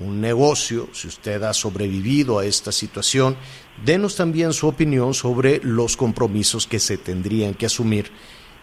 un 0.00 0.20
negocio, 0.20 0.88
si 0.92 1.08
usted 1.08 1.42
ha 1.42 1.52
sobrevivido 1.52 2.38
a 2.38 2.44
esta 2.44 2.72
situación, 2.72 3.36
denos 3.84 4.16
también 4.16 4.52
su 4.52 4.68
opinión 4.68 5.14
sobre 5.14 5.60
los 5.62 5.96
compromisos 5.96 6.66
que 6.66 6.78
se 6.78 6.98
tendrían 6.98 7.54
que 7.54 7.66
asumir 7.66 8.10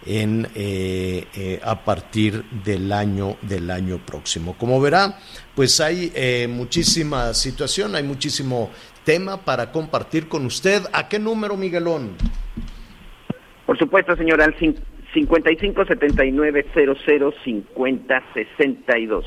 en, 0.05 0.47
eh, 0.55 1.27
eh, 1.35 1.59
a 1.63 1.83
partir 1.83 2.43
del 2.63 2.91
año 2.91 3.37
del 3.41 3.71
año 3.71 4.05
próximo. 4.05 4.55
Como 4.57 4.79
verá, 4.79 5.19
pues 5.55 5.79
hay 5.79 6.11
eh, 6.15 6.47
muchísima 6.49 7.33
situación, 7.33 7.95
hay 7.95 8.03
muchísimo 8.03 8.69
tema 9.03 9.43
para 9.43 9.71
compartir 9.71 10.27
con 10.27 10.45
usted. 10.45 10.83
¿A 10.93 11.07
qué 11.09 11.19
número, 11.19 11.57
Miguelón? 11.57 12.15
Por 13.65 13.77
supuesto, 13.77 14.15
señor, 14.15 14.41
al 14.41 14.55
55 14.57 15.85
79 15.85 16.65
00 16.73 17.33
50 17.43 18.23
62. 18.33 19.25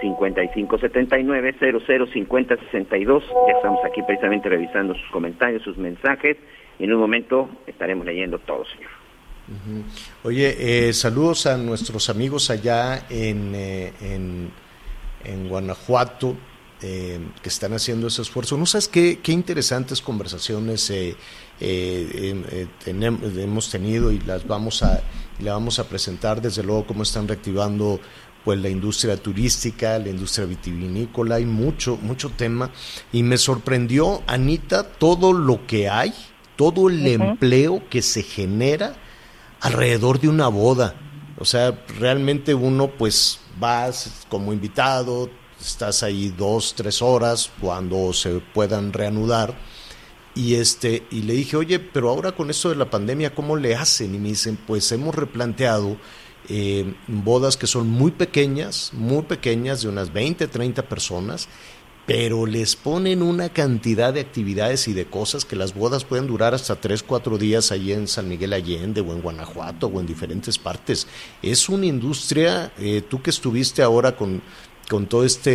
55 0.00 0.78
79 0.78 1.54
00 1.58 2.06
50 2.06 2.56
62. 2.56 3.24
Ya 3.48 3.52
estamos 3.54 3.84
aquí 3.84 4.02
precisamente 4.02 4.48
revisando 4.48 4.94
sus 4.94 5.10
comentarios, 5.10 5.62
sus 5.62 5.76
mensajes. 5.76 6.36
Y 6.78 6.84
en 6.84 6.94
un 6.94 7.00
momento 7.00 7.48
estaremos 7.66 8.06
leyendo 8.06 8.38
todo, 8.38 8.64
señor. 8.66 8.90
Oye, 10.22 10.88
eh, 10.88 10.92
saludos 10.92 11.46
a 11.46 11.56
nuestros 11.56 12.08
amigos 12.08 12.50
allá 12.50 13.06
en, 13.10 13.52
eh, 13.54 13.92
en, 14.00 15.48
Guanajuato. 15.48 16.36
Eh, 16.82 17.20
que 17.42 17.50
están 17.50 17.74
haciendo 17.74 18.06
ese 18.06 18.22
esfuerzo. 18.22 18.56
No 18.56 18.64
sabes 18.64 18.88
qué, 18.88 19.18
qué 19.22 19.32
interesantes 19.32 20.00
conversaciones 20.00 20.90
hemos 22.86 23.70
tenido 23.70 24.10
y 24.10 24.18
las 24.20 24.46
vamos 24.46 24.82
a 24.82 25.02
vamos 25.38 25.78
a 25.78 25.88
presentar 25.88 26.40
desde 26.40 26.62
luego 26.62 26.86
cómo 26.86 27.02
están 27.02 27.28
reactivando 27.28 28.00
pues 28.44 28.58
la 28.58 28.70
industria 28.70 29.16
turística, 29.16 29.98
la 29.98 30.08
industria 30.08 30.46
vitivinícola, 30.46 31.34
hay 31.36 31.44
mucho 31.44 31.98
mucho 31.98 32.30
tema 32.30 32.70
y 33.12 33.22
me 33.22 33.36
sorprendió 33.36 34.22
Anita 34.26 34.84
todo 34.84 35.32
lo 35.32 35.66
que 35.66 35.88
hay, 35.88 36.14
todo 36.56 36.88
el 36.88 37.06
empleo 37.06 37.82
que 37.90 38.00
se 38.00 38.22
genera 38.22 38.96
alrededor 39.60 40.20
de 40.20 40.28
una 40.28 40.48
boda. 40.48 40.94
O 41.38 41.44
sea, 41.44 41.84
realmente 41.98 42.54
uno 42.54 42.90
pues 42.90 43.40
vas 43.58 44.24
como 44.28 44.52
invitado, 44.52 45.30
estás 45.60 46.02
ahí 46.02 46.32
dos, 46.36 46.74
tres 46.74 47.02
horas 47.02 47.50
cuando 47.60 48.12
se 48.12 48.40
puedan 48.54 48.92
reanudar. 48.92 49.54
Y 50.34 50.54
este, 50.54 51.04
y 51.10 51.22
le 51.22 51.34
dije, 51.34 51.56
oye, 51.56 51.78
pero 51.78 52.08
ahora 52.08 52.32
con 52.32 52.50
esto 52.50 52.68
de 52.68 52.76
la 52.76 52.88
pandemia, 52.88 53.34
¿cómo 53.34 53.56
le 53.56 53.74
hacen? 53.74 54.14
Y 54.14 54.18
me 54.18 54.28
dicen, 54.28 54.58
pues 54.66 54.90
hemos 54.92 55.14
replanteado 55.14 55.96
eh, 56.48 56.94
bodas 57.06 57.56
que 57.56 57.66
son 57.66 57.88
muy 57.88 58.12
pequeñas, 58.12 58.92
muy 58.92 59.22
pequeñas, 59.22 59.82
de 59.82 59.88
unas 59.88 60.12
20, 60.12 60.46
30 60.46 60.82
personas, 60.88 61.48
pero 62.06 62.46
les 62.46 62.74
ponen 62.74 63.22
una 63.22 63.50
cantidad 63.50 64.12
de 64.12 64.20
actividades 64.20 64.88
y 64.88 64.92
de 64.92 65.04
cosas 65.04 65.44
que 65.44 65.54
las 65.54 65.74
bodas 65.74 66.04
pueden 66.04 66.26
durar 66.26 66.54
hasta 66.54 66.80
tres, 66.80 67.04
cuatro 67.04 67.38
días 67.38 67.70
allí 67.70 67.92
en 67.92 68.08
San 68.08 68.28
Miguel 68.28 68.52
Allende 68.52 69.00
o 69.00 69.12
en 69.12 69.22
Guanajuato 69.22 69.86
o 69.86 70.00
en 70.00 70.06
diferentes 70.06 70.58
partes. 70.58 71.06
Es 71.42 71.68
una 71.68 71.86
industria, 71.86 72.72
eh, 72.78 73.02
tú 73.08 73.22
que 73.22 73.30
estuviste 73.30 73.82
ahora 73.82 74.16
con, 74.16 74.42
con 74.90 75.06
todo 75.06 75.24
este, 75.24 75.52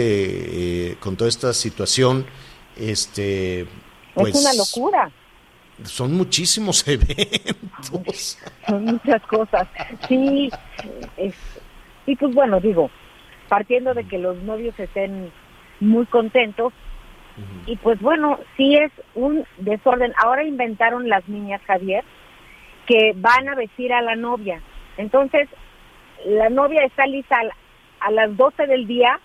eh, 0.91 0.95
con 1.01 1.17
toda 1.17 1.27
esta 1.27 1.51
situación, 1.51 2.25
este, 2.77 3.67
pues, 4.13 4.33
es 4.33 4.41
una 4.41 4.53
locura. 4.53 5.11
Son 5.83 6.13
muchísimos 6.13 6.87
eventos. 6.87 8.39
Son 8.65 8.85
muchas 8.85 9.21
cosas. 9.23 9.67
Sí, 10.07 10.49
y 12.05 12.15
pues 12.15 12.33
bueno, 12.33 12.61
digo, 12.61 12.89
partiendo 13.49 13.93
de 13.93 14.05
que 14.05 14.17
los 14.19 14.37
novios 14.43 14.79
estén 14.79 15.29
muy 15.81 16.05
contentos. 16.05 16.71
Y 17.65 17.75
pues 17.75 17.99
bueno, 17.99 18.39
sí 18.55 18.77
es 18.77 18.93
un 19.15 19.45
desorden. 19.57 20.13
Ahora 20.23 20.45
inventaron 20.45 21.09
las 21.09 21.27
niñas, 21.27 21.61
Javier, 21.67 22.05
que 22.87 23.11
van 23.17 23.49
a 23.49 23.55
vestir 23.55 23.91
a 23.91 24.01
la 24.01 24.15
novia. 24.15 24.61
Entonces, 24.95 25.49
la 26.25 26.47
novia 26.47 26.85
está 26.85 27.05
lista 27.05 27.37
a, 28.05 28.11
las 28.11 28.35
12 28.37 28.67
del 28.67 28.87
día 28.87 29.19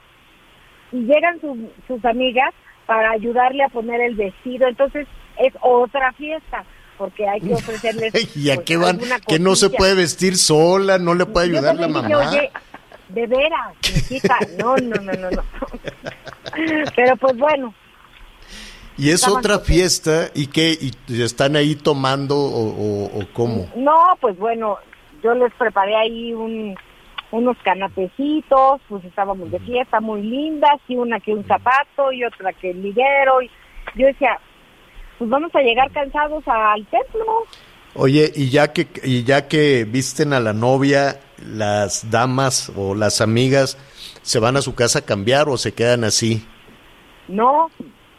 y 0.92 1.00
llegan 1.04 1.40
sus 1.86 2.04
amigas 2.04 2.52
para 2.86 3.12
ayudarle 3.12 3.62
a 3.62 3.68
poner 3.68 4.00
el 4.00 4.16
vestido. 4.16 4.66
Entonces, 4.66 5.06
es 5.38 5.52
otra 5.60 6.12
fiesta 6.12 6.64
porque 7.00 7.26
hay 7.26 7.40
que 7.40 7.54
ofrecerles. 7.54 8.12
¿Y 8.36 8.50
a 8.50 8.56
pues, 8.56 8.66
qué 8.66 8.76
van? 8.76 9.00
Que 9.26 9.38
no 9.38 9.56
se 9.56 9.70
puede 9.70 9.94
vestir 9.94 10.36
sola, 10.36 10.98
no 10.98 11.14
le 11.14 11.24
puede 11.24 11.46
ayudar 11.46 11.76
la 11.76 11.88
mamá. 11.88 12.08
de 13.08 13.26
veras, 13.26 13.74
no, 14.58 14.76
no, 14.76 14.96
no, 15.00 15.12
no, 15.12 15.30
no. 15.30 15.42
Pero 16.96 17.16
pues 17.16 17.36
bueno. 17.38 17.74
¿Y 18.98 19.10
es 19.10 19.26
otra 19.26 19.60
fiesta? 19.60 20.28
¿Y 20.34 20.48
qué? 20.48 20.76
¿Y 21.08 21.22
están 21.22 21.56
ahí 21.56 21.74
tomando 21.74 22.36
o, 22.36 23.04
o, 23.06 23.26
cómo? 23.32 23.70
No, 23.74 23.96
pues 24.20 24.36
bueno, 24.36 24.76
yo 25.22 25.32
les 25.34 25.54
preparé 25.54 25.96
ahí 25.96 26.34
un, 26.34 26.76
unos 27.30 27.56
canapecitos, 27.62 28.80
pues 28.88 29.04
estábamos 29.04 29.50
de 29.50 29.60
fiesta 29.60 30.00
muy 30.00 30.22
lindas, 30.22 30.80
y 30.88 30.96
una 30.96 31.20
que 31.20 31.32
un 31.32 31.44
zapato 31.46 32.12
y 32.12 32.24
otra 32.24 32.52
que 32.52 32.70
el 32.70 32.82
liguero. 32.82 33.42
Y 33.42 33.50
yo 33.96 34.06
decía, 34.06 34.38
pues 35.18 35.30
vamos 35.30 35.54
a 35.54 35.60
llegar 35.60 35.90
cansados 35.92 36.42
al 36.46 36.84
templo. 36.86 37.46
Oye, 37.94 38.30
y 38.34 38.50
ya 38.50 38.72
que 38.72 38.86
y 39.02 39.24
ya 39.24 39.48
que 39.48 39.84
visten 39.84 40.32
a 40.32 40.40
la 40.40 40.52
novia, 40.52 41.20
las 41.44 42.10
damas 42.10 42.72
o 42.76 42.94
las 42.94 43.20
amigas 43.20 43.76
se 44.22 44.38
van 44.38 44.56
a 44.56 44.62
su 44.62 44.74
casa 44.74 45.00
a 45.00 45.02
cambiar 45.02 45.48
o 45.48 45.56
se 45.56 45.72
quedan 45.72 46.04
así? 46.04 46.46
No, 47.26 47.70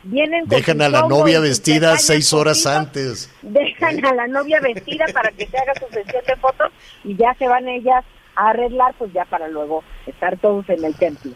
vienen 0.03 0.45
Dejan 0.47 0.81
a 0.81 0.89
la 0.89 1.07
novia 1.07 1.39
vestida 1.39 1.97
seis 1.97 2.33
horas 2.33 2.65
antes. 2.65 3.33
Dejan 3.41 4.05
a 4.05 4.13
la 4.13 4.27
novia 4.27 4.59
vestida 4.59 5.05
para 5.13 5.31
que 5.31 5.47
se 5.47 5.57
haga 5.57 5.73
su 5.75 5.93
sesión 5.93 6.23
de 6.25 6.35
fotos 6.37 6.71
y 7.03 7.15
ya 7.15 7.33
se 7.35 7.47
van 7.47 7.67
ellas 7.67 8.03
a 8.35 8.49
arreglar, 8.49 8.93
pues 8.97 9.11
ya 9.13 9.25
para 9.25 9.47
luego 9.47 9.83
estar 10.05 10.37
todos 10.39 10.67
en 10.69 10.83
el 10.83 10.95
templo. 10.95 11.31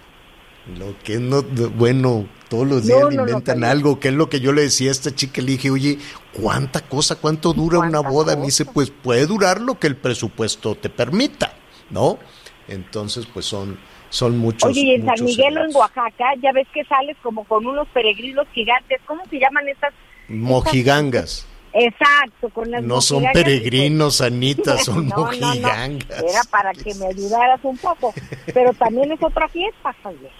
Lo 0.77 0.97
que 1.03 1.19
no, 1.19 1.43
bueno, 1.43 2.27
todos 2.49 2.67
los 2.67 2.85
días 2.87 2.99
inventan 3.11 3.63
algo, 3.63 3.99
que 3.99 4.07
es 4.07 4.13
lo 4.15 4.29
que 4.29 4.39
yo 4.39 4.51
le 4.51 4.63
decía 4.63 4.89
a 4.89 4.91
esta 4.93 5.13
chica, 5.13 5.41
le 5.41 5.51
dije, 5.53 5.69
oye, 5.69 5.99
¿cuánta 6.33 6.81
cosa, 6.81 7.15
cuánto 7.17 7.53
dura 7.53 7.79
una 7.79 7.99
boda? 7.99 8.35
Me 8.35 8.45
dice, 8.45 8.65
pues 8.65 8.89
puede 8.89 9.27
durar 9.27 9.61
lo 9.61 9.77
que 9.77 9.85
el 9.85 9.95
presupuesto 9.95 10.73
te 10.73 10.89
permita, 10.89 11.53
¿no? 11.91 12.17
Entonces, 12.67 13.27
pues 13.31 13.45
son, 13.45 13.77
son 14.09 14.39
muchos. 14.39 14.71
Oye, 14.71 14.81
y 14.81 14.91
en 14.95 15.05
San 15.05 15.23
Miguel 15.23 15.55
o 15.59 15.65
en 15.65 15.75
Oaxaca, 15.75 16.33
ya 16.41 16.51
ves 16.51 16.67
que 16.73 16.83
sales 16.85 17.15
como 17.21 17.43
con 17.43 17.67
unos 17.67 17.87
peregrinos 17.89 18.47
gigantes. 18.51 18.99
¿Cómo 19.05 19.23
se 19.29 19.39
llaman 19.39 19.67
estas? 19.67 19.93
Mojigangas. 20.27 21.47
Exacto, 21.77 22.49
con 22.49 22.71
las 22.71 22.81
No 22.83 23.01
son 23.01 23.25
peregrinos, 23.33 24.21
Anita, 24.21 24.77
son 24.77 25.07
mojigangas. 25.07 26.23
Era 26.23 26.41
para 26.49 26.71
que 26.71 26.95
me 26.95 27.07
ayudaras 27.07 27.59
un 27.63 27.77
poco. 27.77 28.13
Pero 28.53 28.73
también 28.73 29.11
es 29.11 29.21
otra 29.21 29.49
fiesta, 29.49 29.93
Javier. 30.01 30.31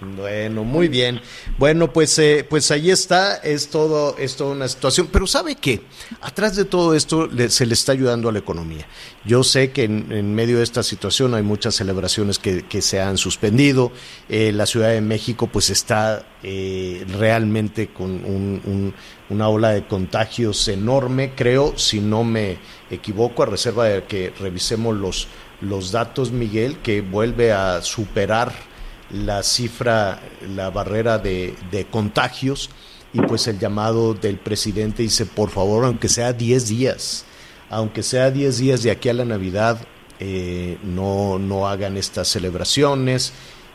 Bueno, 0.00 0.64
muy 0.64 0.88
bien. 0.88 1.20
Bueno, 1.58 1.92
pues, 1.92 2.18
eh, 2.18 2.46
pues 2.48 2.70
ahí 2.70 2.90
está, 2.90 3.36
es 3.36 3.68
todo, 3.68 4.16
es 4.16 4.34
toda 4.34 4.52
una 4.52 4.66
situación. 4.66 5.08
Pero 5.12 5.26
¿sabe 5.26 5.56
qué? 5.56 5.82
Atrás 6.22 6.56
de 6.56 6.64
todo 6.64 6.94
esto 6.94 7.28
se 7.48 7.66
le 7.66 7.74
está 7.74 7.92
ayudando 7.92 8.30
a 8.30 8.32
la 8.32 8.38
economía. 8.38 8.86
Yo 9.26 9.44
sé 9.44 9.72
que 9.72 9.84
en, 9.84 10.34
medio 10.34 10.56
de 10.56 10.64
esta 10.64 10.82
situación 10.82 11.34
hay 11.34 11.42
muchas 11.42 11.74
celebraciones 11.74 12.38
que, 12.38 12.80
se 12.80 13.00
han 13.00 13.18
suspendido. 13.18 13.92
Eh, 14.30 14.52
la 14.52 14.64
Ciudad 14.64 14.88
de 14.88 15.02
México 15.02 15.48
pues 15.48 15.68
está 15.68 16.24
eh, 16.42 17.04
realmente 17.18 17.88
con 17.88 18.94
una 19.28 19.48
ola 19.48 19.70
de 19.72 19.86
contagios 19.86 20.66
enorme, 20.68 21.34
creo, 21.36 21.76
si 21.76 22.00
no 22.00 22.24
me 22.24 22.56
equivoco, 22.90 23.42
a 23.42 23.46
reserva 23.46 23.84
de 23.84 24.04
que 24.04 24.32
revisemos 24.40 24.96
los, 24.96 25.28
los 25.60 25.92
datos, 25.92 26.32
Miguel, 26.32 26.78
que 26.78 27.02
vuelve 27.02 27.52
a 27.52 27.82
superar 27.82 28.69
la 29.12 29.42
cifra, 29.42 30.20
la 30.54 30.70
barrera 30.70 31.18
de, 31.18 31.86
contagios 31.90 32.70
y 33.12 33.20
pues 33.20 33.46
el 33.48 33.58
llamado 33.58 34.14
del 34.14 34.38
presidente 34.38 35.02
dice, 35.02 35.26
por 35.26 35.50
favor, 35.50 35.84
aunque 35.84 36.08
sea 36.08 36.32
10 36.32 36.68
días, 36.68 37.24
aunque 37.68 38.02
sea 38.02 38.30
10 38.30 38.58
días 38.58 38.82
de 38.82 38.90
aquí 38.90 39.08
a 39.08 39.14
la 39.14 39.24
Navidad, 39.24 39.78
eh, 40.20 40.78
no, 40.82 41.38
no 41.38 41.66
hagan 41.66 41.96
estas 41.96 42.28
celebraciones. 42.28 43.32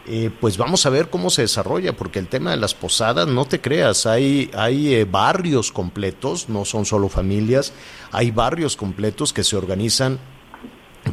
Eh, 0.07 0.29
pues 0.39 0.57
vamos 0.57 0.85
a 0.85 0.91
ver 0.91 1.09
cómo 1.09 1.31
se 1.31 1.41
desarrolla, 1.41 1.97
porque 1.97 2.19
el 2.19 2.27
tema 2.27 2.51
de 2.51 2.57
las 2.57 2.75
posadas, 2.75 3.27
no 3.27 3.45
te 3.45 3.59
creas, 3.59 4.05
hay, 4.05 4.51
hay 4.53 4.93
eh, 4.93 5.05
barrios 5.05 5.71
completos, 5.71 6.47
no 6.47 6.63
son 6.63 6.85
solo 6.85 7.09
familias, 7.09 7.73
hay 8.11 8.29
barrios 8.29 8.75
completos 8.75 9.33
que 9.33 9.43
se 9.43 9.55
organizan 9.55 10.19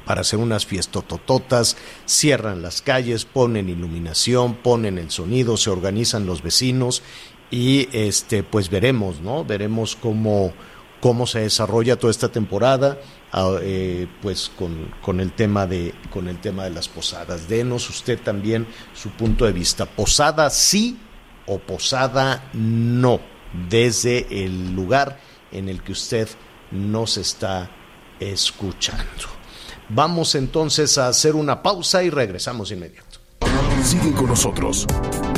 para 0.01 0.23
hacer 0.23 0.39
unas 0.39 0.67
fiestotototas, 0.67 1.77
cierran 2.07 2.63
las 2.63 2.83
calles, 2.83 3.25
ponen 3.25 3.69
iluminación, 3.69 4.55
ponen 4.55 4.99
el 4.99 5.11
sonido, 5.11 5.57
se 5.57 5.71
organizan 5.71 6.27
los 6.27 6.43
vecinos 6.43 7.03
y 7.51 7.89
este 7.93 8.43
pues 8.43 8.71
veremos, 8.71 9.21
¿no? 9.21 9.45
Veremos 9.45 9.97
cómo, 9.97 10.53
cómo 11.01 11.27
se 11.27 11.41
desarrolla 11.41 11.99
toda 11.99 12.11
esta 12.11 12.31
temporada. 12.31 12.99
Ah, 13.35 13.57
eh, 13.63 14.09
pues 14.21 14.51
con, 14.59 14.93
con, 15.01 15.19
el 15.19 15.33
tema 15.33 15.67
de 15.67 15.95
con 16.11 16.29
el 16.29 16.39
tema 16.39 16.65
de 16.65 16.71
las 16.71 16.89
posadas. 16.89 17.49
Denos 17.49 17.89
usted 17.89 18.19
también 18.19 18.67
su 18.95 19.11
punto 19.11 19.47
de 19.47 19.53
vista. 19.53 19.87
Posada 19.87 20.51
sí 20.51 20.99
o 21.47 21.59
posada 21.59 22.51
no, 22.53 23.21
desde 23.71 24.45
el 24.45 24.75
lugar 24.75 25.19
en 25.51 25.69
el 25.69 25.83
que 25.83 25.93
usted 25.93 26.29
nos 26.71 27.17
está 27.17 27.71
escuchando. 28.21 29.42
Vamos 29.95 30.35
entonces 30.37 30.97
a 30.97 31.09
hacer 31.09 31.35
una 31.35 31.63
pausa 31.63 32.03
y 32.03 32.09
regresamos 32.09 32.71
inmediato. 32.71 33.19
Sigue 33.85 34.13
con 34.15 34.29
nosotros. 34.29 34.87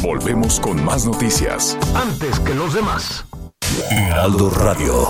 Volvemos 0.01 0.61
con 0.61 0.85
más 0.85 1.05
noticias. 1.05 1.77
Antes 1.93 2.39
que 2.39 2.55
los 2.55 2.73
demás. 2.73 3.25
Heraldo 3.91 4.51
Radio. 4.51 5.09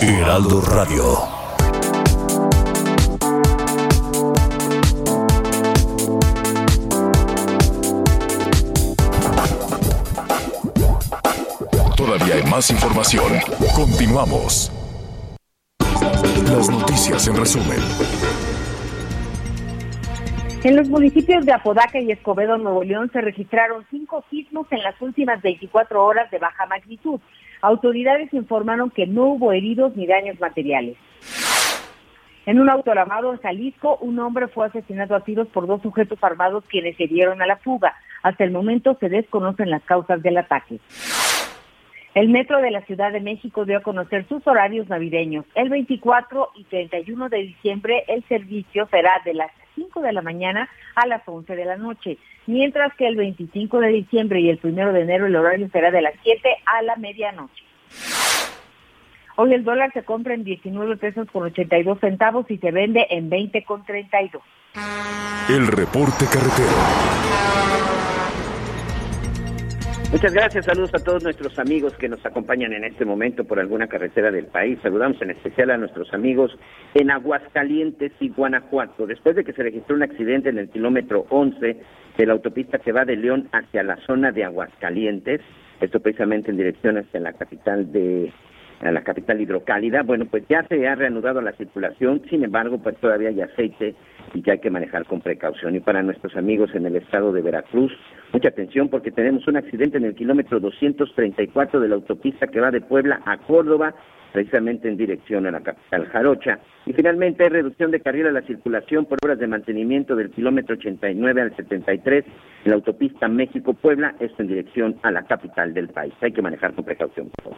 Heraldo 0.00 0.60
Radio. 0.62 1.18
Todavía 11.96 12.34
hay 12.34 12.42
más 12.50 12.68
información. 12.70 13.32
Continuamos. 13.76 14.73
Las 16.56 16.70
noticias 16.70 17.26
en 17.26 17.36
resumen. 17.36 17.78
En 20.62 20.76
los 20.76 20.88
municipios 20.88 21.44
de 21.44 21.52
Apodaca 21.52 21.98
y 21.98 22.12
Escobedo, 22.12 22.56
Nuevo 22.58 22.84
León, 22.84 23.10
se 23.12 23.20
registraron 23.20 23.84
cinco 23.90 24.24
sismos 24.30 24.68
en 24.70 24.80
las 24.84 24.94
últimas 25.02 25.42
24 25.42 26.04
horas 26.04 26.30
de 26.30 26.38
baja 26.38 26.64
magnitud. 26.66 27.18
Autoridades 27.60 28.32
informaron 28.32 28.90
que 28.90 29.04
no 29.04 29.24
hubo 29.32 29.50
heridos 29.50 29.96
ni 29.96 30.06
daños 30.06 30.38
materiales. 30.38 30.96
En 32.46 32.60
un 32.60 32.70
autolavado 32.70 33.32
en 33.32 33.40
Jalisco, 33.40 33.98
un 34.00 34.20
hombre 34.20 34.46
fue 34.46 34.68
asesinado 34.68 35.16
a 35.16 35.24
tiros 35.24 35.48
por 35.48 35.66
dos 35.66 35.82
sujetos 35.82 36.22
armados 36.22 36.62
quienes 36.68 36.96
se 36.96 37.08
dieron 37.08 37.42
a 37.42 37.46
la 37.46 37.56
fuga. 37.56 37.96
Hasta 38.22 38.44
el 38.44 38.52
momento 38.52 38.96
se 39.00 39.08
desconocen 39.08 39.70
las 39.70 39.82
causas 39.82 40.22
del 40.22 40.36
ataque. 40.36 40.78
El 42.14 42.28
Metro 42.28 42.60
de 42.60 42.70
la 42.70 42.82
Ciudad 42.82 43.10
de 43.10 43.20
México 43.20 43.64
dio 43.64 43.78
a 43.78 43.82
conocer 43.82 44.24
sus 44.28 44.46
horarios 44.46 44.88
navideños. 44.88 45.44
El 45.56 45.68
24 45.68 46.50
y 46.54 46.64
31 46.64 47.28
de 47.28 47.38
diciembre 47.38 48.04
el 48.06 48.22
servicio 48.28 48.86
será 48.88 49.20
de 49.24 49.34
las 49.34 49.50
5 49.74 50.00
de 50.00 50.12
la 50.12 50.22
mañana 50.22 50.68
a 50.94 51.08
las 51.08 51.22
11 51.26 51.56
de 51.56 51.64
la 51.64 51.76
noche, 51.76 52.18
mientras 52.46 52.94
que 52.94 53.08
el 53.08 53.16
25 53.16 53.80
de 53.80 53.88
diciembre 53.88 54.40
y 54.40 54.48
el 54.48 54.60
1 54.62 54.92
de 54.92 55.00
enero 55.00 55.26
el 55.26 55.34
horario 55.34 55.68
será 55.70 55.90
de 55.90 56.02
las 56.02 56.14
7 56.22 56.48
a 56.66 56.82
la 56.82 56.94
medianoche. 56.94 57.64
Hoy 59.34 59.52
el 59.52 59.64
dólar 59.64 59.90
se 59.92 60.04
compra 60.04 60.34
en 60.34 60.44
19 60.44 60.96
pesos 60.98 61.28
con 61.32 61.42
82 61.42 61.98
centavos 61.98 62.48
y 62.48 62.58
se 62.58 62.70
vende 62.70 63.08
en 63.10 63.28
20 63.28 63.64
con 63.64 63.84
32. 63.84 64.40
El 65.48 65.66
reporte 65.66 66.26
carretero. 66.26 67.74
Muchas 70.10 70.32
gracias, 70.32 70.64
saludos 70.66 70.94
a 70.94 71.02
todos 71.02 71.24
nuestros 71.24 71.58
amigos 71.58 71.94
que 71.96 72.08
nos 72.08 72.24
acompañan 72.24 72.72
en 72.72 72.84
este 72.84 73.04
momento 73.04 73.44
por 73.44 73.58
alguna 73.58 73.88
carretera 73.88 74.30
del 74.30 74.46
país. 74.46 74.78
Saludamos 74.82 75.20
en 75.20 75.30
especial 75.30 75.70
a 75.70 75.76
nuestros 75.76 76.12
amigos 76.14 76.56
en 76.94 77.10
Aguascalientes 77.10 78.12
y 78.20 78.28
Guanajuato. 78.28 79.06
Después 79.06 79.34
de 79.34 79.44
que 79.44 79.52
se 79.52 79.62
registró 79.62 79.96
un 79.96 80.02
accidente 80.02 80.50
en 80.50 80.58
el 80.58 80.68
kilómetro 80.70 81.26
11 81.30 81.76
de 82.16 82.26
la 82.26 82.32
autopista 82.32 82.78
que 82.78 82.92
va 82.92 83.04
de 83.04 83.16
León 83.16 83.48
hacia 83.52 83.82
la 83.82 83.96
zona 84.06 84.30
de 84.30 84.44
Aguascalientes, 84.44 85.40
esto 85.80 86.00
precisamente 86.00 86.50
en 86.50 86.58
dirección 86.58 86.96
hacia 86.96 87.18
la 87.20 87.32
capital 87.32 87.90
de 87.90 88.32
a 88.80 88.92
la 88.92 89.02
capital 89.02 89.40
hidrocálida. 89.40 90.02
Bueno, 90.02 90.26
pues 90.26 90.44
ya 90.48 90.62
se 90.64 90.86
ha 90.86 90.94
reanudado 90.94 91.40
la 91.40 91.52
circulación, 91.52 92.22
sin 92.28 92.44
embargo, 92.44 92.78
pues 92.78 92.96
todavía 92.96 93.30
hay 93.30 93.40
aceite 93.40 93.94
y 94.34 94.42
que 94.42 94.52
hay 94.52 94.58
que 94.58 94.70
manejar 94.70 95.06
con 95.06 95.20
precaución. 95.20 95.74
Y 95.74 95.80
para 95.80 96.02
nuestros 96.02 96.36
amigos 96.36 96.74
en 96.74 96.86
el 96.86 96.96
estado 96.96 97.32
de 97.32 97.42
Veracruz, 97.42 97.92
mucha 98.34 98.48
atención 98.48 98.88
porque 98.88 99.12
tenemos 99.12 99.46
un 99.46 99.56
accidente 99.56 99.96
en 99.96 100.04
el 100.04 100.14
kilómetro 100.14 100.58
234 100.58 101.78
de 101.78 101.88
la 101.88 101.94
autopista 101.94 102.48
que 102.48 102.60
va 102.60 102.72
de 102.72 102.80
Puebla 102.80 103.22
a 103.24 103.38
Córdoba, 103.38 103.94
precisamente 104.32 104.88
en 104.88 104.96
dirección 104.96 105.46
a 105.46 105.52
la 105.52 105.60
capital 105.60 106.06
Jarocha. 106.06 106.58
Y 106.84 106.92
finalmente 106.92 107.44
hay 107.44 107.50
reducción 107.50 107.92
de 107.92 108.00
carril 108.00 108.26
a 108.26 108.32
la 108.32 108.42
circulación 108.42 109.06
por 109.06 109.18
horas 109.24 109.38
de 109.38 109.46
mantenimiento 109.46 110.16
del 110.16 110.30
kilómetro 110.30 110.74
89 110.74 111.42
al 111.42 111.54
73 111.54 112.24
en 112.64 112.70
la 112.70 112.74
autopista 112.74 113.28
México-Puebla, 113.28 114.16
esto 114.18 114.42
en 114.42 114.48
dirección 114.48 114.96
a 115.02 115.12
la 115.12 115.22
capital 115.22 115.72
del 115.72 115.88
país. 115.88 116.12
Hay 116.20 116.32
que 116.32 116.42
manejar 116.42 116.74
con 116.74 116.84
precaución, 116.84 117.30
por. 117.40 117.54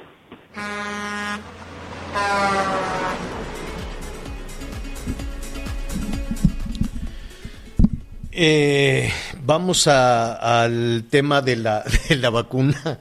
Eh, 8.39 9.11
vamos 9.45 9.87
al 9.87 11.05
tema 11.09 11.41
de 11.41 11.57
la, 11.57 11.83
de 12.11 12.17
la 12.17 12.29
vacuna. 12.29 12.99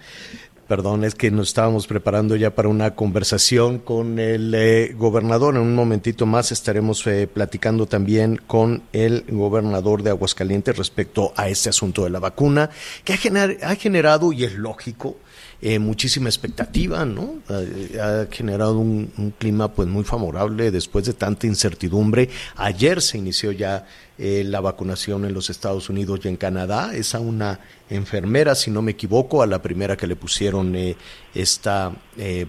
Perdón, 0.70 1.04
es 1.04 1.14
que 1.14 1.30
nos 1.30 1.50
estábamos 1.50 1.88
preparando 1.88 2.38
ya 2.38 2.56
para 2.56 2.70
una 2.70 2.96
conversación 2.96 3.80
con 3.80 4.18
el 4.18 4.54
eh, 4.56 4.94
gobernador. 4.98 5.56
En 5.56 5.62
un 5.62 5.76
momentito 5.76 6.26
más 6.26 6.54
estaremos 6.54 7.06
eh, 7.06 7.28
platicando 7.28 7.86
también 7.86 8.40
con 8.48 8.84
el 8.94 9.26
gobernador 9.28 10.04
de 10.04 10.12
Aguascalientes 10.12 10.78
respecto 10.78 11.34
a 11.36 11.50
este 11.50 11.68
asunto 11.68 12.06
de 12.06 12.12
la 12.12 12.20
vacuna, 12.20 12.70
que 13.04 13.14
ha 13.14 13.76
generado, 13.76 14.32
y 14.32 14.46
es 14.46 14.54
lógico, 14.54 15.18
eh, 15.62 15.80
muchísima 15.80 16.30
expectativa, 16.30 17.06
¿no? 17.06 17.36
ha 17.50 18.28
generado 18.30 18.78
un, 18.78 19.34
clima 19.38 19.74
pues 19.74 19.88
muy 19.88 20.04
favorable 20.04 20.70
después 20.72 21.06
de 21.06 21.14
tanta 21.14 21.48
incertidumbre. 21.48 22.30
Ayer 22.56 23.02
se 23.02 23.18
inició 23.18 23.52
ya 23.52 23.88
eh, 24.18 24.44
la 24.46 24.62
vacunación 24.62 25.26
en 25.26 25.34
los 25.34 25.50
Estados 25.50 25.90
Unidos 25.90 26.20
y 26.24 26.28
en 26.28 26.38
Canadá. 26.38 26.96
Es 26.96 27.16
a 27.16 27.20
una 27.20 27.60
enfermera, 27.90 28.54
si 28.56 28.70
no 28.70 28.82
me 28.82 28.92
equivoco, 28.92 29.42
a 29.42 29.48
la 29.48 29.62
primera 29.62 29.96
que 29.98 30.08
le 30.08 30.16
pusieron 30.16 30.76
eh, 30.76 30.96
esta 31.34 31.92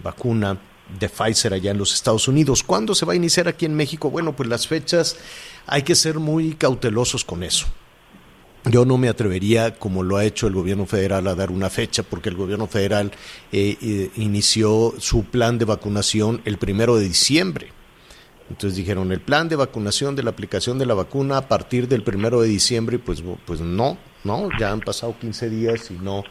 vacuna 0.03 0.59
de 0.99 1.09
Pfizer 1.09 1.53
allá 1.53 1.71
en 1.71 1.77
los 1.77 1.93
Estados 1.93 2.27
Unidos. 2.27 2.63
¿Cuándo 2.63 2.95
se 2.95 3.05
va 3.05 3.13
a 3.13 3.15
iniciar 3.15 3.47
aquí 3.47 3.65
en 3.65 3.75
México? 3.75 4.09
Bueno, 4.09 4.35
pues 4.35 4.47
las 4.49 4.67
fechas 4.67 5.15
hay 5.65 5.83
que 5.83 5.95
ser 5.95 6.19
muy 6.19 6.55
cautelosos 6.55 7.25
con 7.25 7.43
eso. 7.43 7.67
Yo 8.65 8.85
no 8.85 8.97
me 8.97 9.07
atrevería, 9.07 9.75
como 9.75 10.03
lo 10.03 10.17
ha 10.17 10.25
hecho 10.25 10.47
el 10.47 10.53
gobierno 10.53 10.85
federal, 10.85 11.27
a 11.27 11.35
dar 11.35 11.51
una 11.51 11.69
fecha, 11.69 12.03
porque 12.03 12.29
el 12.29 12.35
gobierno 12.35 12.67
federal 12.67 13.11
eh, 13.51 14.09
inició 14.15 14.93
su 14.97 15.23
plan 15.23 15.57
de 15.57 15.65
vacunación 15.65 16.41
el 16.43 16.57
primero 16.57 16.97
de 16.97 17.05
diciembre. 17.05 17.71
Entonces 18.49 18.77
dijeron, 18.77 19.11
el 19.11 19.21
plan 19.21 19.49
de 19.49 19.55
vacunación 19.55 20.15
de 20.15 20.23
la 20.23 20.29
aplicación 20.29 20.79
de 20.79 20.85
la 20.85 20.93
vacuna 20.93 21.37
a 21.37 21.47
partir 21.47 21.87
del 21.87 22.03
primero 22.03 22.41
de 22.41 22.47
diciembre, 22.47 22.97
pues, 22.99 23.21
pues 23.45 23.59
no, 23.59 23.97
no, 24.23 24.49
ya 24.59 24.71
han 24.71 24.79
pasado 24.79 25.15
15 25.19 25.49
días 25.49 25.91
y 25.91 25.95
no, 25.95 26.23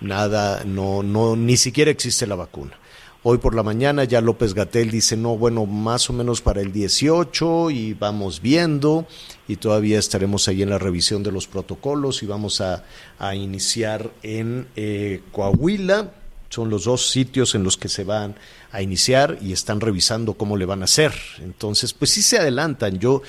nada, 0.00 0.62
no, 0.64 1.02
no, 1.02 1.36
ni 1.36 1.56
siquiera 1.56 1.90
existe 1.90 2.26
la 2.26 2.34
vacuna. 2.34 2.78
Hoy 3.26 3.38
por 3.38 3.54
la 3.54 3.62
mañana 3.62 4.04
ya 4.04 4.20
López 4.20 4.52
Gatel 4.52 4.90
dice, 4.90 5.16
no, 5.16 5.38
bueno, 5.38 5.64
más 5.64 6.10
o 6.10 6.12
menos 6.12 6.42
para 6.42 6.60
el 6.60 6.72
18 6.72 7.70
y 7.70 7.94
vamos 7.94 8.42
viendo 8.42 9.06
y 9.48 9.56
todavía 9.56 9.98
estaremos 9.98 10.46
ahí 10.46 10.60
en 10.60 10.68
la 10.68 10.78
revisión 10.78 11.22
de 11.22 11.32
los 11.32 11.46
protocolos 11.46 12.22
y 12.22 12.26
vamos 12.26 12.60
a, 12.60 12.84
a 13.18 13.34
iniciar 13.34 14.10
en 14.22 14.68
eh, 14.76 15.22
Coahuila. 15.32 16.12
Son 16.50 16.68
los 16.68 16.84
dos 16.84 17.08
sitios 17.08 17.54
en 17.54 17.64
los 17.64 17.78
que 17.78 17.88
se 17.88 18.04
van 18.04 18.34
a 18.72 18.82
iniciar 18.82 19.38
y 19.40 19.54
están 19.54 19.80
revisando 19.80 20.34
cómo 20.34 20.58
le 20.58 20.66
van 20.66 20.82
a 20.82 20.84
hacer. 20.84 21.14
Entonces, 21.38 21.94
pues 21.94 22.10
sí 22.10 22.20
se 22.20 22.36
adelantan. 22.36 22.98
Yo, 22.98 23.22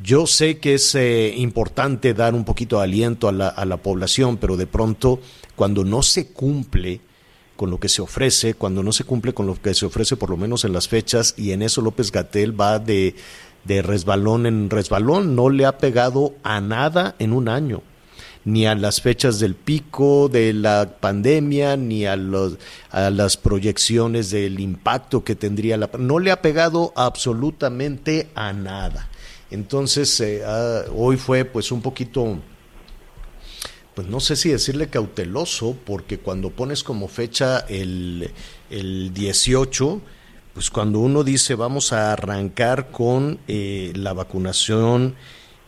yo 0.00 0.28
sé 0.28 0.60
que 0.60 0.74
es 0.74 0.94
eh, 0.94 1.34
importante 1.36 2.14
dar 2.14 2.34
un 2.34 2.44
poquito 2.44 2.76
de 2.76 2.84
aliento 2.84 3.26
a 3.26 3.32
la, 3.32 3.48
a 3.48 3.64
la 3.64 3.78
población, 3.78 4.36
pero 4.36 4.56
de 4.56 4.68
pronto, 4.68 5.20
cuando 5.56 5.84
no 5.84 6.04
se 6.04 6.28
cumple, 6.28 7.00
con 7.60 7.68
lo 7.70 7.78
que 7.78 7.90
se 7.90 8.00
ofrece, 8.00 8.54
cuando 8.54 8.82
no 8.82 8.90
se 8.90 9.04
cumple 9.04 9.34
con 9.34 9.46
lo 9.46 9.54
que 9.54 9.74
se 9.74 9.84
ofrece, 9.84 10.16
por 10.16 10.30
lo 10.30 10.38
menos 10.38 10.64
en 10.64 10.72
las 10.72 10.88
fechas, 10.88 11.34
y 11.36 11.52
en 11.52 11.60
eso 11.60 11.82
López 11.82 12.10
Gatel 12.10 12.58
va 12.58 12.78
de, 12.78 13.14
de 13.66 13.82
resbalón 13.82 14.46
en 14.46 14.70
resbalón, 14.70 15.36
no 15.36 15.50
le 15.50 15.66
ha 15.66 15.76
pegado 15.76 16.32
a 16.42 16.62
nada 16.62 17.16
en 17.18 17.34
un 17.34 17.50
año 17.50 17.82
ni 18.46 18.64
a 18.64 18.74
las 18.74 19.02
fechas 19.02 19.38
del 19.40 19.54
pico 19.54 20.30
de 20.30 20.54
la 20.54 20.96
pandemia, 21.00 21.76
ni 21.76 22.06
a, 22.06 22.16
los, 22.16 22.56
a 22.90 23.10
las 23.10 23.36
proyecciones 23.36 24.30
del 24.30 24.58
impacto 24.58 25.22
que 25.22 25.34
tendría 25.34 25.76
la... 25.76 25.90
No 25.98 26.18
le 26.18 26.30
ha 26.30 26.40
pegado 26.40 26.94
absolutamente 26.96 28.30
a 28.34 28.54
nada. 28.54 29.10
Entonces, 29.50 30.18
eh, 30.20 30.42
ah, 30.46 30.84
hoy 30.96 31.18
fue 31.18 31.44
pues 31.44 31.70
un 31.70 31.82
poquito 31.82 32.38
pues 34.00 34.08
no 34.10 34.20
sé 34.20 34.34
si 34.34 34.48
decirle 34.48 34.88
cauteloso, 34.88 35.76
porque 35.84 36.18
cuando 36.18 36.48
pones 36.48 36.82
como 36.82 37.06
fecha 37.06 37.58
el, 37.68 38.30
el 38.70 39.12
18, 39.12 40.00
pues 40.54 40.70
cuando 40.70 41.00
uno 41.00 41.22
dice 41.22 41.54
vamos 41.54 41.92
a 41.92 42.14
arrancar 42.14 42.90
con 42.90 43.40
eh, 43.46 43.92
la 43.94 44.14
vacunación 44.14 45.16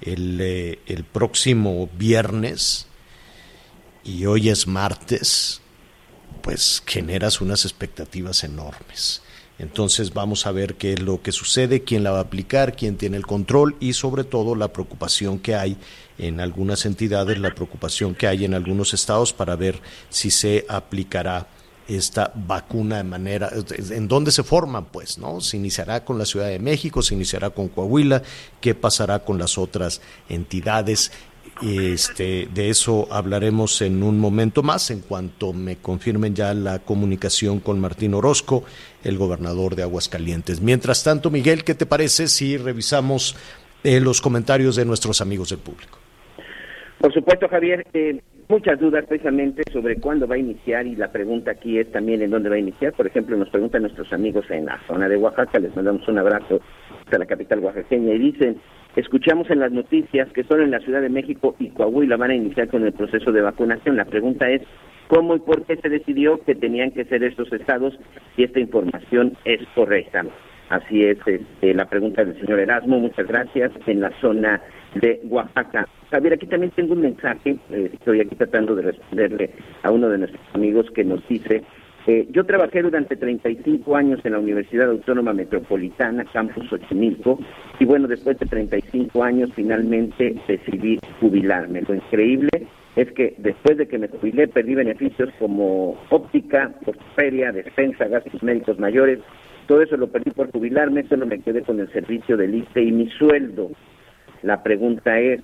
el, 0.00 0.38
eh, 0.40 0.78
el 0.86 1.04
próximo 1.04 1.90
viernes 1.98 2.86
y 4.02 4.24
hoy 4.24 4.48
es 4.48 4.66
martes, 4.66 5.60
pues 6.40 6.82
generas 6.86 7.42
unas 7.42 7.66
expectativas 7.66 8.44
enormes. 8.44 9.20
Entonces 9.58 10.14
vamos 10.14 10.46
a 10.46 10.52
ver 10.52 10.76
qué 10.76 10.94
es 10.94 11.00
lo 11.00 11.20
que 11.20 11.32
sucede, 11.32 11.84
quién 11.84 12.02
la 12.02 12.12
va 12.12 12.18
a 12.18 12.22
aplicar, 12.22 12.74
quién 12.74 12.96
tiene 12.96 13.18
el 13.18 13.26
control 13.26 13.76
y 13.78 13.92
sobre 13.92 14.24
todo 14.24 14.54
la 14.54 14.72
preocupación 14.72 15.38
que 15.38 15.54
hay 15.54 15.76
en 16.22 16.40
algunas 16.40 16.86
entidades, 16.86 17.38
la 17.38 17.54
preocupación 17.54 18.14
que 18.14 18.28
hay 18.28 18.44
en 18.44 18.54
algunos 18.54 18.94
estados 18.94 19.32
para 19.32 19.56
ver 19.56 19.80
si 20.08 20.30
se 20.30 20.64
aplicará 20.68 21.48
esta 21.88 22.32
vacuna 22.34 22.98
de 22.98 23.04
manera, 23.04 23.50
en 23.90 24.06
dónde 24.06 24.30
se 24.30 24.44
forman, 24.44 24.86
pues, 24.86 25.18
¿no? 25.18 25.40
Se 25.40 25.56
iniciará 25.56 26.04
con 26.04 26.16
la 26.18 26.24
Ciudad 26.24 26.46
de 26.46 26.60
México, 26.60 27.02
se 27.02 27.14
iniciará 27.14 27.50
con 27.50 27.68
Coahuila, 27.68 28.22
qué 28.60 28.74
pasará 28.74 29.24
con 29.24 29.36
las 29.36 29.58
otras 29.58 30.00
entidades. 30.28 31.10
Este, 31.60 32.48
de 32.54 32.70
eso 32.70 33.08
hablaremos 33.10 33.82
en 33.82 34.04
un 34.04 34.18
momento 34.18 34.62
más, 34.62 34.90
en 34.90 35.00
cuanto 35.00 35.52
me 35.52 35.76
confirmen 35.76 36.34
ya 36.34 36.54
la 36.54 36.78
comunicación 36.78 37.58
con 37.58 37.80
Martín 37.80 38.14
Orozco, 38.14 38.62
el 39.02 39.18
gobernador 39.18 39.74
de 39.74 39.82
Aguascalientes. 39.82 40.60
Mientras 40.60 41.02
tanto, 41.02 41.30
Miguel, 41.30 41.64
¿qué 41.64 41.74
te 41.74 41.84
parece 41.84 42.28
si 42.28 42.56
revisamos 42.56 43.34
eh, 43.82 44.00
los 44.00 44.20
comentarios 44.20 44.76
de 44.76 44.84
nuestros 44.84 45.20
amigos 45.20 45.50
del 45.50 45.58
público? 45.58 46.01
Por 47.02 47.12
supuesto, 47.12 47.48
Javier. 47.48 47.84
Eh, 47.94 48.20
muchas 48.48 48.78
dudas 48.78 49.04
precisamente 49.06 49.64
sobre 49.72 49.96
cuándo 49.96 50.28
va 50.28 50.36
a 50.36 50.38
iniciar 50.38 50.86
y 50.86 50.94
la 50.94 51.10
pregunta 51.10 51.50
aquí 51.50 51.76
es 51.76 51.90
también 51.90 52.22
en 52.22 52.30
dónde 52.30 52.48
va 52.48 52.54
a 52.54 52.60
iniciar. 52.60 52.92
Por 52.92 53.08
ejemplo, 53.08 53.36
nos 53.36 53.48
preguntan 53.48 53.82
nuestros 53.82 54.12
amigos 54.12 54.48
en 54.50 54.66
la 54.66 54.78
zona 54.86 55.08
de 55.08 55.16
Oaxaca, 55.16 55.58
les 55.58 55.74
mandamos 55.74 56.06
un 56.06 56.18
abrazo 56.18 56.60
hasta 57.04 57.18
la 57.18 57.26
capital 57.26 57.58
oaxaqueña 57.58 58.14
y 58.14 58.18
dicen, 58.20 58.56
escuchamos 58.94 59.50
en 59.50 59.58
las 59.58 59.72
noticias 59.72 60.28
que 60.32 60.44
solo 60.44 60.62
en 60.62 60.70
la 60.70 60.78
Ciudad 60.78 61.00
de 61.00 61.08
México 61.08 61.56
y 61.58 61.70
Coahuila 61.70 62.16
van 62.16 62.30
a 62.30 62.36
iniciar 62.36 62.68
con 62.68 62.84
el 62.84 62.92
proceso 62.92 63.32
de 63.32 63.40
vacunación. 63.40 63.96
La 63.96 64.04
pregunta 64.04 64.48
es, 64.48 64.62
¿cómo 65.08 65.34
y 65.34 65.40
por 65.40 65.64
qué 65.64 65.78
se 65.78 65.88
decidió 65.88 66.38
que 66.44 66.54
tenían 66.54 66.92
que 66.92 67.04
ser 67.06 67.24
estos 67.24 67.52
estados 67.52 67.98
si 68.36 68.44
esta 68.44 68.60
información 68.60 69.36
es 69.44 69.60
correcta? 69.74 70.24
Así 70.68 71.02
es 71.02 71.18
este, 71.26 71.74
la 71.74 71.86
pregunta 71.86 72.24
del 72.24 72.38
señor 72.40 72.60
Erasmo, 72.60 73.00
muchas 73.00 73.26
gracias, 73.26 73.72
en 73.88 74.00
la 74.00 74.12
zona 74.20 74.62
de 74.94 75.20
Oaxaca. 75.24 75.88
Javier, 76.10 76.34
aquí 76.34 76.46
también 76.46 76.72
tengo 76.76 76.92
un 76.92 77.02
mensaje, 77.02 77.56
eh, 77.70 77.90
estoy 77.92 78.20
aquí 78.20 78.34
tratando 78.36 78.74
de 78.74 78.82
responderle 78.82 79.50
a 79.82 79.90
uno 79.90 80.08
de 80.08 80.18
nuestros 80.18 80.42
amigos 80.54 80.86
que 80.94 81.04
nos 81.04 81.26
dice, 81.28 81.62
eh, 82.06 82.26
yo 82.30 82.44
trabajé 82.44 82.82
durante 82.82 83.16
35 83.16 83.94
años 83.94 84.20
en 84.24 84.32
la 84.32 84.40
Universidad 84.40 84.90
Autónoma 84.90 85.32
Metropolitana, 85.32 86.24
Campus 86.32 86.68
Xochimilco, 86.68 87.38
y 87.78 87.84
bueno, 87.84 88.08
después 88.08 88.38
de 88.40 88.46
35 88.46 89.22
años 89.22 89.50
finalmente 89.54 90.34
decidí 90.48 90.98
jubilarme. 91.20 91.82
Lo 91.82 91.94
increíble 91.94 92.50
es 92.96 93.10
que 93.12 93.34
después 93.38 93.78
de 93.78 93.86
que 93.86 93.98
me 93.98 94.08
jubilé 94.08 94.48
perdí 94.48 94.74
beneficios 94.74 95.30
como 95.38 95.96
óptica, 96.10 96.72
ortopedia, 96.84 97.52
defensa, 97.52 98.08
gastos 98.08 98.42
médicos 98.42 98.78
mayores, 98.80 99.20
todo 99.66 99.80
eso 99.80 99.96
lo 99.96 100.08
perdí 100.08 100.32
por 100.32 100.50
jubilarme, 100.50 101.04
solo 101.04 101.24
me 101.24 101.38
quedé 101.38 101.62
con 101.62 101.78
el 101.78 101.90
servicio 101.92 102.36
del 102.36 102.56
ISTE 102.56 102.82
y 102.82 102.92
mi 102.92 103.08
sueldo. 103.10 103.70
La 104.42 104.62
pregunta 104.62 105.18
es, 105.18 105.40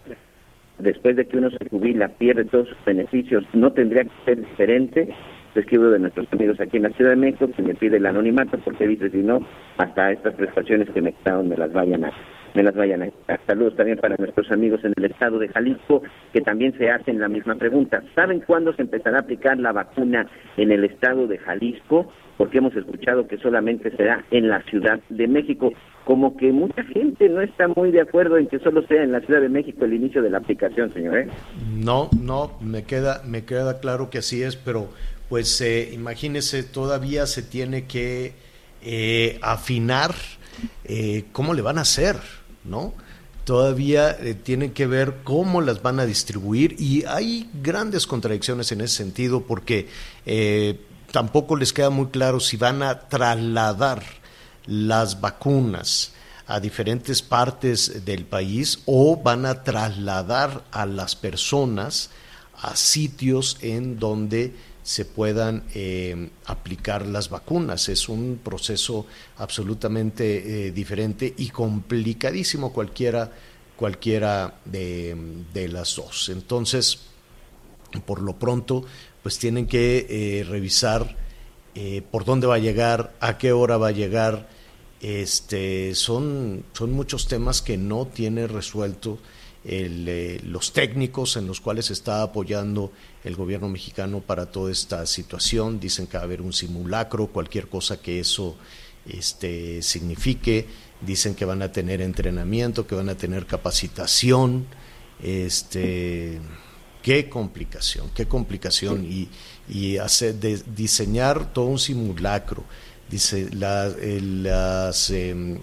después 0.78 1.16
de 1.16 1.26
que 1.26 1.38
uno 1.38 1.50
se 1.50 1.68
jubila, 1.68 2.08
pierde 2.08 2.44
todos 2.44 2.68
sus 2.68 2.84
beneficios, 2.84 3.44
¿no 3.52 3.72
tendría 3.72 4.04
que 4.04 4.10
ser 4.24 4.38
diferente? 4.38 5.08
Te 5.54 5.60
escribo 5.60 5.86
de 5.86 5.98
nuestros 5.98 6.26
amigos 6.32 6.60
aquí 6.60 6.76
en 6.76 6.84
la 6.84 6.90
Ciudad 6.90 7.10
de 7.10 7.16
México, 7.16 7.48
que 7.54 7.62
me 7.62 7.74
pide 7.74 7.96
el 7.96 8.06
anonimato, 8.06 8.58
porque 8.58 8.86
dice, 8.86 9.10
si 9.10 9.18
no, 9.18 9.40
hasta 9.78 10.12
estas 10.12 10.34
prestaciones 10.34 10.90
que 10.90 11.00
me 11.00 11.12
quitaron 11.12 11.48
me 11.48 11.56
las 11.56 11.72
vayan 11.72 12.04
a 12.04 12.12
me 12.54 12.62
las 12.62 12.74
vayan 12.74 13.02
a 13.02 13.38
Saludos 13.46 13.76
también 13.76 13.98
para 13.98 14.16
nuestros 14.18 14.50
amigos 14.50 14.84
en 14.84 14.92
el 14.96 15.04
estado 15.04 15.38
de 15.38 15.48
Jalisco, 15.48 16.02
que 16.32 16.40
también 16.40 16.76
se 16.76 16.90
hacen 16.90 17.20
la 17.20 17.28
misma 17.28 17.54
pregunta. 17.54 18.02
¿Saben 18.14 18.40
cuándo 18.40 18.72
se 18.74 18.82
empezará 18.82 19.18
a 19.18 19.20
aplicar 19.20 19.58
la 19.58 19.72
vacuna 19.72 20.26
en 20.56 20.72
el 20.72 20.84
estado 20.84 21.26
de 21.26 21.38
Jalisco? 21.38 22.10
Porque 22.36 22.58
hemos 22.58 22.74
escuchado 22.74 23.26
que 23.26 23.38
solamente 23.38 23.90
será 23.96 24.24
en 24.30 24.48
la 24.48 24.62
Ciudad 24.62 25.00
de 25.08 25.28
México. 25.28 25.72
Como 26.08 26.34
que 26.38 26.52
mucha 26.52 26.82
gente 26.84 27.28
no 27.28 27.42
está 27.42 27.68
muy 27.68 27.90
de 27.90 28.00
acuerdo 28.00 28.38
en 28.38 28.48
que 28.48 28.58
solo 28.60 28.80
sea 28.86 29.02
en 29.02 29.12
la 29.12 29.20
Ciudad 29.20 29.42
de 29.42 29.50
México 29.50 29.84
el 29.84 29.92
inicio 29.92 30.22
de 30.22 30.30
la 30.30 30.38
aplicación, 30.38 30.90
señor. 30.94 31.18
¿eh? 31.18 31.28
No, 31.70 32.08
no, 32.18 32.56
me 32.62 32.84
queda, 32.84 33.20
me 33.26 33.44
queda 33.44 33.78
claro 33.78 34.08
que 34.08 34.18
así 34.18 34.42
es, 34.42 34.56
pero 34.56 34.88
pues 35.28 35.60
eh, 35.60 35.90
imagínese, 35.92 36.62
todavía 36.62 37.26
se 37.26 37.42
tiene 37.42 37.84
que 37.84 38.32
eh, 38.80 39.38
afinar 39.42 40.14
eh, 40.84 41.24
cómo 41.32 41.52
le 41.52 41.62
van 41.62 41.78
a 41.78 41.82
hacer, 41.82 42.16
¿no? 42.64 42.94
Todavía 43.44 44.10
eh, 44.10 44.34
tienen 44.34 44.72
que 44.72 44.86
ver 44.86 45.16
cómo 45.24 45.60
las 45.60 45.82
van 45.82 45.98
a 45.98 46.06
distribuir 46.06 46.76
y 46.78 47.04
hay 47.04 47.50
grandes 47.60 48.06
contradicciones 48.06 48.70
en 48.72 48.80
ese 48.80 48.96
sentido 48.96 49.42
porque 49.42 49.88
tampoco 51.10 51.56
les 51.56 51.72
queda 51.72 51.90
muy 51.90 52.06
claro 52.06 52.38
si 52.40 52.56
van 52.56 52.82
a 52.82 53.08
trasladar 53.08 54.02
las 54.68 55.20
vacunas 55.20 56.12
a 56.46 56.60
diferentes 56.60 57.20
partes 57.22 58.04
del 58.04 58.24
país 58.24 58.80
o 58.86 59.16
van 59.16 59.44
a 59.46 59.64
trasladar 59.64 60.64
a 60.70 60.86
las 60.86 61.16
personas 61.16 62.10
a 62.60 62.76
sitios 62.76 63.58
en 63.60 63.98
donde 63.98 64.54
se 64.82 65.04
puedan 65.04 65.64
eh, 65.74 66.30
aplicar 66.46 67.06
las 67.06 67.28
vacunas. 67.28 67.90
Es 67.90 68.08
un 68.08 68.40
proceso 68.42 69.04
absolutamente 69.36 70.68
eh, 70.68 70.72
diferente 70.72 71.34
y 71.36 71.50
complicadísimo 71.50 72.72
cualquiera, 72.72 73.30
cualquiera 73.76 74.54
de, 74.64 75.14
de, 75.52 75.68
las 75.68 75.94
dos. 75.94 76.30
Entonces, 76.30 77.00
por 78.06 78.22
lo 78.22 78.38
pronto, 78.38 78.86
pues 79.22 79.38
tienen 79.38 79.66
que 79.66 80.06
eh, 80.08 80.44
revisar 80.44 81.28
por 82.10 82.24
dónde 82.24 82.48
va 82.48 82.56
a 82.56 82.58
llegar, 82.58 83.14
a 83.20 83.38
qué 83.38 83.52
hora 83.52 83.76
va 83.76 83.88
a 83.88 83.92
llegar. 83.92 84.48
Este, 85.00 85.94
son, 85.94 86.64
son 86.72 86.92
muchos 86.92 87.28
temas 87.28 87.62
que 87.62 87.76
no 87.76 88.06
tiene 88.06 88.46
resuelto 88.46 89.18
el, 89.64 90.08
eh, 90.08 90.40
los 90.44 90.72
técnicos 90.72 91.36
en 91.36 91.46
los 91.46 91.60
cuales 91.60 91.90
está 91.90 92.22
apoyando 92.22 92.92
el 93.24 93.36
gobierno 93.36 93.68
mexicano 93.68 94.20
para 94.20 94.46
toda 94.46 94.72
esta 94.72 95.04
situación. 95.06 95.78
Dicen 95.78 96.06
que 96.06 96.16
va 96.16 96.22
a 96.22 96.24
haber 96.24 96.42
un 96.42 96.52
simulacro, 96.52 97.26
cualquier 97.28 97.68
cosa 97.68 98.00
que 98.00 98.20
eso 98.20 98.56
este, 99.06 99.82
signifique. 99.82 100.66
Dicen 101.00 101.34
que 101.34 101.44
van 101.44 101.62
a 101.62 101.70
tener 101.70 102.00
entrenamiento, 102.00 102.86
que 102.86 102.94
van 102.94 103.08
a 103.08 103.16
tener 103.16 103.46
capacitación. 103.46 104.66
Este, 105.22 106.40
qué 107.02 107.28
complicación, 107.28 108.10
qué 108.14 108.26
complicación. 108.26 109.04
Y, 109.04 109.28
y 109.68 109.98
hacer, 109.98 110.36
de, 110.36 110.62
diseñar 110.74 111.52
todo 111.52 111.66
un 111.66 111.78
simulacro. 111.78 112.64
Dice, 113.10 113.48
la, 113.52 113.86
el, 113.86 114.42
las, 114.42 115.10
eh, 115.10 115.60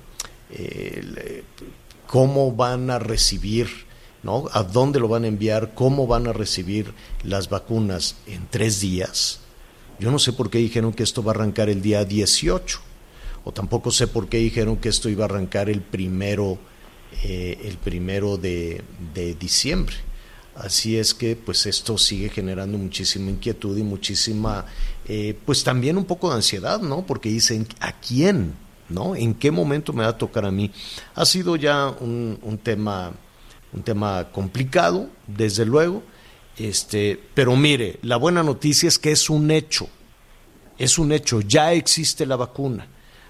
el, 0.49 1.43
cómo 2.07 2.51
van 2.51 2.89
a 2.89 2.99
recibir, 2.99 3.67
¿no? 4.23 4.45
¿A 4.51 4.63
dónde 4.63 4.99
lo 4.99 5.07
van 5.07 5.23
a 5.23 5.27
enviar? 5.27 5.73
¿Cómo 5.75 6.07
van 6.07 6.27
a 6.27 6.33
recibir 6.33 6.93
las 7.23 7.49
vacunas 7.49 8.15
en 8.27 8.47
tres 8.49 8.81
días? 8.81 9.41
Yo 9.99 10.11
no 10.11 10.19
sé 10.19 10.33
por 10.33 10.49
qué 10.49 10.57
dijeron 10.57 10.93
que 10.93 11.03
esto 11.03 11.23
va 11.23 11.31
a 11.31 11.35
arrancar 11.35 11.69
el 11.69 11.81
día 11.81 12.03
18, 12.03 12.79
o 13.43 13.51
tampoco 13.51 13.91
sé 13.91 14.07
por 14.07 14.27
qué 14.27 14.37
dijeron 14.37 14.77
que 14.77 14.89
esto 14.89 15.09
iba 15.09 15.23
a 15.23 15.25
arrancar 15.25 15.69
el 15.69 15.81
primero, 15.81 16.57
eh, 17.23 17.59
el 17.63 17.77
primero 17.77 18.37
de 18.37 18.81
diciembre. 19.39 19.95
Así 20.55 20.97
es 20.97 21.13
que 21.13 21.35
pues 21.35 21.65
esto 21.65 21.97
sigue 21.97 22.29
generando 22.29 22.77
muchísima 22.77 23.29
inquietud 23.29 23.77
y 23.77 23.83
muchísima, 23.83 24.65
eh, 25.07 25.37
pues 25.45 25.63
también 25.63 25.97
un 25.97 26.05
poco 26.05 26.29
de 26.29 26.35
ansiedad, 26.35 26.79
¿no? 26.81 27.05
Porque 27.05 27.29
dicen, 27.29 27.67
¿a 27.79 27.93
quién? 27.93 28.53
¿No? 28.89 29.15
¿En 29.15 29.33
qué 29.33 29.51
momento 29.51 29.93
me 29.93 30.03
va 30.03 30.09
a 30.09 30.17
tocar 30.17 30.45
a 30.45 30.51
mí? 30.51 30.71
Ha 31.15 31.25
sido 31.25 31.55
ya 31.55 31.89
un, 31.89 32.59
tema, 32.61 33.13
un 33.73 33.81
tema 33.83 34.31
complicado, 34.31 35.09
desde 35.27 35.65
luego, 35.65 36.03
este, 36.57 37.19
pero 37.33 37.55
mire, 37.55 37.99
la 38.03 38.17
buena 38.17 38.43
noticia 38.43 38.87
es 38.87 38.99
que 38.99 39.11
es 39.11 39.29
un 39.29 39.49
hecho, 39.49 39.87
es 40.77 40.99
un 40.99 41.11
hecho, 41.11 41.41
ya 41.41 41.73
existe 41.73 42.25
la 42.25 42.35
vacuna 42.35 42.87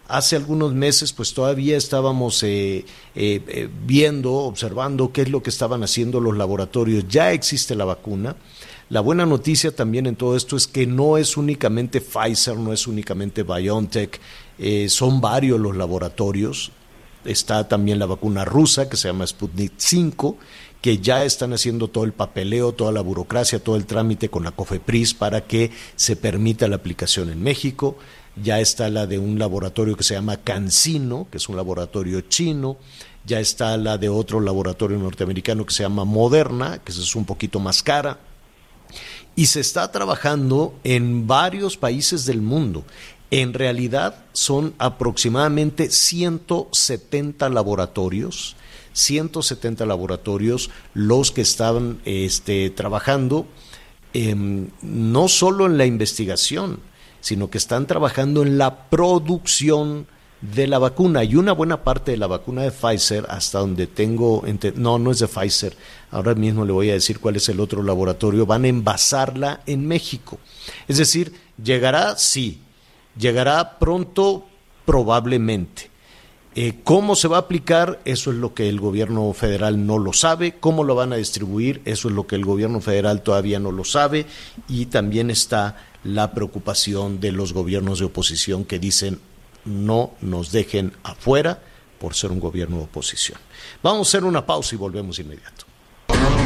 hace 0.07 0.35
algunos 0.35 0.73
meses 0.73 1.13
pues 1.13 1.33
todavía 1.33 1.77
estábamos 1.77 2.43
eh, 2.43 2.85
eh, 3.15 3.41
eh, 3.47 3.69
viendo, 3.85 4.33
observando 4.33 5.11
qué 5.11 5.23
es 5.23 5.29
lo 5.29 5.41
que 5.41 5.49
estaban 5.49 5.83
haciendo 5.83 6.19
los 6.19 6.37
laboratorios. 6.37 7.07
Ya 7.07 7.31
existe 7.31 7.75
la 7.75 7.85
vacuna. 7.85 8.35
La 8.89 9.01
buena 9.01 9.25
noticia 9.25 9.75
también 9.75 10.05
en 10.05 10.15
todo 10.15 10.35
esto 10.35 10.55
es 10.55 10.67
que 10.67 10.85
no 10.85 11.17
es 11.17 11.37
únicamente 11.37 12.01
Pfizer, 12.01 12.55
no 12.55 12.71
es 12.71 12.85
únicamente 12.85 13.41
BioNTech, 13.41 14.19
son 14.89 15.19
varios 15.21 15.59
los 15.59 15.75
laboratorios. 15.75 16.71
Está 17.25 17.67
también 17.67 17.97
la 17.97 18.05
vacuna 18.05 18.45
rusa 18.45 18.87
que 18.87 18.95
se 18.95 19.07
llama 19.07 19.25
Sputnik 19.25 19.73
5, 19.75 20.37
que 20.83 20.99
ya 20.99 21.25
están 21.25 21.53
haciendo 21.53 21.87
todo 21.87 22.03
el 22.03 22.13
papeleo, 22.13 22.73
toda 22.73 22.91
la 22.91 23.01
burocracia, 23.01 23.57
todo 23.57 23.75
el 23.75 23.87
trámite 23.87 24.29
con 24.29 24.43
la 24.43 24.51
COFEPRIS 24.51 25.15
para 25.15 25.41
que 25.41 25.71
se 25.95 26.15
permita 26.15 26.67
la 26.67 26.75
aplicación 26.75 27.31
en 27.31 27.41
México. 27.41 27.97
Ya 28.35 28.59
está 28.59 28.89
la 28.89 29.07
de 29.07 29.17
un 29.17 29.39
laboratorio 29.39 29.95
que 29.97 30.03
se 30.03 30.13
llama 30.13 30.37
Cancino, 30.37 31.27
que 31.31 31.37
es 31.37 31.49
un 31.49 31.55
laboratorio 31.55 32.21
chino, 32.21 32.77
ya 33.25 33.39
está 33.39 33.75
la 33.77 33.97
de 33.97 34.09
otro 34.09 34.39
laboratorio 34.39 34.99
norteamericano 34.99 35.65
que 35.65 35.73
se 35.73 35.81
llama 35.81 36.05
Moderna, 36.05 36.77
que 36.85 36.91
es 36.91 37.15
un 37.15 37.25
poquito 37.25 37.59
más 37.59 37.81
cara, 37.81 38.19
y 39.35 39.47
se 39.47 39.59
está 39.59 39.91
trabajando 39.91 40.73
en 40.83 41.27
varios 41.27 41.77
países 41.77 42.25
del 42.25 42.41
mundo. 42.41 42.85
En 43.31 43.53
realidad 43.53 44.23
son 44.33 44.73
aproximadamente 44.77 45.89
170 45.89 47.49
laboratorios, 47.49 48.55
170 48.93 49.85
laboratorios 49.85 50.69
los 50.93 51.31
que 51.31 51.41
estaban 51.41 51.99
este, 52.05 52.69
trabajando 52.69 53.45
no 54.81 55.27
solo 55.27 55.65
en 55.65 55.77
la 55.77 55.85
investigación, 55.85 56.79
sino 57.19 57.49
que 57.49 57.57
están 57.57 57.87
trabajando 57.87 58.43
en 58.43 58.57
la 58.57 58.89
producción 58.89 60.07
de 60.53 60.67
la 60.67 60.79
vacuna 60.79 61.23
y 61.23 61.35
una 61.35 61.53
buena 61.53 61.83
parte 61.83 62.11
de 62.11 62.17
la 62.17 62.27
vacuna 62.27 62.63
de 62.63 62.71
Pfizer, 62.71 63.25
hasta 63.29 63.59
donde 63.59 63.87
tengo, 63.87 64.43
no, 64.75 64.99
no 64.99 65.11
es 65.11 65.19
de 65.19 65.27
Pfizer, 65.27 65.75
ahora 66.11 66.35
mismo 66.35 66.65
le 66.65 66.71
voy 66.71 66.89
a 66.89 66.93
decir 66.93 67.19
cuál 67.19 67.37
es 67.37 67.49
el 67.49 67.59
otro 67.59 67.81
laboratorio, 67.81 68.45
van 68.45 68.65
a 68.65 68.67
envasarla 68.67 69.61
en 69.65 69.87
México. 69.87 70.37
Es 70.87 70.97
decir, 70.97 71.33
llegará, 71.61 72.17
sí, 72.17 72.59
llegará 73.17 73.79
pronto, 73.79 74.45
probablemente. 74.85 75.89
Eh, 76.57 76.79
¿Cómo 76.85 77.15
se 77.15 77.27
va 77.27 77.37
a 77.37 77.41
aplicar? 77.41 77.99
Eso 78.05 78.31
es 78.31 78.37
lo 78.37 78.53
que 78.53 78.69
el 78.69 78.79
gobierno 78.79 79.33
federal 79.33 79.85
no 79.85 79.97
lo 79.97 80.13
sabe. 80.13 80.55
¿Cómo 80.57 80.85
lo 80.85 80.95
van 80.95 81.11
a 81.11 81.17
distribuir? 81.17 81.81
Eso 81.83 82.07
es 82.07 82.15
lo 82.15 82.27
que 82.27 82.35
el 82.35 82.45
gobierno 82.45 82.79
federal 82.79 83.23
todavía 83.23 83.59
no 83.59 83.73
lo 83.73 83.83
sabe. 83.83 84.25
Y 84.69 84.85
también 84.85 85.29
está 85.29 85.75
la 86.05 86.31
preocupación 86.31 87.19
de 87.19 87.33
los 87.33 87.51
gobiernos 87.51 87.99
de 87.99 88.05
oposición 88.05 88.63
que 88.63 88.79
dicen 88.79 89.19
no 89.65 90.11
nos 90.21 90.51
dejen 90.51 90.93
afuera 91.03 91.59
por 91.99 92.13
ser 92.13 92.31
un 92.31 92.39
gobierno 92.39 92.77
de 92.77 92.83
oposición. 92.83 93.39
Vamos 93.81 94.07
a 94.07 94.09
hacer 94.09 94.23
una 94.23 94.45
pausa 94.45 94.75
y 94.75 94.77
volvemos 94.77 95.19
inmediato. 95.19 95.65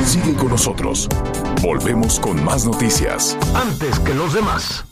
Sigue 0.05 0.33
con 0.35 0.49
nosotros. 0.49 1.07
Volvemos 1.61 2.19
con 2.19 2.43
más 2.43 2.65
noticias. 2.65 3.37
Antes 3.53 3.99
que 3.99 4.13
los 4.13 4.33
demás. 4.33 4.85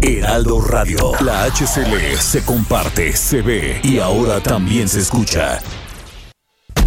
Heraldo 0.00 0.60
Radio. 0.60 1.12
La 1.20 1.44
HCL 1.44 2.16
se 2.18 2.44
comparte, 2.44 3.12
se 3.14 3.42
ve 3.42 3.80
y 3.82 3.98
ahora 3.98 4.40
también 4.40 4.88
se 4.88 5.00
escucha. 5.00 5.60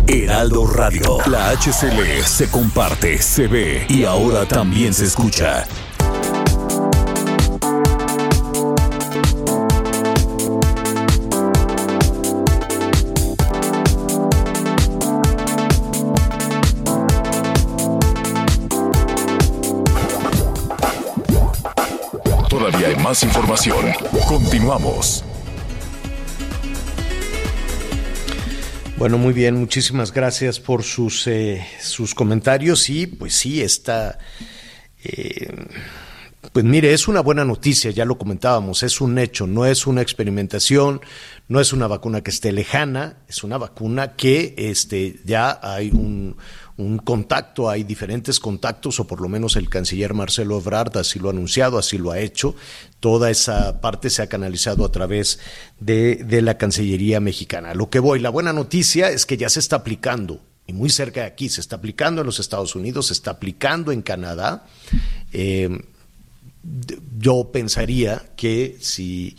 Heraldo 0.08 0.66
Radio. 0.66 1.18
La 1.28 1.52
HCL 1.52 2.24
se 2.26 2.50
comparte, 2.50 3.22
se 3.22 3.48
ve 3.48 3.86
y 3.90 4.06
ahora 4.06 4.46
también 4.46 4.94
se 4.94 5.06
escucha. 5.06 5.66
Información. 23.20 23.88
Continuamos. 24.28 25.24
Bueno, 28.98 29.18
muy 29.18 29.34
bien, 29.34 29.56
muchísimas 29.56 30.14
gracias 30.14 30.60
por 30.60 30.84
sus, 30.84 31.28
eh, 31.28 31.66
sus 31.82 32.16
comentarios 32.16 32.90
y 32.90 33.08
pues 33.08 33.34
sí, 33.34 33.62
está... 33.62 34.18
Eh, 35.04 35.50
pues 36.54 36.66
mire, 36.66 36.94
es 36.94 37.08
una 37.08 37.22
buena 37.22 37.44
noticia, 37.44 37.92
ya 37.92 38.06
lo 38.06 38.18
comentábamos, 38.18 38.84
es 38.84 39.02
un 39.02 39.18
hecho, 39.18 39.46
no 39.46 39.66
es 39.66 39.88
una 39.88 40.02
experimentación, 40.02 41.02
no 41.48 41.60
es 41.60 41.74
una 41.74 41.88
vacuna 41.88 42.22
que 42.22 42.32
esté 42.32 42.52
lejana, 42.52 43.18
es 43.28 43.44
una 43.44 43.58
vacuna 43.58 44.16
que 44.16 44.56
este, 44.58 45.20
ya 45.24 45.60
hay 45.62 45.92
un, 45.92 46.38
un 46.82 46.98
contacto, 46.98 47.70
hay 47.70 47.84
diferentes 47.84 48.40
contactos, 48.40 49.00
o 49.00 49.08
por 49.08 49.22
lo 49.22 49.30
menos 49.30 49.56
el 49.56 49.70
canciller 49.70 50.14
Marcelo 50.14 50.58
Ebrard 50.58 50.98
así 50.98 51.20
lo 51.20 51.30
ha 51.30 51.32
anunciado, 51.32 51.78
así 51.78 51.98
lo 51.98 52.12
ha 52.12 52.20
hecho. 52.20 52.56
Toda 53.00 53.30
esa 53.30 53.80
parte 53.82 54.10
se 54.10 54.22
ha 54.22 54.28
canalizado 54.28 54.84
a 54.84 54.92
través 54.92 55.40
de, 55.80 56.16
de 56.16 56.42
la 56.42 56.58
Cancillería 56.58 57.20
mexicana. 57.20 57.74
Lo 57.74 57.90
que 57.90 58.00
voy, 58.00 58.20
la 58.20 58.30
buena 58.30 58.54
noticia 58.54 59.10
es 59.10 59.26
que 59.26 59.38
ya 59.38 59.50
se 59.50 59.60
está 59.60 59.78
aplicando, 59.78 60.42
y 60.68 60.74
muy 60.74 60.90
cerca 60.90 61.22
de 61.22 61.28
aquí, 61.28 61.50
se 61.50 61.62
está 61.62 61.78
aplicando 61.78 62.22
en 62.22 62.28
los 62.28 62.40
Estados 62.40 62.76
Unidos, 62.76 63.08
se 63.08 63.14
está 63.14 63.32
aplicando 63.32 63.92
en 63.92 64.02
Canadá. 64.02 64.66
Eh, 65.34 65.70
yo 67.18 67.50
pensaría 67.52 68.24
que 68.36 68.78
si 68.80 69.38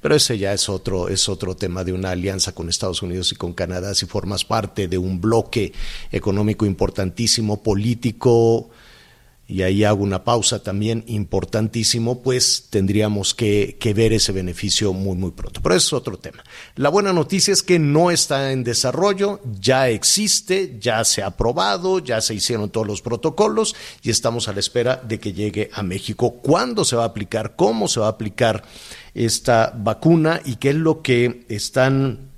pero 0.00 0.14
ese 0.14 0.38
ya 0.38 0.54
es 0.54 0.68
otro, 0.68 1.08
es 1.08 1.28
otro 1.28 1.54
tema 1.54 1.84
de 1.84 1.92
una 1.92 2.10
alianza 2.10 2.52
con 2.52 2.70
Estados 2.70 3.02
Unidos 3.02 3.32
y 3.32 3.36
con 3.36 3.52
Canadá. 3.52 3.94
Si 3.94 4.06
formas 4.06 4.44
parte 4.44 4.88
de 4.88 4.96
un 4.96 5.20
bloque 5.20 5.72
económico 6.10 6.64
importantísimo, 6.64 7.62
político, 7.62 8.70
y 9.46 9.62
ahí 9.62 9.84
hago 9.84 10.02
una 10.02 10.24
pausa 10.24 10.62
también 10.62 11.04
importantísimo, 11.06 12.22
pues 12.22 12.66
tendríamos 12.70 13.34
que, 13.34 13.76
que, 13.78 13.92
ver 13.92 14.14
ese 14.14 14.32
beneficio 14.32 14.92
muy, 14.92 15.16
muy 15.16 15.32
pronto. 15.32 15.60
Pero 15.62 15.74
eso 15.74 15.88
es 15.88 15.92
otro 15.92 16.16
tema. 16.16 16.42
La 16.76 16.88
buena 16.88 17.12
noticia 17.12 17.52
es 17.52 17.62
que 17.62 17.78
no 17.78 18.10
está 18.10 18.52
en 18.52 18.64
desarrollo, 18.64 19.40
ya 19.60 19.88
existe, 19.88 20.76
ya 20.80 21.04
se 21.04 21.22
ha 21.22 21.26
aprobado, 21.26 21.98
ya 21.98 22.20
se 22.20 22.34
hicieron 22.34 22.70
todos 22.70 22.86
los 22.86 23.02
protocolos 23.02 23.76
y 24.02 24.10
estamos 24.10 24.48
a 24.48 24.54
la 24.54 24.60
espera 24.60 24.96
de 24.96 25.20
que 25.20 25.34
llegue 25.34 25.70
a 25.74 25.82
México. 25.82 26.40
¿Cuándo 26.42 26.84
se 26.84 26.96
va 26.96 27.02
a 27.02 27.08
aplicar? 27.08 27.54
¿Cómo 27.54 27.86
se 27.88 28.00
va 28.00 28.06
a 28.06 28.10
aplicar 28.10 28.64
esta 29.12 29.74
vacuna? 29.76 30.40
¿Y 30.44 30.56
qué 30.56 30.70
es 30.70 30.76
lo 30.76 31.02
que 31.02 31.44
están 31.48 32.33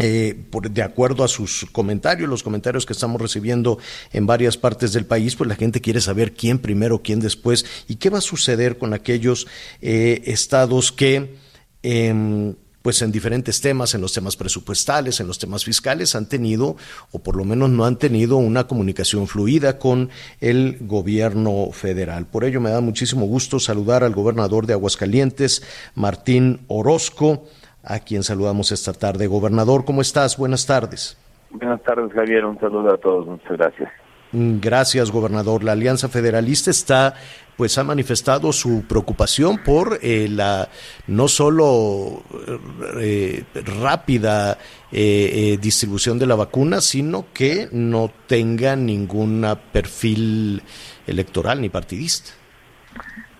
eh, 0.00 0.34
por, 0.50 0.70
de 0.70 0.82
acuerdo 0.82 1.24
a 1.24 1.28
sus 1.28 1.66
comentarios, 1.72 2.28
los 2.28 2.42
comentarios 2.42 2.86
que 2.86 2.92
estamos 2.92 3.20
recibiendo 3.20 3.78
en 4.12 4.26
varias 4.26 4.56
partes 4.56 4.92
del 4.92 5.06
país, 5.06 5.36
pues 5.36 5.48
la 5.48 5.56
gente 5.56 5.80
quiere 5.80 6.00
saber 6.00 6.32
quién 6.32 6.58
primero, 6.58 7.02
quién 7.02 7.20
después 7.20 7.66
y 7.88 7.96
qué 7.96 8.10
va 8.10 8.18
a 8.18 8.22
suceder 8.22 8.78
con 8.78 8.94
aquellos 8.94 9.46
eh, 9.80 10.22
estados 10.26 10.92
que... 10.92 11.36
Em, 11.82 12.54
pues 12.82 13.02
en 13.02 13.12
diferentes 13.12 13.60
temas, 13.60 13.94
en 13.94 14.00
los 14.00 14.12
temas 14.12 14.36
presupuestales, 14.36 15.20
en 15.20 15.26
los 15.26 15.38
temas 15.38 15.64
fiscales, 15.64 16.14
han 16.14 16.30
tenido, 16.30 16.76
o 17.12 17.18
por 17.18 17.36
lo 17.36 17.44
menos 17.44 17.68
no 17.68 17.84
han 17.84 17.98
tenido, 17.98 18.38
una 18.38 18.66
comunicación 18.66 19.26
fluida 19.26 19.78
con 19.78 20.08
el 20.40 20.78
gobierno 20.80 21.70
federal. 21.72 22.26
Por 22.26 22.44
ello 22.44 22.60
me 22.60 22.70
da 22.70 22.80
muchísimo 22.80 23.26
gusto 23.26 23.60
saludar 23.60 24.02
al 24.02 24.14
gobernador 24.14 24.66
de 24.66 24.72
Aguascalientes, 24.72 25.62
Martín 25.94 26.60
Orozco 26.68 27.46
a 27.82 27.98
quien 28.00 28.22
saludamos 28.22 28.72
esta 28.72 28.92
tarde. 28.92 29.26
Gobernador, 29.26 29.84
¿cómo 29.84 30.00
estás? 30.00 30.36
Buenas 30.36 30.66
tardes. 30.66 31.16
Buenas 31.50 31.82
tardes, 31.82 32.12
Javier. 32.12 32.44
Un 32.44 32.58
saludo 32.60 32.94
a 32.94 32.98
todos. 32.98 33.26
Muchas 33.26 33.56
gracias. 33.56 33.90
Mm, 34.32 34.60
gracias, 34.60 35.10
gobernador. 35.10 35.64
La 35.64 35.72
Alianza 35.72 36.08
Federalista 36.08 36.70
está, 36.70 37.14
pues, 37.56 37.76
ha 37.78 37.84
manifestado 37.84 38.52
su 38.52 38.84
preocupación 38.88 39.58
por 39.58 39.98
eh, 40.02 40.28
la 40.30 40.68
no 41.08 41.26
solo 41.26 42.22
eh, 43.00 43.42
rápida 43.82 44.58
eh, 44.92 45.58
distribución 45.60 46.18
de 46.18 46.26
la 46.26 46.36
vacuna, 46.36 46.80
sino 46.80 47.26
que 47.34 47.68
no 47.72 48.10
tenga 48.28 48.76
ningún 48.76 49.44
perfil 49.72 50.62
electoral 51.06 51.60
ni 51.60 51.68
partidista. 51.68 52.30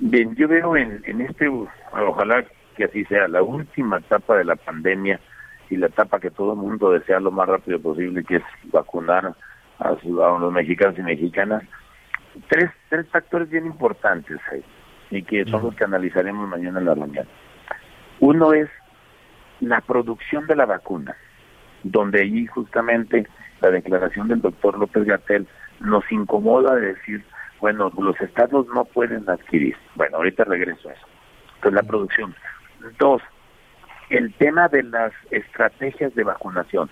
Bien, 0.01 0.35
yo 0.35 0.49
veo 0.49 0.77
en, 0.77 1.03
en 1.05 1.21
este, 1.21 1.47
ojalá 1.93 2.45
que 2.77 2.85
así 2.85 3.05
sea, 3.07 3.29
la 3.29 3.43
última 3.43 3.99
etapa 3.99 4.37
de 4.37 4.45
la 4.45 4.57
pandemia 4.57 5.21
y 5.69 5.77
la 5.77 5.87
etapa 5.87 6.21
que 6.21 6.31
todo 6.31 6.53
el 6.53 6.59
mundo 6.59 6.91
desea 6.91 7.21
lo 7.21 7.31
más 7.31 7.49
rápido 7.49 7.81
posible, 7.81 8.25
que 8.25 8.37
es 8.37 8.43
vacunar 8.65 9.35
a, 9.79 9.91
los 10.03 10.53
mexicanos 10.53 10.99
y 10.99 11.03
mexicanas. 11.03 11.63
Tres, 12.49 12.71
tres 12.89 13.09
factores 13.09 13.49
bien 13.51 13.67
importantes 13.67 14.39
ahí 14.53 14.65
y 15.11 15.23
que 15.23 15.45
son 15.47 15.65
los 15.65 15.75
que 15.75 15.85
analizaremos 15.85 16.49
mañana 16.49 16.79
en 16.79 16.87
la 16.87 16.95
reunión. 16.95 17.27
Uno 18.21 18.53
es 18.53 18.69
la 19.61 19.81
producción 19.81 20.47
de 20.47 20.57
la 20.57 20.67
vacuna, 20.67 21.17
donde 21.83 22.23
allí 22.23 22.47
justamente 22.47 23.27
la 23.61 23.71
declaración 23.71 24.29
del 24.29 24.41
doctor 24.41 24.79
López 24.79 25.05
Gatel 25.05 25.47
nos 25.81 26.11
incomoda 26.13 26.75
de 26.77 26.95
decir, 26.95 27.25
bueno, 27.61 27.93
los 27.99 28.19
estados 28.21 28.67
no 28.75 28.85
pueden 28.85 29.29
adquirir. 29.29 29.77
Bueno, 29.95 30.19
ahorita 30.19 30.45
regreso 30.45 30.89
a 30.89 30.93
eso. 30.93 31.07
Entonces, 31.57 31.83
la 31.83 31.89
producción. 31.89 32.35
Dos, 32.99 33.23
el 34.11 34.33
tema 34.35 34.69
de 34.69 34.83
las 34.83 35.13
estrategias 35.31 36.15
de 36.15 36.25
vacunación, 36.25 36.91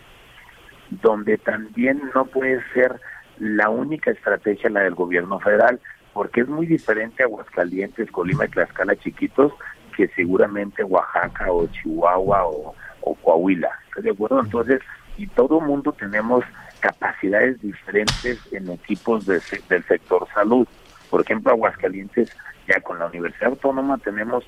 donde 0.91 1.39
también 1.39 2.01
no 2.15 2.27
puede 2.27 2.63
ser 2.73 3.01
la 3.39 3.71
única 3.71 4.11
estrategia 4.11 4.71
la 4.71 4.81
del 4.81 4.95
gobierno 4.95 5.39
federal, 5.41 5.81
porque 6.13 6.41
es 6.41 6.49
muy 6.49 6.67
diferente 6.67 7.23
Aguascalientes, 7.23 8.11
Colima 8.11 8.45
y 8.45 8.49
Tlaxcala 8.49 8.97
chiquitos 8.97 9.53
que 9.97 10.09
seguramente 10.09 10.85
Oaxaca 10.85 11.51
o 11.51 11.67
Chihuahua 11.67 12.47
o, 12.47 12.75
Coahuila. 13.23 13.71
¿Estás 13.89 14.05
de 14.05 14.11
acuerdo? 14.11 14.41
Entonces, 14.41 14.81
y 15.17 15.27
todo 15.27 15.61
mundo 15.61 15.93
tenemos 15.93 16.45
capacidades 16.81 17.61
diferentes 17.61 18.41
en 18.53 18.71
equipos 18.71 19.27
del 19.27 19.41
sector 19.41 20.29
salud. 20.33 20.69
Por 21.11 21.23
ejemplo, 21.23 21.53
Aguascalientes, 21.53 22.37
ya 22.69 22.81
con 22.81 22.99
la 22.99 23.07
Universidad 23.07 23.51
Autónoma 23.51 23.99
tenemos 23.99 24.45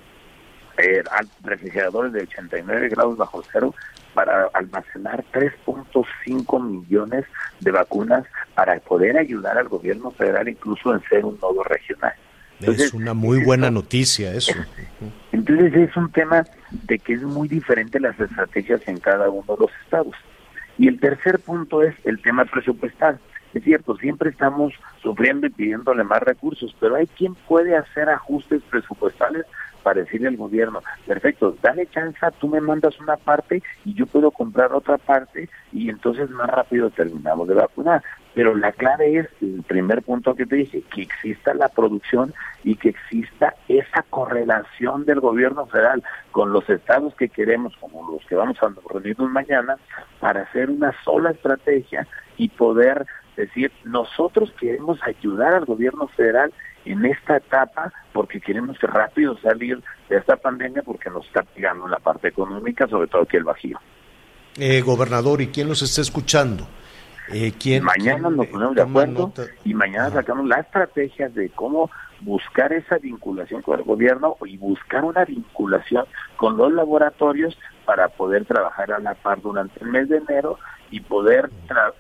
eh, 0.78 1.02
refrigeradores 1.42 2.12
de 2.12 2.22
89 2.22 2.88
grados 2.88 3.16
bajo 3.16 3.42
cero 3.52 3.74
para 4.14 4.48
almacenar 4.54 5.24
3.5 5.32 6.62
millones 6.62 7.24
de 7.60 7.70
vacunas 7.70 8.24
para 8.54 8.78
poder 8.80 9.16
ayudar 9.16 9.58
al 9.58 9.68
gobierno 9.68 10.10
federal 10.10 10.48
incluso 10.48 10.94
en 10.94 11.02
ser 11.08 11.24
un 11.24 11.38
nodo 11.40 11.62
regional. 11.64 12.14
es 12.60 12.92
una 12.92 13.14
muy 13.14 13.44
buena 13.44 13.70
noticia 13.70 14.34
eso. 14.34 14.54
Entonces 15.32 15.74
es 15.74 15.96
un 15.96 16.10
tema 16.10 16.44
de 16.70 16.98
que 16.98 17.14
es 17.14 17.22
muy 17.22 17.48
diferente 17.48 18.00
las 18.00 18.18
estrategias 18.18 18.80
en 18.86 18.98
cada 18.98 19.30
uno 19.30 19.54
de 19.54 19.60
los 19.60 19.70
estados. 19.84 20.14
Y 20.78 20.88
el 20.88 20.98
tercer 20.98 21.38
punto 21.38 21.82
es 21.82 21.94
el 22.04 22.20
tema 22.22 22.44
presupuestal. 22.44 23.18
Es 23.52 23.64
cierto, 23.64 23.96
siempre 23.96 24.30
estamos 24.30 24.72
sufriendo 25.02 25.46
y 25.46 25.50
pidiéndole 25.50 26.04
más 26.04 26.22
recursos, 26.22 26.74
pero 26.78 26.94
hay 26.94 27.06
quien 27.06 27.34
puede 27.34 27.76
hacer 27.76 28.08
ajustes 28.08 28.62
presupuestales 28.70 29.44
para 29.82 30.00
decirle 30.00 30.28
al 30.28 30.36
gobierno, 30.36 30.82
perfecto, 31.06 31.56
dale 31.62 31.86
chance, 31.86 32.18
tú 32.38 32.48
me 32.48 32.60
mandas 32.60 32.98
una 33.00 33.16
parte 33.16 33.62
y 33.84 33.94
yo 33.94 34.06
puedo 34.06 34.30
comprar 34.30 34.72
otra 34.72 34.98
parte 34.98 35.48
y 35.72 35.88
entonces 35.90 36.30
más 36.30 36.48
rápido 36.48 36.90
terminamos 36.90 37.48
de 37.48 37.54
vacunar. 37.54 38.02
Pero 38.34 38.54
la 38.54 38.70
clave 38.72 39.18
es, 39.18 39.26
el 39.40 39.62
primer 39.64 40.02
punto 40.02 40.34
que 40.34 40.46
te 40.46 40.56
dije, 40.56 40.82
que 40.94 41.02
exista 41.02 41.52
la 41.52 41.68
producción 41.68 42.32
y 42.62 42.76
que 42.76 42.90
exista 42.90 43.54
esa 43.68 44.04
correlación 44.08 45.04
del 45.04 45.20
gobierno 45.20 45.66
federal 45.66 46.02
con 46.30 46.52
los 46.52 46.68
estados 46.70 47.14
que 47.16 47.28
queremos, 47.28 47.76
como 47.78 48.12
los 48.12 48.24
que 48.26 48.36
vamos 48.36 48.56
a 48.62 48.72
reunirnos 48.88 49.30
mañana, 49.30 49.76
para 50.20 50.42
hacer 50.42 50.70
una 50.70 50.94
sola 51.04 51.32
estrategia 51.32 52.06
y 52.36 52.48
poder 52.50 53.04
decir, 53.36 53.72
nosotros 53.84 54.52
queremos 54.60 55.00
ayudar 55.02 55.54
al 55.54 55.64
gobierno 55.64 56.06
federal 56.08 56.52
en 56.84 57.04
esta 57.04 57.36
etapa 57.36 57.92
porque 58.12 58.40
queremos 58.40 58.78
que 58.78 58.86
rápido 58.86 59.38
salir 59.38 59.82
de 60.08 60.16
esta 60.16 60.36
pandemia 60.36 60.82
porque 60.82 61.10
nos 61.10 61.26
está 61.26 61.42
pegando 61.42 61.84
en 61.84 61.92
la 61.92 61.98
parte 61.98 62.28
económica, 62.28 62.86
sobre 62.88 63.08
todo 63.08 63.22
aquí 63.22 63.36
el 63.36 63.44
Bajío. 63.44 63.78
Eh, 64.58 64.80
gobernador, 64.80 65.40
¿y 65.40 65.48
quién 65.48 65.68
los 65.68 65.82
está 65.82 66.00
escuchando? 66.00 66.66
Eh, 67.32 67.52
¿quién, 67.60 67.84
mañana 67.84 68.28
nos 68.28 68.46
ponemos 68.48 68.74
de 68.74 68.82
acuerdo 68.82 69.32
y 69.64 69.72
mañana 69.72 70.10
sacamos 70.10 70.46
la 70.46 70.60
estrategia 70.60 71.28
de 71.28 71.48
cómo 71.50 71.88
buscar 72.22 72.72
esa 72.72 72.98
vinculación 72.98 73.62
con 73.62 73.78
el 73.78 73.84
gobierno 73.84 74.36
y 74.44 74.56
buscar 74.56 75.04
una 75.04 75.24
vinculación 75.24 76.06
con 76.36 76.56
los 76.56 76.72
laboratorios 76.72 77.56
para 77.84 78.08
poder 78.08 78.46
trabajar 78.46 78.92
a 78.92 78.98
la 78.98 79.14
par 79.14 79.40
durante 79.40 79.82
el 79.82 79.90
mes 79.90 80.08
de 80.08 80.18
enero 80.18 80.58
y 80.90 81.00
poder 81.00 81.50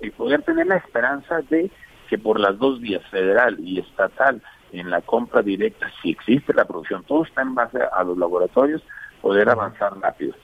y 0.00 0.10
poder 0.10 0.42
tener 0.42 0.66
la 0.66 0.76
esperanza 0.76 1.40
de 1.48 1.70
que 2.08 2.18
por 2.18 2.40
las 2.40 2.58
dos 2.58 2.80
vías 2.80 3.02
federal 3.10 3.56
y 3.60 3.78
estatal 3.78 4.42
en 4.72 4.90
la 4.90 5.00
compra 5.00 5.42
directa, 5.42 5.90
si 6.02 6.10
existe 6.10 6.52
la 6.54 6.64
producción, 6.64 7.04
todo 7.04 7.24
está 7.24 7.42
en 7.42 7.54
base 7.54 7.78
a 7.80 8.02
los 8.04 8.16
laboratorios, 8.16 8.82
poder 9.20 9.48
avanzar 9.48 9.92
rápido. 10.00 10.34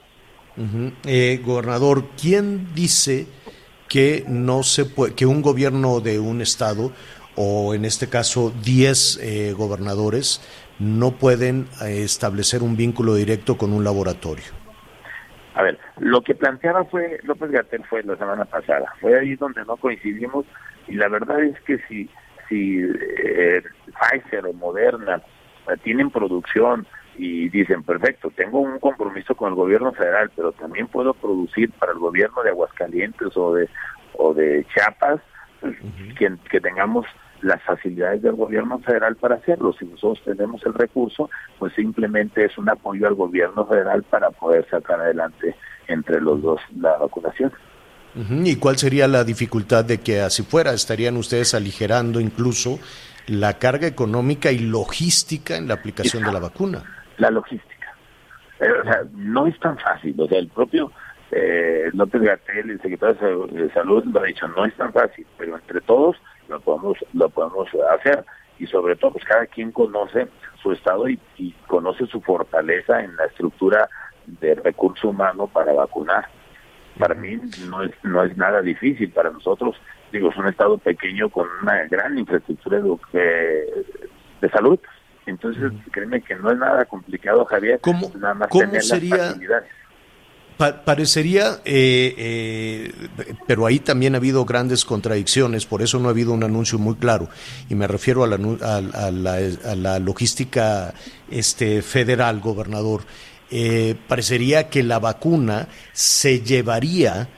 eh, 1.05 1.41
gobernador, 1.43 2.03
¿quién 2.19 2.73
dice 2.73 3.27
que 3.87 4.23
no 4.27 4.63
se 4.63 4.85
puede, 4.85 5.15
que 5.15 5.25
un 5.25 5.41
gobierno 5.41 5.99
de 5.99 6.19
un 6.19 6.41
estado 6.41 6.91
o 7.35 7.73
en 7.73 7.85
este 7.85 8.09
caso 8.09 8.51
10 8.63 9.19
eh, 9.21 9.53
gobernadores 9.53 10.41
no 10.79 11.11
pueden 11.11 11.67
eh, 11.81 12.03
establecer 12.03 12.63
un 12.63 12.75
vínculo 12.75 13.15
directo 13.15 13.57
con 13.57 13.71
un 13.71 13.83
laboratorio? 13.83 14.45
A 15.53 15.63
ver, 15.63 15.79
lo 15.97 16.21
que 16.21 16.35
planteaba 16.35 16.85
fue 16.85 17.19
López 17.23 17.49
Gatel 17.49 17.83
fue 17.85 18.03
la 18.03 18.15
semana 18.15 18.45
pasada, 18.45 18.93
fue 18.99 19.17
ahí 19.19 19.35
donde 19.35 19.63
no 19.65 19.77
coincidimos 19.77 20.45
y 20.87 20.93
la 20.93 21.07
verdad 21.07 21.43
es 21.43 21.59
que 21.61 21.79
si 21.87 22.09
si 22.49 22.79
eh, 22.79 23.61
Pfizer 23.99 24.45
o 24.45 24.53
Moderna 24.53 25.21
eh, 25.67 25.77
tienen 25.83 26.09
producción 26.09 26.85
y 27.17 27.49
dicen, 27.49 27.83
perfecto, 27.83 28.31
tengo 28.35 28.59
un 28.59 28.79
compromiso 28.79 29.35
con 29.35 29.49
el 29.49 29.55
gobierno 29.55 29.91
federal, 29.91 30.31
pero 30.35 30.51
también 30.51 30.87
puedo 30.87 31.13
producir 31.13 31.71
para 31.71 31.91
el 31.91 31.97
gobierno 31.97 32.43
de 32.43 32.51
Aguascalientes 32.51 33.35
o 33.35 33.55
de, 33.55 33.67
o 34.13 34.33
de 34.33 34.65
Chiapas, 34.73 35.19
pues, 35.59 35.75
que, 36.17 36.35
que 36.49 36.61
tengamos 36.61 37.05
las 37.41 37.61
facilidades 37.63 38.21
del 38.21 38.35
gobierno 38.35 38.79
federal 38.79 39.15
para 39.15 39.35
hacerlo. 39.35 39.73
Si 39.73 39.85
nosotros 39.85 40.23
tenemos 40.25 40.63
el 40.65 40.73
recurso, 40.73 41.29
pues 41.59 41.73
simplemente 41.73 42.45
es 42.45 42.57
un 42.57 42.69
apoyo 42.69 43.07
al 43.07 43.15
gobierno 43.15 43.65
federal 43.65 44.03
para 44.03 44.29
poder 44.31 44.67
sacar 44.69 44.99
adelante 44.99 45.55
entre 45.87 46.21
los 46.21 46.41
dos 46.41 46.61
la 46.79 46.97
vacunación. 46.97 47.51
¿Y 48.15 48.55
cuál 48.55 48.77
sería 48.77 49.07
la 49.07 49.23
dificultad 49.23 49.85
de 49.85 49.99
que 49.99 50.21
así 50.21 50.41
fuera? 50.41 50.73
¿Estarían 50.73 51.17
ustedes 51.17 51.53
aligerando 51.53 52.19
incluso 52.19 52.79
la 53.27 53.59
carga 53.59 53.87
económica 53.87 54.51
y 54.51 54.59
logística 54.59 55.57
en 55.57 55.67
la 55.67 55.75
aplicación 55.75 56.23
de 56.23 56.31
la 56.31 56.39
vacuna? 56.39 56.83
La 57.17 57.29
logística. 57.29 57.95
Eh, 58.59 58.71
o 58.71 58.83
sea, 58.83 59.03
no 59.13 59.47
es 59.47 59.59
tan 59.59 59.77
fácil. 59.77 60.15
O 60.19 60.27
sea, 60.27 60.39
el 60.39 60.47
propio 60.47 60.91
eh, 61.31 61.89
López 61.93 62.21
Gatel, 62.21 62.69
el 62.69 62.81
secretario 62.81 63.47
de 63.47 63.71
Salud, 63.73 64.03
lo 64.05 64.21
ha 64.21 64.23
dicho, 64.23 64.47
no 64.47 64.65
es 64.65 64.73
tan 64.75 64.93
fácil, 64.93 65.25
pero 65.37 65.55
entre 65.55 65.81
todos 65.81 66.17
lo 66.47 66.59
podemos, 66.61 66.97
lo 67.13 67.29
podemos 67.29 67.67
hacer. 67.99 68.23
Y 68.59 68.65
sobre 68.67 68.95
todo, 68.95 69.11
pues 69.11 69.25
cada 69.25 69.45
quien 69.45 69.71
conoce 69.71 70.27
su 70.63 70.71
estado 70.71 71.07
y, 71.07 71.19
y 71.37 71.51
conoce 71.67 72.07
su 72.07 72.21
fortaleza 72.21 73.03
en 73.03 73.15
la 73.15 73.25
estructura 73.25 73.87
de 74.25 74.55
recurso 74.55 75.09
humano 75.09 75.47
para 75.47 75.73
vacunar 75.73 76.27
para 76.97 77.15
mí 77.15 77.39
no 77.69 77.83
es, 77.83 77.91
no 78.03 78.23
es 78.23 78.35
nada 78.37 78.61
difícil. 78.61 79.11
Para 79.11 79.31
nosotros, 79.31 79.75
digo, 80.11 80.29
es 80.31 80.37
un 80.37 80.47
estado 80.47 80.77
pequeño 80.77 81.29
con 81.29 81.47
una 81.61 81.83
gran 81.87 82.17
infraestructura 82.17 82.79
de, 83.13 83.85
de 84.41 84.49
salud. 84.49 84.79
Entonces, 85.25 85.71
créeme 85.91 86.21
que 86.21 86.35
no 86.35 86.51
es 86.51 86.57
nada 86.57 86.85
complicado, 86.85 87.43
Javier. 87.45 87.79
¿Cómo, 87.81 88.11
nada 88.17 88.33
más 88.33 88.47
¿cómo 88.49 88.63
tener 88.65 88.83
sería? 88.83 89.17
las. 89.17 89.63
Pa- 90.57 90.83
parecería, 90.83 91.59
eh, 91.65 92.15
eh, 92.17 92.91
pero 93.45 93.67
ahí 93.67 93.77
también 93.77 94.15
ha 94.15 94.17
habido 94.17 94.43
grandes 94.43 94.85
contradicciones, 94.85 95.67
por 95.67 95.83
eso 95.83 95.99
no 95.99 96.07
ha 96.07 96.11
habido 96.11 96.31
un 96.33 96.43
anuncio 96.43 96.79
muy 96.79 96.95
claro. 96.95 97.29
Y 97.69 97.75
me 97.75 97.85
refiero 97.85 98.23
a 98.23 98.27
la, 98.27 98.37
a, 98.63 98.77
a 98.77 99.11
la, 99.11 99.33
a 99.35 99.75
la 99.75 99.99
logística 99.99 100.95
este, 101.29 101.83
federal, 101.83 102.39
gobernador. 102.39 103.01
Eh, 103.51 103.95
parecería 104.07 104.69
que 104.69 104.83
la 104.83 104.99
vacuna 104.99 105.67
se 105.93 106.41
llevaría 106.41 107.29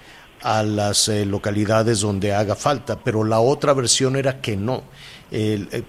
a 0.41 0.63
las 0.63 1.07
eh, 1.09 1.25
localidades 1.25 1.99
donde 2.01 2.33
haga 2.33 2.55
falta, 2.55 2.97
pero 3.03 3.23
la 3.23 3.39
otra 3.39 3.73
versión 3.73 4.15
era 4.15 4.41
que 4.41 4.55
no. 4.57 4.83
Eh, 5.31 5.83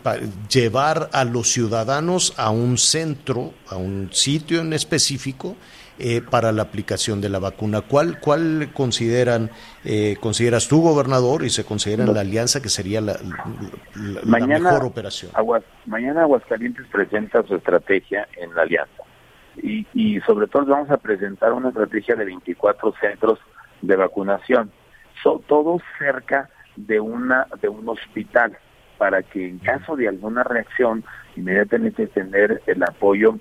llevar 0.52 1.08
a 1.12 1.24
los 1.24 1.50
ciudadanos 1.50 2.34
a 2.36 2.50
un 2.50 2.76
centro, 2.76 3.54
a 3.68 3.76
un 3.76 4.10
sitio 4.12 4.60
en 4.60 4.72
específico, 4.74 5.56
eh, 6.02 6.20
para 6.22 6.50
la 6.52 6.62
aplicación 6.62 7.20
de 7.20 7.28
la 7.28 7.38
vacuna. 7.38 7.82
¿Cuál, 7.82 8.20
cuál 8.20 8.70
consideran, 8.74 9.50
eh, 9.84 10.16
consideras 10.20 10.66
tú, 10.66 10.80
gobernador, 10.82 11.44
y 11.44 11.50
se 11.50 11.64
considera 11.64 12.04
en 12.04 12.14
la 12.14 12.20
alianza 12.20 12.60
que 12.62 12.70
sería 12.70 13.00
la, 13.02 13.12
la- 13.14 14.12
la 14.12 14.20
mañana, 14.24 14.70
mejor 14.72 14.84
operación? 14.86 15.30
Aguas- 15.34 15.62
mañana 15.86 16.22
Aguascalientes 16.22 16.86
presenta 16.90 17.42
su 17.46 17.54
estrategia 17.54 18.26
en 18.36 18.54
la 18.54 18.62
alianza. 18.62 18.99
Y, 19.57 19.86
y 19.94 20.20
sobre 20.20 20.46
todo 20.46 20.64
vamos 20.66 20.90
a 20.90 20.96
presentar 20.96 21.53
una 21.53 21.68
estrategia 21.68 22.14
de 22.14 22.24
24 22.24 22.94
centros 23.01 23.38
de 23.82 23.96
vacunación, 23.96 24.70
so, 25.22 25.42
todos 25.46 25.82
cerca 25.98 26.48
de 26.76 27.01
una 27.01 27.46
de 27.61 27.68
un 27.68 27.88
hospital 27.88 28.57
para 28.98 29.22
que 29.22 29.48
en 29.48 29.59
caso 29.59 29.96
de 29.96 30.09
alguna 30.09 30.44
reacción 30.44 31.05
inmediatamente 31.36 32.07
tener 32.09 32.62
el 32.66 32.82
apoyo 32.82 33.38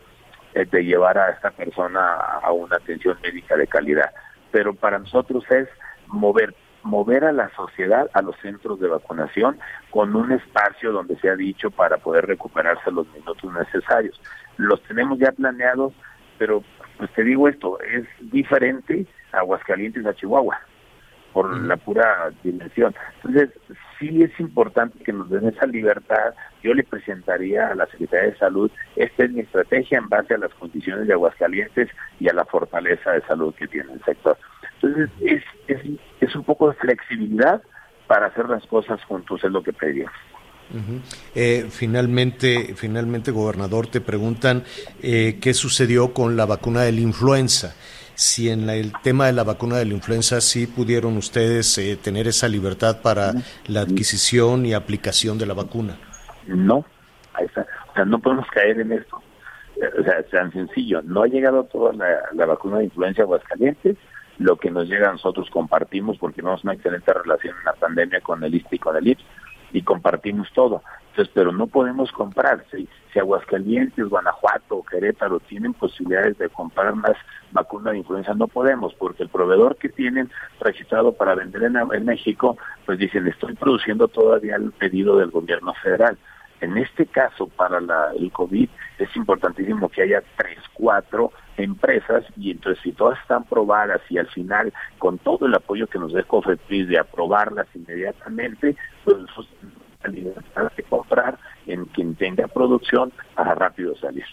eh, 0.54 0.66
de 0.66 0.84
llevar 0.84 1.18
a 1.18 1.32
esta 1.32 1.52
persona 1.52 2.16
a 2.42 2.52
una 2.52 2.78
atención 2.78 3.18
médica 3.22 3.56
de 3.56 3.68
calidad. 3.68 4.12
Pero 4.52 4.74
para 4.74 5.00
nosotros 5.00 5.44
es 5.52 5.68
mover 6.08 6.56
mover 6.90 7.24
a 7.24 7.32
la 7.32 7.50
sociedad 7.56 8.10
a 8.14 8.22
los 8.22 8.36
centros 8.38 8.80
de 8.80 8.88
vacunación 8.88 9.60
con 9.92 10.16
un 10.16 10.32
espacio 10.32 10.92
donde 10.92 11.18
se 11.20 11.30
ha 11.30 11.36
dicho 11.36 11.72
para 11.72 11.98
poder 11.98 12.26
recuperarse 12.26 12.92
los 12.92 13.08
minutos 13.14 13.54
necesarios. 13.54 14.20
Los 14.58 14.82
tenemos 14.84 15.20
ya 15.20 15.32
planeados, 15.32 15.94
pero 16.38 16.64
pues 16.98 17.12
te 17.14 17.24
digo 17.24 17.48
esto, 17.48 17.80
es 17.82 18.06
diferente 18.20 19.06
a 19.32 19.38
Aguascalientes 19.38 20.06
a 20.06 20.14
Chihuahua 20.14 20.60
por 21.32 21.56
la 21.62 21.78
pura 21.78 22.32
dimensión. 22.44 22.94
Entonces, 23.18 23.52
sí 24.00 24.24
es 24.24 24.38
importante 24.40 25.04
que 25.04 25.14
nos 25.14 25.30
den 25.30 25.48
esa 25.48 25.68
libertad. 25.68 26.34
Yo 26.64 26.74
le 26.74 26.84
presentaría 26.84 27.68
a 27.68 27.76
la 27.76 27.86
Secretaría 27.86 28.32
de 28.32 28.38
Salud, 28.38 28.72
esta 28.96 29.26
es 29.26 29.32
mi 29.32 29.42
estrategia 29.42 30.00
en 30.00 30.10
base 30.10 30.34
a 30.34 30.40
las 30.40 30.54
condiciones 30.56 31.08
de 31.08 31.14
Aguascalientes 31.14 31.90
y 32.20 32.30
a 32.30 32.34
la 32.34 32.46
fortaleza 32.46 33.12
de 33.12 33.22
salud 33.22 33.54
que 33.54 33.68
tiene 33.68 33.94
el 33.94 34.04
sector. 34.04 34.38
Entonces, 34.82 35.10
es, 35.22 35.44
es, 35.68 35.80
es 36.22 36.36
un 36.36 36.44
poco 36.44 36.70
de 36.70 36.76
flexibilidad 36.76 37.62
para 38.08 38.28
hacer 38.28 38.48
las 38.50 38.66
cosas 38.68 39.04
juntos, 39.06 39.44
es 39.44 39.52
lo 39.52 39.62
que 39.62 39.74
pedimos. 39.74 40.12
Eh, 41.34 41.66
finalmente, 41.70 42.74
finalmente, 42.76 43.32
gobernador, 43.32 43.88
te 43.88 44.02
preguntan 44.02 44.64
eh, 45.02 45.40
qué 45.42 45.54
sucedió 45.56 46.14
con 46.14 46.38
la 46.38 46.46
vacuna 46.46 46.82
de 46.82 46.92
la 46.92 47.02
influenza. 47.02 47.76
Si 48.14 48.50
en 48.50 48.68
la- 48.68 48.76
el 48.76 48.92
tema 49.02 49.26
de 49.28 49.34
la 49.34 49.44
vacuna 49.44 49.78
de 49.78 49.86
la 49.86 49.94
influenza 49.94 50.42
sí 50.42 50.68
pudieron 50.68 51.18
ustedes 51.18 51.76
eh, 51.80 51.98
tener 51.98 52.28
esa 52.28 52.48
libertad 52.48 53.02
para 53.02 53.34
la 53.68 53.82
adquisición 53.82 54.66
y 54.66 54.74
aplicación 54.74 55.38
de 55.40 55.46
la 55.48 55.54
vacuna. 55.56 55.98
No, 56.48 56.86
ahí 57.34 57.46
está. 57.46 57.66
o 57.92 57.94
sea, 57.96 58.06
no 58.06 58.20
podemos 58.20 58.46
caer 58.52 58.80
en 58.80 58.92
esto. 58.92 59.22
o 60.00 60.04
sea, 60.04 60.20
es 60.20 60.30
tan 60.30 60.52
sencillo. 60.52 61.02
No 61.02 61.24
ha 61.24 61.28
llegado 61.28 61.64
toda 61.64 61.94
la, 61.94 62.46
vacuna 62.46 62.78
de 62.80 62.86
influenza 62.86 63.22
a 63.22 63.26
Aguascalientes, 63.26 63.96
lo 64.40 64.58
que 64.58 64.72
nos 64.72 64.88
llega 64.88 65.10
a 65.10 65.14
nosotros 65.14 65.50
compartimos 65.50 66.18
porque 66.18 66.38
tenemos 66.38 66.64
una 66.64 66.74
excelente 66.74 67.14
relación 67.14 67.56
en 67.60 67.66
la 67.66 67.74
pandemia 67.74 68.22
con 68.22 68.44
el 68.44 68.56
ISP 68.56 68.74
y 68.74 68.80
con 68.80 68.96
el 68.96 69.08
IPS 69.08 69.24
y 69.72 69.82
compartimos 69.82 70.48
todo. 70.54 70.82
Entonces, 71.12 71.32
pero 71.34 71.52
no 71.52 71.68
podemos 71.68 72.12
comprar. 72.12 72.66
Si, 72.72 72.88
si 73.12 73.20
Aguascalientes, 73.20 74.08
Guanajuato, 74.08 74.84
Querétaro 74.90 75.40
tienen 75.42 75.74
posibilidades 75.74 76.38
de 76.38 76.50
comprar 76.50 76.96
más 76.96 77.16
vacunas 77.52 77.94
de 77.94 78.00
influenza, 78.00 78.34
no 78.34 78.48
podemos, 78.48 78.94
porque 78.96 79.24
el 79.24 79.30
proveedor 79.30 79.76
que 79.76 79.90
tienen 79.90 80.30
registrado 80.60 81.14
para 81.14 81.36
vender 81.36 81.64
en, 81.64 81.76
en 81.76 82.06
México, 82.06 82.58
pues 82.86 82.98
dicen, 82.98 83.28
estoy 83.28 83.54
produciendo 83.56 84.08
todavía 84.08 84.56
el 84.56 84.72
pedido 84.72 85.18
del 85.18 85.32
gobierno 85.32 85.74
federal. 85.84 86.18
En 86.62 86.78
este 86.78 87.06
caso, 87.06 87.48
para 87.48 87.80
la, 87.80 88.12
el 88.18 88.32
COVID, 88.32 88.70
es 88.98 89.16
importantísimo 89.16 89.90
que 89.90 90.02
haya 90.02 90.22
tres, 90.38 90.60
cuatro 90.74 91.32
empresas 91.58 92.24
y 92.38 92.52
entonces 92.52 92.82
si 92.84 92.92
todas 92.92 93.20
están 93.20 93.44
probadas 93.44 94.02
y 94.10 94.18
al 94.18 94.28
final 94.28 94.74
con 94.98 95.18
todo 95.18 95.46
el 95.46 95.56
apoyo 95.56 95.88
que 95.88 96.00
nos 96.00 96.14
dé 96.14 96.24
COFEPRIS 96.24 96.88
de 96.88 97.00
aprobarlas 97.00 97.68
inmediatamente, 97.76 98.76
pues 99.04 99.18
la 100.04 100.10
libertad 100.10 100.72
de 100.76 100.84
comprar 100.84 101.38
en 101.68 101.86
quien 101.86 102.16
tenga 102.16 102.48
producción 102.48 103.12
para 103.36 103.56
rápido 103.56 103.96
salir. 103.98 104.26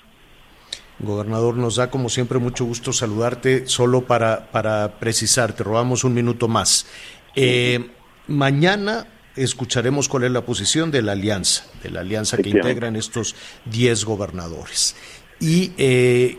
Gobernador, 0.99 1.57
nos 1.57 1.77
da 1.77 1.91
como 1.91 2.09
siempre 2.09 2.39
mucho 2.39 2.65
gusto 2.65 2.93
saludarte. 2.93 3.67
Solo 3.67 4.03
para, 4.03 4.51
para 4.51 4.99
precisar, 4.99 5.53
te 5.53 5.63
robamos 5.63 6.05
un 6.05 6.15
minuto 6.15 6.49
más. 6.49 6.87
Eh, 7.35 7.91
mañana 8.29 9.07
escucharemos 9.37 10.09
cuál 10.09 10.25
es 10.25 10.31
la 10.31 10.43
posición 10.43 10.91
de 10.91 11.03
la 11.03 11.13
alianza, 11.13 11.65
de 11.83 11.91
la 11.91 12.01
alianza 12.01 12.37
que 12.37 12.49
integran 12.49 12.97
estos 12.97 13.35
10 13.67 14.05
gobernadores. 14.05 14.97
Y 15.41 15.73
eh, 15.77 16.39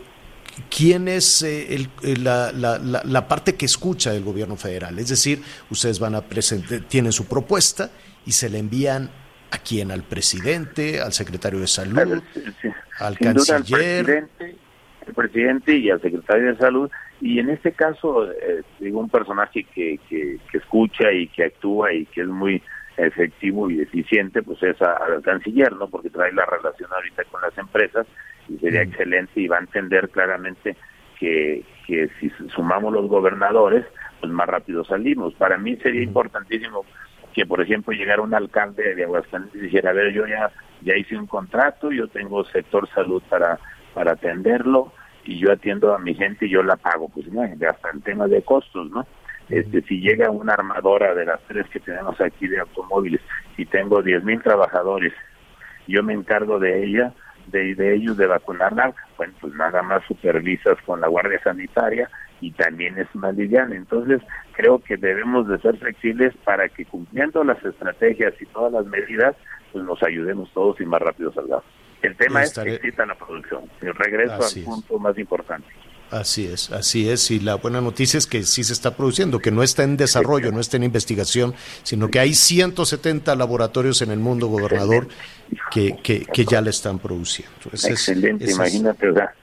quién 0.68 1.08
es 1.08 1.42
eh, 1.42 1.88
la, 2.02 2.52
la, 2.52 3.28
parte 3.28 3.54
que 3.54 3.66
escucha 3.66 4.12
del 4.12 4.24
gobierno 4.24 4.56
federal. 4.56 4.98
Es 4.98 5.08
decir, 5.08 5.42
ustedes 5.70 5.98
van 5.98 6.14
a 6.14 6.22
presentar, 6.22 6.80
tienen 6.80 7.12
su 7.12 7.26
propuesta 7.26 7.90
y 8.26 8.32
se 8.32 8.50
le 8.50 8.58
envían 8.58 9.10
a 9.50 9.58
quién, 9.58 9.90
al 9.90 10.02
presidente, 10.02 11.00
al 11.00 11.12
secretario 11.12 11.60
de 11.60 11.66
salud, 11.66 12.22
al 12.98 13.18
canciller. 13.18 14.28
el 15.06 15.14
presidente 15.14 15.76
y 15.76 15.90
al 15.90 16.02
secretario 16.02 16.52
de 16.52 16.58
salud 16.58 16.90
y 17.20 17.38
en 17.38 17.50
este 17.50 17.72
caso 17.72 18.30
eh, 18.30 18.62
digo 18.78 19.00
un 19.00 19.08
personaje 19.08 19.64
que, 19.64 19.98
que, 20.08 20.38
que, 20.50 20.58
escucha 20.58 21.10
y 21.12 21.26
que 21.28 21.44
actúa 21.44 21.92
y 21.92 22.06
que 22.06 22.22
es 22.22 22.28
muy 22.28 22.62
efectivo 22.98 23.70
y 23.70 23.80
eficiente, 23.80 24.42
pues 24.42 24.62
es 24.62 24.80
al 24.82 25.22
canciller, 25.22 25.72
¿no? 25.72 25.88
Porque 25.88 26.10
trae 26.10 26.32
la 26.32 26.44
relación 26.44 26.90
ahorita 26.92 27.24
con 27.24 27.40
las 27.40 27.56
empresas 27.56 28.06
y 28.48 28.58
sería 28.58 28.80
mm. 28.80 28.88
excelente 28.88 29.40
y 29.40 29.48
va 29.48 29.56
a 29.56 29.60
entender 29.60 30.08
claramente 30.10 30.76
que, 31.18 31.64
que 31.86 32.08
si 32.20 32.30
sumamos 32.54 32.92
los 32.92 33.08
gobernadores, 33.08 33.84
pues 34.20 34.32
más 34.32 34.48
rápido 34.48 34.84
salimos. 34.84 35.34
Para 35.34 35.58
mí 35.58 35.76
sería 35.76 36.02
importantísimo 36.02 36.84
que, 37.34 37.46
por 37.46 37.60
ejemplo, 37.60 37.92
llegara 37.92 38.22
un 38.22 38.34
alcalde 38.34 38.94
de 38.94 39.04
Aguascalientes 39.04 39.60
y 39.60 39.64
dijera, 39.64 39.90
a 39.90 39.94
ver, 39.94 40.12
yo 40.12 40.26
ya, 40.26 40.50
ya 40.82 40.96
hice 40.96 41.16
un 41.16 41.26
contrato, 41.26 41.92
yo 41.92 42.08
tengo 42.08 42.44
sector 42.44 42.88
salud 42.90 43.22
para, 43.28 43.58
para 43.94 44.12
atenderlo 44.12 44.92
y 45.24 45.38
yo 45.38 45.52
atiendo 45.52 45.94
a 45.94 45.98
mi 45.98 46.14
gente 46.14 46.46
y 46.46 46.50
yo 46.50 46.62
la 46.62 46.76
pago. 46.76 47.08
Pues 47.08 47.26
no, 47.28 47.42
hasta 47.42 47.90
el 47.92 48.02
tema 48.02 48.26
de 48.26 48.42
costos, 48.42 48.90
¿no? 48.90 49.06
Este, 49.48 49.82
si 49.82 50.00
llega 50.00 50.30
una 50.30 50.54
armadora 50.54 51.14
de 51.14 51.24
las 51.24 51.40
tres 51.48 51.66
que 51.70 51.80
tenemos 51.80 52.20
aquí 52.20 52.46
de 52.48 52.60
automóviles 52.60 53.20
y 53.56 53.64
tengo 53.66 54.02
diez 54.02 54.22
mil 54.22 54.42
trabajadores, 54.42 55.12
yo 55.86 56.02
me 56.02 56.12
encargo 56.12 56.58
de 56.58 56.84
ella, 56.84 57.14
de, 57.46 57.74
de 57.74 57.94
ellos 57.94 58.16
de 58.16 58.26
vacunarla, 58.26 58.94
bueno, 59.16 59.32
pues 59.40 59.54
nada 59.54 59.82
más 59.82 60.04
supervisas 60.06 60.76
con 60.84 61.00
la 61.00 61.08
Guardia 61.08 61.40
Sanitaria 61.42 62.10
y 62.40 62.52
también 62.52 62.98
es 62.98 63.08
una 63.14 63.32
liviana. 63.32 63.74
Entonces, 63.74 64.20
creo 64.52 64.78
que 64.80 64.96
debemos 64.96 65.48
de 65.48 65.58
ser 65.60 65.76
flexibles 65.78 66.34
para 66.44 66.68
que 66.68 66.84
cumpliendo 66.84 67.42
las 67.42 67.62
estrategias 67.64 68.34
y 68.40 68.46
todas 68.46 68.72
las 68.72 68.86
medidas, 68.86 69.34
pues 69.72 69.84
nos 69.84 70.02
ayudemos 70.02 70.52
todos 70.52 70.80
y 70.80 70.84
más 70.84 71.00
rápido 71.00 71.32
salgamos. 71.32 71.64
El 72.02 72.16
tema 72.16 72.42
es 72.42 72.56
que 72.56 72.74
exista 72.74 73.06
la 73.06 73.14
producción. 73.16 73.64
Y 73.82 73.86
regreso 73.86 74.34
al 74.34 74.64
punto 74.64 74.98
más 74.98 75.18
importante. 75.18 75.66
Así 76.10 76.46
es, 76.46 76.72
así 76.72 77.08
es. 77.08 77.30
Y 77.30 77.40
la 77.40 77.56
buena 77.56 77.80
noticia 77.80 78.16
es 78.16 78.26
que 78.26 78.42
sí 78.42 78.64
se 78.64 78.72
está 78.72 78.96
produciendo, 78.96 79.40
que 79.40 79.50
no 79.50 79.62
está 79.62 79.82
en 79.82 79.96
desarrollo, 79.96 80.50
no 80.52 80.60
está 80.60 80.76
en 80.78 80.84
investigación, 80.84 81.54
sino 81.82 82.08
que 82.08 82.18
hay 82.18 82.34
170 82.34 83.34
laboratorios 83.36 84.00
en 84.00 84.10
el 84.10 84.18
mundo, 84.18 84.46
gobernador, 84.48 85.08
que, 85.70 85.96
que, 86.02 86.24
que 86.24 86.44
ya 86.44 86.60
la 86.60 86.70
están 86.70 86.98
produciendo. 86.98 87.52
Excelente, 87.72 88.50
imagínate, 88.50 89.10
o 89.10 89.14
sea, 89.14 89.34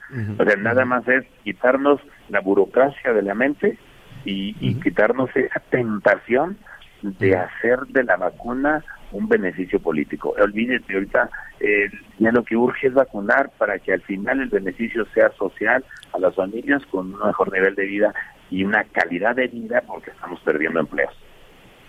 nada 0.58 0.84
más 0.84 1.06
es 1.08 1.24
quitarnos 1.44 2.00
la 2.28 2.40
burocracia 2.40 3.12
de 3.12 3.22
la 3.22 3.34
mente 3.34 3.78
y, 4.24 4.56
y 4.60 4.74
quitarnos 4.80 5.30
esa 5.36 5.60
tentación 5.70 6.58
de 7.02 7.36
hacer 7.36 7.80
de 7.88 8.02
la 8.04 8.16
vacuna 8.16 8.84
un 9.12 9.28
beneficio 9.28 9.80
político. 9.80 10.34
Olvídate, 10.38 10.94
ahorita 10.94 11.30
eh, 11.60 11.90
ya 12.18 12.32
lo 12.32 12.44
que 12.44 12.56
urge 12.56 12.88
es 12.88 12.94
vacunar 12.94 13.50
para 13.58 13.78
que 13.78 13.92
al 13.92 14.02
final 14.02 14.40
el 14.40 14.48
beneficio 14.48 15.06
sea 15.14 15.30
social 15.38 15.84
a 16.12 16.18
las 16.18 16.34
familias 16.34 16.84
con 16.86 17.14
un 17.14 17.26
mejor 17.26 17.52
nivel 17.52 17.74
de 17.74 17.86
vida 17.86 18.14
y 18.50 18.64
una 18.64 18.84
calidad 18.84 19.36
de 19.36 19.48
vida 19.48 19.82
porque 19.86 20.10
estamos 20.10 20.40
perdiendo 20.40 20.80
empleos. 20.80 21.14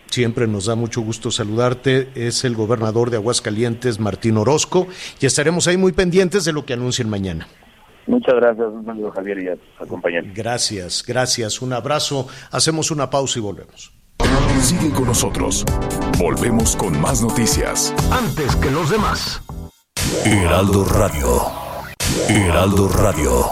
Siempre 0.08 0.48
nos 0.48 0.66
da 0.66 0.76
mucho 0.76 1.02
gusto 1.02 1.32
saludarte. 1.32 2.10
Es 2.16 2.46
el 2.46 2.56
gobernador 2.56 3.10
de 3.10 3.18
Aguascalientes, 3.18 4.00
Martín 4.00 4.38
Orozco, 4.38 4.88
y 5.20 5.26
estaremos 5.26 5.68
ahí 5.68 5.78
muy 5.78 5.92
pendientes 5.92 6.46
de 6.46 6.54
lo 6.54 6.66
que 6.66 6.74
anuncien 6.74 7.10
mañana. 7.10 7.48
Muchas 8.08 8.36
gracias, 8.36 8.68
amigo 8.88 9.12
Javier 9.12 9.44
y 9.44 9.48
a 9.50 9.56
tus 9.58 10.34
Gracias, 10.34 11.04
gracias. 11.06 11.62
Un 11.62 11.74
abrazo. 11.74 12.28
Hacemos 12.52 12.90
una 12.90 13.10
pausa 13.10 13.38
y 13.38 13.42
volvemos. 13.42 13.97
Sigue 14.62 14.92
con 14.92 15.06
nosotros. 15.06 15.64
Volvemos 16.18 16.76
con 16.76 17.00
más 17.00 17.22
noticias. 17.22 17.94
Antes 18.12 18.56
que 18.58 18.70
los 18.70 18.90
demás. 18.90 19.42
Heraldo 20.26 20.84
Radio. 20.86 21.42
Heraldo 22.28 22.90
Radio. 22.90 23.46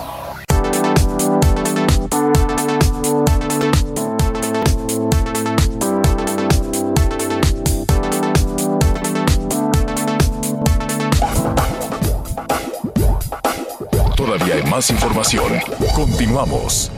Todavía 14.16 14.56
hay 14.56 14.64
más 14.64 14.90
información. 14.90 15.54
Continuamos. 15.94 16.92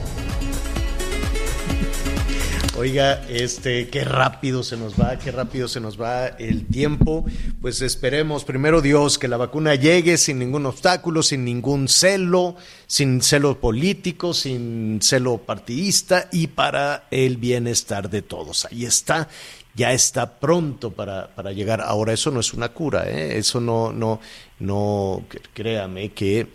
Oiga, 2.78 3.26
este, 3.28 3.88
qué 3.90 4.04
rápido 4.04 4.62
se 4.62 4.78
nos 4.78 4.94
va, 4.94 5.18
qué 5.18 5.32
rápido 5.32 5.68
se 5.68 5.80
nos 5.80 6.00
va 6.00 6.28
el 6.28 6.68
tiempo. 6.68 7.26
Pues 7.60 7.82
esperemos, 7.82 8.46
primero 8.46 8.82
Dios, 8.82 9.18
que 9.18 9.28
la 9.28 9.38
vacuna 9.38 9.74
llegue 9.74 10.16
sin 10.20 10.38
ningún 10.38 10.68
obstáculo, 10.68 11.24
sin 11.24 11.44
ningún 11.44 11.88
celo, 11.88 12.56
sin 12.86 13.24
celo 13.24 13.60
político, 13.60 14.32
sin 14.36 15.00
celo 15.02 15.40
partidista 15.40 16.30
y 16.32 16.46
para 16.46 17.08
el 17.10 17.38
bienestar 17.38 18.12
de 18.12 18.22
todos. 18.22 18.66
Ahí 18.66 18.86
está, 18.86 19.28
ya 19.74 19.92
está 19.92 20.40
pronto 20.40 20.92
para, 20.92 21.34
para 21.34 21.54
llegar. 21.54 21.82
Ahora, 21.82 22.14
eso 22.14 22.30
no 22.30 22.42
es 22.42 22.54
una 22.54 22.70
cura, 22.70 23.10
¿eh? 23.10 23.40
eso 23.40 23.60
no, 23.60 23.92
no, 23.92 24.20
no, 24.60 25.26
créame 25.56 26.10
que 26.14 26.46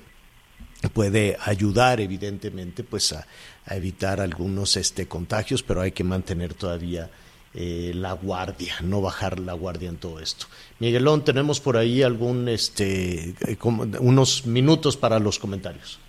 puede 0.88 1.36
ayudar 1.44 2.00
evidentemente 2.00 2.84
pues 2.84 3.12
a 3.12 3.26
a 3.66 3.76
evitar 3.76 4.20
algunos 4.20 4.76
este, 4.76 5.06
contagios, 5.06 5.62
pero 5.62 5.80
hay 5.80 5.92
que 5.92 6.04
mantener 6.04 6.54
todavía 6.54 7.10
eh, 7.54 7.92
la 7.94 8.14
guardia, 8.14 8.74
no 8.82 9.02
bajar 9.02 9.38
la 9.38 9.52
guardia 9.52 9.88
en 9.90 9.98
todo 9.98 10.20
esto. 10.20 10.46
Miguelón, 10.78 11.24
tenemos 11.24 11.60
por 11.60 11.76
ahí 11.76 12.02
algún, 12.02 12.48
este, 12.48 13.34
eh, 13.46 13.56
unos 14.00 14.46
minutos 14.46 14.96
para 14.96 15.18
los 15.18 15.38
comentarios. 15.38 16.00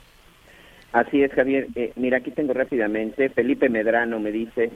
Así 0.93 1.21
es, 1.21 1.33
Javier. 1.33 1.67
Eh, 1.75 1.91
mira, 1.95 2.19
aquí 2.19 2.31
tengo 2.31 2.53
rápidamente, 2.53 3.29
Felipe 3.29 3.67
Medrano 3.67 4.19
me 4.19 4.31
dice, 4.31 4.69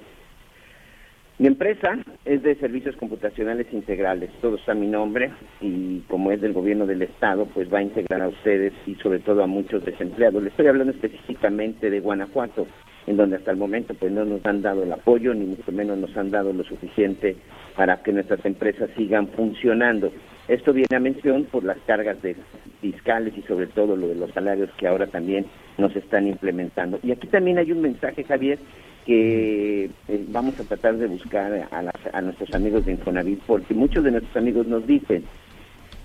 mi 1.40 1.46
empresa 1.46 2.00
es 2.26 2.42
de 2.42 2.56
servicios 2.56 2.96
computacionales 2.96 3.68
integrales, 3.72 4.32
todo 4.42 4.56
está 4.56 4.72
a 4.72 4.76
mi 4.76 4.88
nombre 4.88 5.32
y 5.62 6.00
como 6.08 6.32
es 6.32 6.42
del 6.42 6.54
gobierno 6.54 6.88
del 6.88 7.04
estado, 7.04 7.46
pues 7.54 7.72
va 7.72 7.78
a 7.78 7.84
integrar 7.84 8.24
a 8.24 8.30
ustedes 8.30 8.74
y 8.88 8.96
sobre 8.96 9.20
todo 9.20 9.44
a 9.44 9.48
muchos 9.48 9.86
desempleados. 9.86 10.42
Le 10.42 10.50
estoy 10.50 10.66
hablando 10.66 10.94
específicamente 10.94 11.92
de 11.92 12.00
Guanajuato, 12.00 12.66
en 13.06 13.18
donde 13.18 13.36
hasta 13.36 13.52
el 13.52 13.58
momento 13.58 13.94
pues 13.94 14.12
no 14.12 14.26
nos 14.26 14.44
han 14.48 14.64
dado 14.64 14.82
el 14.82 14.92
apoyo 14.92 15.36
ni 15.36 15.46
mucho 15.46 15.72
menos 15.72 16.00
nos 16.00 16.18
han 16.18 16.32
dado 16.32 16.52
lo 16.54 16.64
suficiente 16.64 17.36
para 17.76 18.02
que 18.02 18.14
nuestras 18.14 18.44
empresas 18.44 18.90
sigan 18.98 19.28
funcionando. 19.28 20.12
Esto 20.48 20.72
viene 20.72 20.96
a 20.96 21.00
mención 21.00 21.44
por 21.46 21.64
las 21.64 21.78
cargas 21.86 22.22
de 22.22 22.36
fiscales 22.80 23.34
y 23.38 23.42
sobre 23.42 23.68
todo 23.68 23.98
lo 23.98 24.08
de 24.08 24.16
los 24.16 24.32
salarios 24.32 24.70
que 24.78 24.88
ahora 24.88 25.08
también 25.08 25.46
nos 25.78 25.96
están 25.96 26.28
implementando. 26.28 27.00
Y 27.04 27.12
aquí 27.12 27.28
también 27.28 27.58
hay 27.58 27.72
un 27.72 27.82
mensaje, 27.82 28.24
Javier, 28.24 28.58
que 29.06 29.86
eh, 29.86 30.26
vamos 30.30 30.60
a 30.60 30.64
tratar 30.64 30.98
de 30.98 31.08
buscar 31.08 31.68
a, 31.72 32.22
nuestros 32.22 32.54
amigos 32.54 32.86
de 32.86 32.94
Infonavit, 32.94 33.40
porque 33.46 33.74
muchos 33.74 34.04
de 34.04 34.12
nuestros 34.12 34.36
amigos 34.38 34.68
nos 34.68 34.86
dicen, 34.88 35.24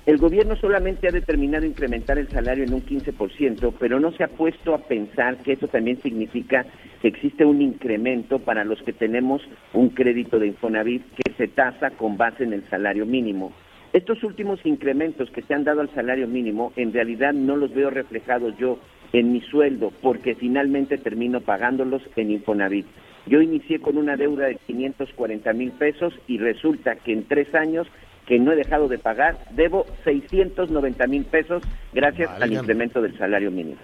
El 0.07 0.18
gobierno 0.18 0.57
solamente 0.57 1.07
ha 1.07 1.12
determinado 1.12 1.64
incrementar 1.64 2.18
el 2.18 2.28
salario 2.28 2.64
en 2.64 2.74
un 2.74 2.84
15%, 2.84 3.74
pero 3.78 4.01
no 4.01 4.11
se 4.11 4.24
ha 4.24 4.28
puesto 4.28 4.74
a 4.74 4.78
pensar 4.78 5.36
que 5.38 5.53
eso 5.53 5.68
también 5.68 6.03
significa 6.03 6.66
que 7.01 7.09
existe 7.09 7.45
un 7.45 7.62
incremento 7.62 8.40
para 8.40 8.64
los 8.64 8.82
que 8.82 8.93
tenemos 8.93 9.43
un 9.72 9.90
crédito 9.90 10.40
de 10.40 10.49
Infonavit 10.49 11.05
que 11.14 11.32
se 11.34 11.47
tasa 11.47 11.90
con 11.90 12.16
base 12.16 12.43
en 12.43 12.53
el 12.53 12.64
salario 12.68 13.07
mínimo. 13.07 13.53
Estos 13.93 14.22
últimos 14.24 14.64
incrementos 14.64 15.30
que 15.30 15.43
se 15.43 15.53
han 15.53 15.64
dado 15.64 15.82
al 15.82 15.95
salario 15.95 16.26
mínimo, 16.26 16.72
en 16.76 16.93
realidad 16.93 17.34
no 17.34 17.57
los 17.57 17.74
veo 17.74 17.90
reflejados 17.90 18.57
yo 18.59 18.78
en 19.12 19.32
mi 19.32 19.43
sueldo, 19.43 19.93
porque 20.01 20.34
finalmente 20.34 20.97
termino 20.97 21.43
pagándolos 21.43 22.03
en 22.16 22.30
Infonavit. 22.30 22.86
Yo 23.26 23.43
inicié 23.43 23.80
con 23.80 23.99
una 23.99 24.16
deuda 24.16 24.47
de 24.47 24.57
540 24.57 25.53
mil 25.53 25.72
pesos 25.72 26.14
y 26.26 26.38
resulta 26.38 26.97
que 26.97 27.12
en 27.12 27.24
tres 27.28 27.55
años 27.55 27.86
que 28.26 28.38
no 28.38 28.53
he 28.53 28.57
dejado 28.57 28.88
de 28.88 28.99
pagar, 28.99 29.38
debo 29.51 29.84
690 30.05 31.07
mil 31.07 31.24
pesos 31.24 31.62
gracias 31.93 32.30
al 32.30 32.53
incremento 32.53 33.03
del 33.03 33.16
salario 33.18 33.51
mínimo. 33.51 33.80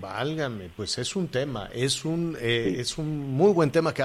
Válgame, 0.00 0.70
pues 0.74 0.96
es 0.98 1.14
un 1.14 1.28
tema, 1.28 1.68
es 1.72 2.04
un, 2.04 2.36
eh, 2.40 2.76
es 2.78 2.98
un 2.98 3.30
muy 3.30 3.52
buen 3.52 3.70
tema 3.70 3.92
que 3.92 4.04